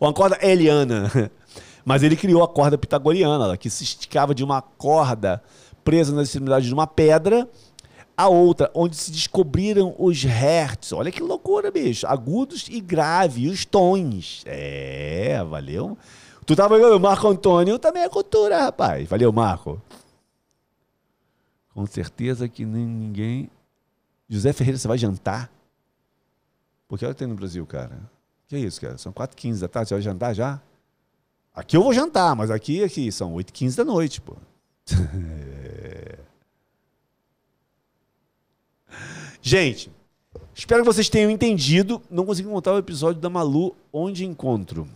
[0.00, 1.10] Ou uma corda eliana.
[1.84, 5.42] Mas ele criou a corda pitagoriana, que se esticava de uma corda
[5.84, 7.48] presa nas extremidades de uma pedra
[8.16, 10.92] a outra, onde se descobriram os hertz.
[10.92, 12.06] Olha que loucura, bicho.
[12.06, 14.42] Agudos e graves, os tons.
[14.46, 15.96] É, valeu.
[16.44, 19.08] Tu tava vendo o Marco Antônio também é cultura, rapaz.
[19.08, 19.80] Valeu, Marco.
[21.74, 23.50] Com certeza que nem ninguém.
[24.28, 25.50] José Ferreira, você vai jantar?
[26.86, 27.98] Porque olha que tem no Brasil, cara.
[28.46, 28.98] Que é isso, cara?
[28.98, 30.60] São 4h15 da tarde, você vai jantar já?
[31.54, 34.36] Aqui eu vou jantar, mas aqui, aqui são 8h15 da noite, pô.
[39.42, 39.90] Gente,
[40.54, 42.00] espero que vocês tenham entendido.
[42.10, 44.88] Não consegui montar o episódio da Malu onde encontro.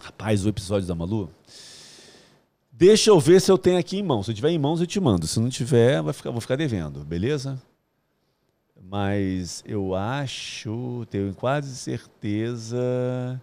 [0.00, 1.30] Rapaz, o episódio da Malu.
[2.72, 4.26] Deixa eu ver se eu tenho aqui em mãos.
[4.26, 5.26] Se eu tiver em mãos, eu te mando.
[5.26, 7.60] Se não tiver, vai ficar, vou ficar devendo, beleza?
[8.80, 13.38] Mas eu acho, tenho quase certeza.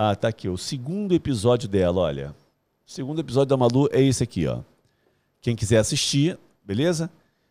[0.00, 2.32] Ah, tá aqui, o segundo episódio dela, olha.
[2.86, 4.60] O segundo episódio da Malu é esse aqui, ó.
[5.40, 7.10] Quem quiser assistir, beleza?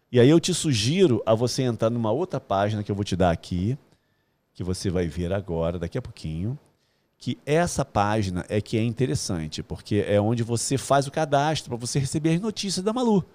[0.10, 3.18] E aí eu te sugiro a você entrar numa outra página que eu vou te
[3.18, 3.78] dar aqui,
[4.54, 6.58] que você vai ver agora, daqui a pouquinho,
[7.18, 11.78] que essa página é que é interessante, porque é onde você faz o cadastro para
[11.78, 13.26] você receber as notícias da Malu.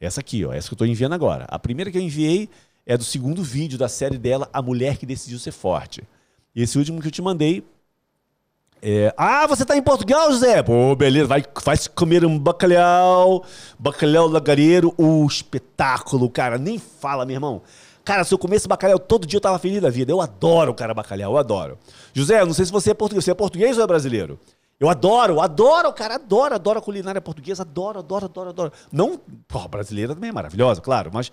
[0.00, 1.44] Essa aqui, ó, essa que eu estou enviando agora.
[1.48, 2.48] A primeira que eu enviei
[2.86, 6.04] é do segundo vídeo da série dela, A Mulher que Decidiu Ser Forte.
[6.54, 7.64] E esse último que eu te mandei
[8.82, 10.62] é, ah, você tá em Portugal, José?
[10.62, 13.44] Pô, beleza, vai, vai comer um bacalhau,
[13.78, 17.62] bacalhau lagareiro, o espetáculo, cara, nem fala, meu irmão.
[18.04, 20.10] Cara, se eu comesse bacalhau todo dia eu tava feliz da vida.
[20.10, 21.78] Eu adoro, cara, bacalhau, eu adoro.
[22.14, 24.38] José, não sei se você é português, você é português ou é brasileiro?
[24.80, 28.72] Eu adoro, adoro, cara, adoro, adoro a culinária portuguesa, adoro, adoro, adoro, adoro.
[28.92, 31.32] Não, pô, brasileira também é maravilhosa, claro, mas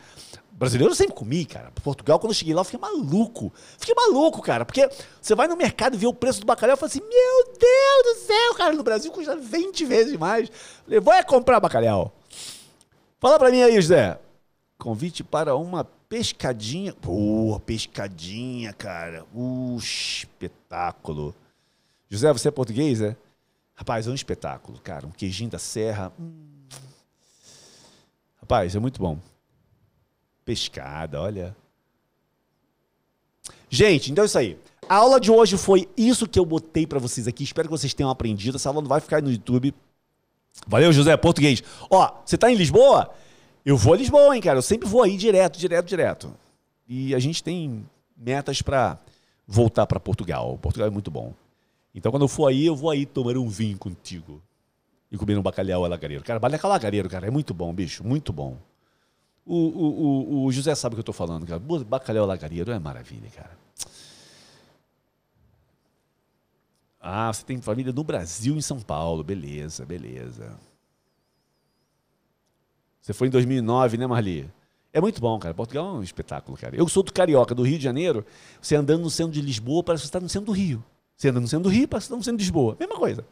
[0.56, 1.70] Brasileiro eu sempre comi, cara.
[1.84, 3.52] Portugal, quando eu cheguei lá, eu fiquei maluco.
[3.78, 4.64] Fiquei maluco, cara.
[4.64, 4.90] Porque
[5.22, 8.04] você vai no mercado e vê o preço do bacalhau e fala assim: Meu Deus
[8.04, 10.50] do céu, cara, no Brasil custa 20 vezes mais.
[10.86, 12.16] Falei, vai comprar bacalhau.
[13.20, 14.18] Fala pra mim aí, José.
[14.78, 16.94] Convite para uma pescadinha.
[16.94, 19.26] Pô, pescadinha, cara.
[19.36, 21.36] Uh, espetáculo.
[22.10, 23.18] José, você é português, é?
[23.74, 25.06] Rapaz, é um espetáculo, cara.
[25.06, 26.14] Um queijinho da serra.
[26.18, 26.64] Hum.
[28.38, 29.20] Rapaz, é muito bom
[30.46, 31.56] pescada, olha.
[33.70, 34.58] Gente, então é isso aí.
[34.88, 37.44] A aula de hoje foi isso que eu botei para vocês aqui.
[37.44, 38.56] Espero que vocês tenham aprendido.
[38.56, 39.74] Essa aula não vai ficar no YouTube.
[40.68, 41.64] Valeu, José, português.
[41.90, 43.12] Ó, você tá em Lisboa?
[43.66, 44.60] Eu vou a Lisboa, hein, cara.
[44.60, 46.34] Eu sempre vou aí direto, direto, direto.
[46.88, 47.84] E a gente tem
[48.16, 49.00] metas para
[49.48, 50.58] voltar para Portugal.
[50.62, 51.34] Portugal é muito bom.
[51.94, 54.42] Então, quando eu for aí, eu vou aí tomar um vinho contigo.
[55.12, 56.24] E comer um bacalhau alagareiro.
[56.24, 58.06] Cara, bacalhau alagareiro, cara, é muito bom, bicho.
[58.06, 58.58] Muito bom.
[59.46, 61.60] O, o, o, José sabe o que eu estou falando, cara.
[61.60, 63.58] Bacalhau lagareiro é maravilha, cara.
[67.00, 69.24] Ah, você tem família no Brasil, em São Paulo.
[69.24, 70.58] Beleza, beleza.
[73.00, 74.50] Você foi em 2009, né, Marli?
[74.92, 75.54] É muito bom, cara.
[75.54, 76.76] Portugal é um espetáculo, cara.
[76.76, 78.26] Eu sou do Carioca, do Rio de Janeiro.
[78.60, 80.84] Você andando no centro de Lisboa, parece que você está no centro do Rio.
[81.16, 82.76] Você anda no centro do Rio, parece que está no centro de Lisboa.
[82.80, 83.24] Mesma coisa.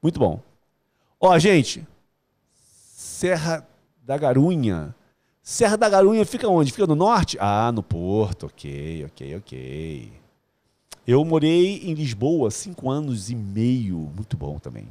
[0.00, 0.40] Muito bom.
[1.18, 1.84] Ó, gente.
[2.54, 3.66] Serra
[4.02, 4.94] da Garunha.
[5.42, 6.72] Serra da Garunha fica onde?
[6.72, 7.36] Fica no norte?
[7.40, 10.12] Ah, no Porto, ok, ok, ok.
[11.06, 13.96] Eu morei em Lisboa cinco anos e meio.
[14.14, 14.86] Muito bom também.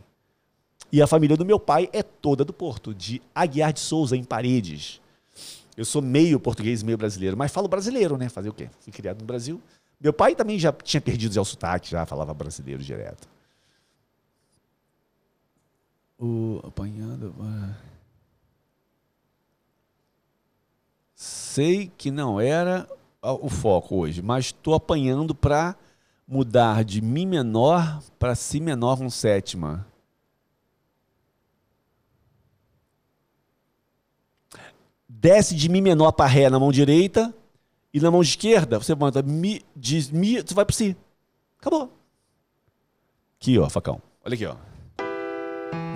[0.92, 4.24] E a família do meu pai é toda do Porto, de Aguiar de Souza, em
[4.24, 5.00] Paredes.
[5.78, 8.28] Eu sou meio português, meio brasileiro, mas falo brasileiro, né?
[8.28, 8.70] Fazer o quê?
[8.82, 9.62] Fui criado no Brasil.
[10.02, 13.30] Meu pai também já tinha perdido o sotaque, já falava brasileiro direto.
[16.18, 17.34] O apanhando.
[17.40, 17.76] ah.
[21.22, 22.88] Sei que não era
[23.22, 25.76] ah, o foco hoje, mas estou apanhando para
[26.26, 29.86] mudar de Mi menor para Si menor com sétima.
[35.10, 37.36] Desce de Mi menor para Ré na mão direita
[37.94, 40.96] e na mão esquerda você manda Mi, de Mi, você vai para Si.
[41.60, 41.92] Acabou.
[43.42, 44.02] Aqui, ó, facão.
[44.24, 44.56] Olha aqui, ó.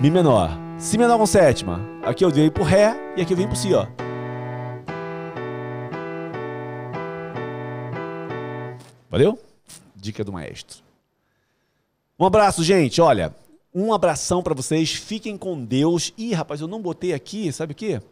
[0.02, 0.50] Mi menor.
[0.78, 1.80] Si menor com sétima.
[2.02, 3.86] Aqui eu venho pro Ré e aqui eu venho pro Si, ó.
[9.14, 9.38] Valeu?
[9.94, 10.82] Dica do maestro.
[12.18, 13.00] Um abraço, gente.
[13.00, 13.32] Olha,
[13.72, 14.92] um abração pra vocês.
[14.92, 16.12] Fiquem com Deus.
[16.18, 18.02] Ih, rapaz, eu não botei aqui, sabe o quê?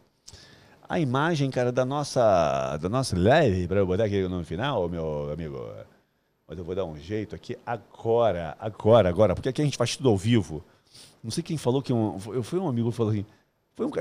[0.87, 5.29] A imagem, cara, da nossa, da nossa live, pra eu botar aqui no final, meu
[5.29, 5.59] amigo.
[6.47, 9.97] Mas eu vou dar um jeito aqui agora, agora, agora, porque aqui a gente faz
[9.97, 10.63] tudo ao vivo.
[11.21, 13.25] Não sei quem falou que um, eu foi um amigo que falou assim.
[13.75, 13.91] Foi um,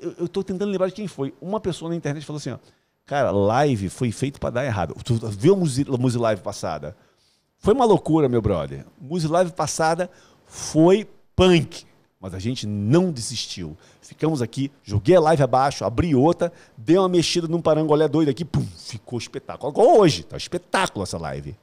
[0.00, 1.34] eu, eu tô tentando lembrar de quem foi.
[1.40, 2.58] Uma pessoa na internet falou assim, ó.
[3.06, 4.94] Cara, live foi feito para dar errado.
[5.04, 6.96] Tu viu a Muzi, a Muzi Live passada?
[7.58, 8.84] Foi uma loucura, meu brother.
[9.00, 10.10] Muzi Live passada
[10.44, 11.86] foi punk.
[12.20, 13.76] Mas a gente não desistiu.
[14.00, 18.44] Ficamos aqui, joguei a live abaixo, abri outra, dei uma mexida num parangolé doido aqui,
[18.44, 19.70] pum, ficou espetáculo.
[19.70, 21.54] Igual hoje, tá espetáculo essa live.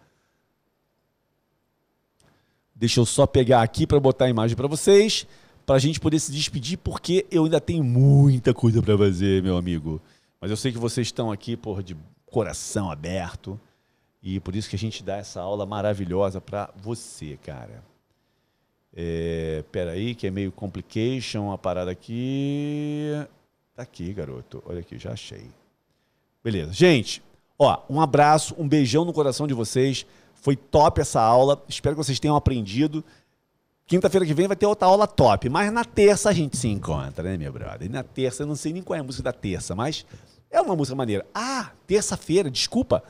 [2.73, 5.27] Deixa eu só pegar aqui para botar a imagem para vocês,
[5.65, 9.57] para a gente poder se despedir, porque eu ainda tenho muita coisa para fazer, meu
[9.57, 10.01] amigo.
[10.43, 11.95] Mas eu sei que vocês estão aqui por de
[12.25, 13.57] coração aberto
[14.21, 17.81] e por isso que a gente dá essa aula maravilhosa para você, cara.
[18.93, 23.09] É, peraí, que é meio complication a parada aqui.
[23.73, 24.61] Tá aqui, garoto.
[24.65, 25.49] Olha aqui, já achei.
[26.43, 26.73] Beleza.
[26.73, 27.23] Gente,
[27.57, 30.05] ó, um abraço, um beijão no coração de vocês.
[30.35, 31.63] Foi top essa aula.
[31.69, 33.01] Espero que vocês tenham aprendido.
[33.85, 35.47] Quinta-feira que vem vai ter outra aula top.
[35.47, 37.87] Mas na terça a gente se encontra, né, meu brother?
[37.87, 40.05] E na terça, eu não sei nem qual é a música da terça, mas
[40.53, 41.25] é uma música maneira.
[41.33, 43.03] Ah, terça-feira, desculpa.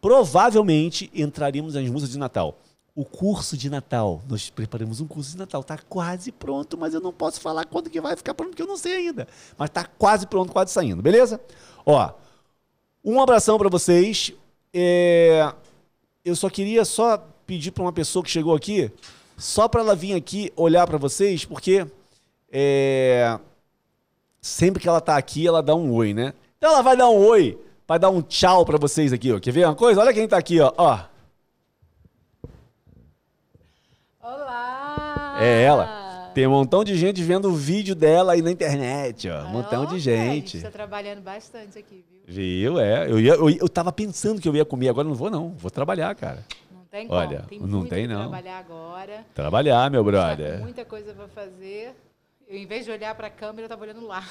[0.00, 2.58] Provavelmente entraríamos nas músicas de Natal.
[2.94, 4.22] O curso de Natal.
[4.28, 5.62] Nós preparamos um curso de Natal.
[5.62, 8.66] Está quase pronto, mas eu não posso falar quando que vai ficar pronto, porque eu
[8.66, 9.26] não sei ainda.
[9.56, 11.40] Mas está quase pronto, quase saindo, beleza?
[11.86, 12.12] Ó,
[13.02, 14.32] um abração para vocês.
[14.72, 15.52] É,
[16.24, 17.16] Eu só queria só
[17.46, 18.90] pedir para uma pessoa que chegou aqui,
[19.36, 21.86] só para ela vir aqui olhar para vocês, porque
[22.50, 23.38] é,
[24.40, 26.34] sempre que ela tá aqui, ela dá um oi, né?
[26.64, 29.38] Então ela vai dar um oi, vai dar um tchau para vocês aqui, ó.
[29.38, 30.00] Quer ver uma coisa?
[30.00, 30.72] Olha quem tá aqui, ó.
[30.78, 30.98] ó.
[34.22, 35.36] Olá!
[35.42, 36.30] É ela.
[36.34, 39.44] Tem um montão de gente vendo o vídeo dela aí na internet, ó.
[39.44, 40.56] Um montão de gente.
[40.56, 42.22] Está trabalhando bastante aqui, viu?
[42.26, 42.80] Viu?
[42.80, 43.10] É.
[43.10, 45.50] Eu, ia, eu, eu tava pensando que eu ia comer, agora não vou, não.
[45.50, 46.46] Vou trabalhar, cara.
[46.72, 47.48] Não tem Olha, como.
[47.48, 48.30] Tem não tem, não.
[48.30, 49.26] trabalhar agora.
[49.34, 50.60] Trabalhar, meu Tá brother.
[50.60, 51.94] muita coisa para fazer.
[52.48, 54.26] Eu, em vez de olhar para a câmera, eu estava olhando lá,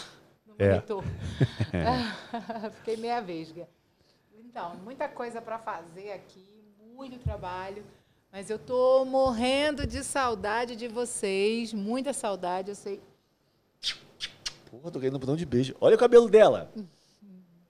[0.57, 0.69] no É.
[0.71, 1.03] monitor.
[2.79, 3.67] Fiquei meia vesga.
[4.39, 6.45] Então, muita coisa para fazer aqui,
[6.95, 7.83] muito trabalho.
[8.31, 12.69] Mas eu tô morrendo de saudade de vocês, muita saudade.
[12.69, 12.99] Eu sei.
[14.71, 15.75] Porra, tô ganhando um botão de beijo.
[15.79, 16.71] Olha o cabelo dela.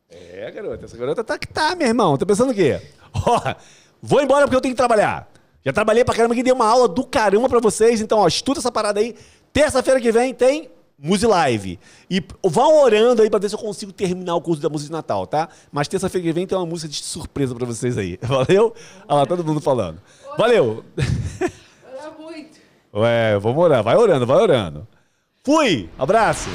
[0.10, 0.86] É, garota.
[0.86, 2.18] Essa garota tá que tá, meu irmão.
[2.18, 2.80] Tá pensando o quê?
[3.14, 3.56] Ó,
[4.02, 5.30] vou embora porque eu tenho que trabalhar.
[5.66, 8.02] Já trabalhei pra caramba aqui, dei uma aula do caramba pra vocês.
[8.02, 9.16] Então, ó, estuda essa parada aí.
[9.54, 10.70] Terça-feira que vem tem
[11.04, 11.78] Muse Live.
[12.10, 14.94] E vão orando aí pra ver se eu consigo terminar o curso da música de
[14.94, 15.50] Natal, tá?
[15.70, 18.18] Mas terça-feira que vem tem uma música de surpresa pra vocês aí.
[18.24, 18.74] Valeu?
[19.06, 20.02] Olha lá, todo mundo falando.
[20.38, 20.86] Valeu.
[20.98, 22.58] Olha muito.
[22.94, 23.84] Ué, vamos orar.
[23.84, 24.88] Vai orando, vai orando.
[25.44, 25.90] Fui.
[26.00, 26.50] Abraço.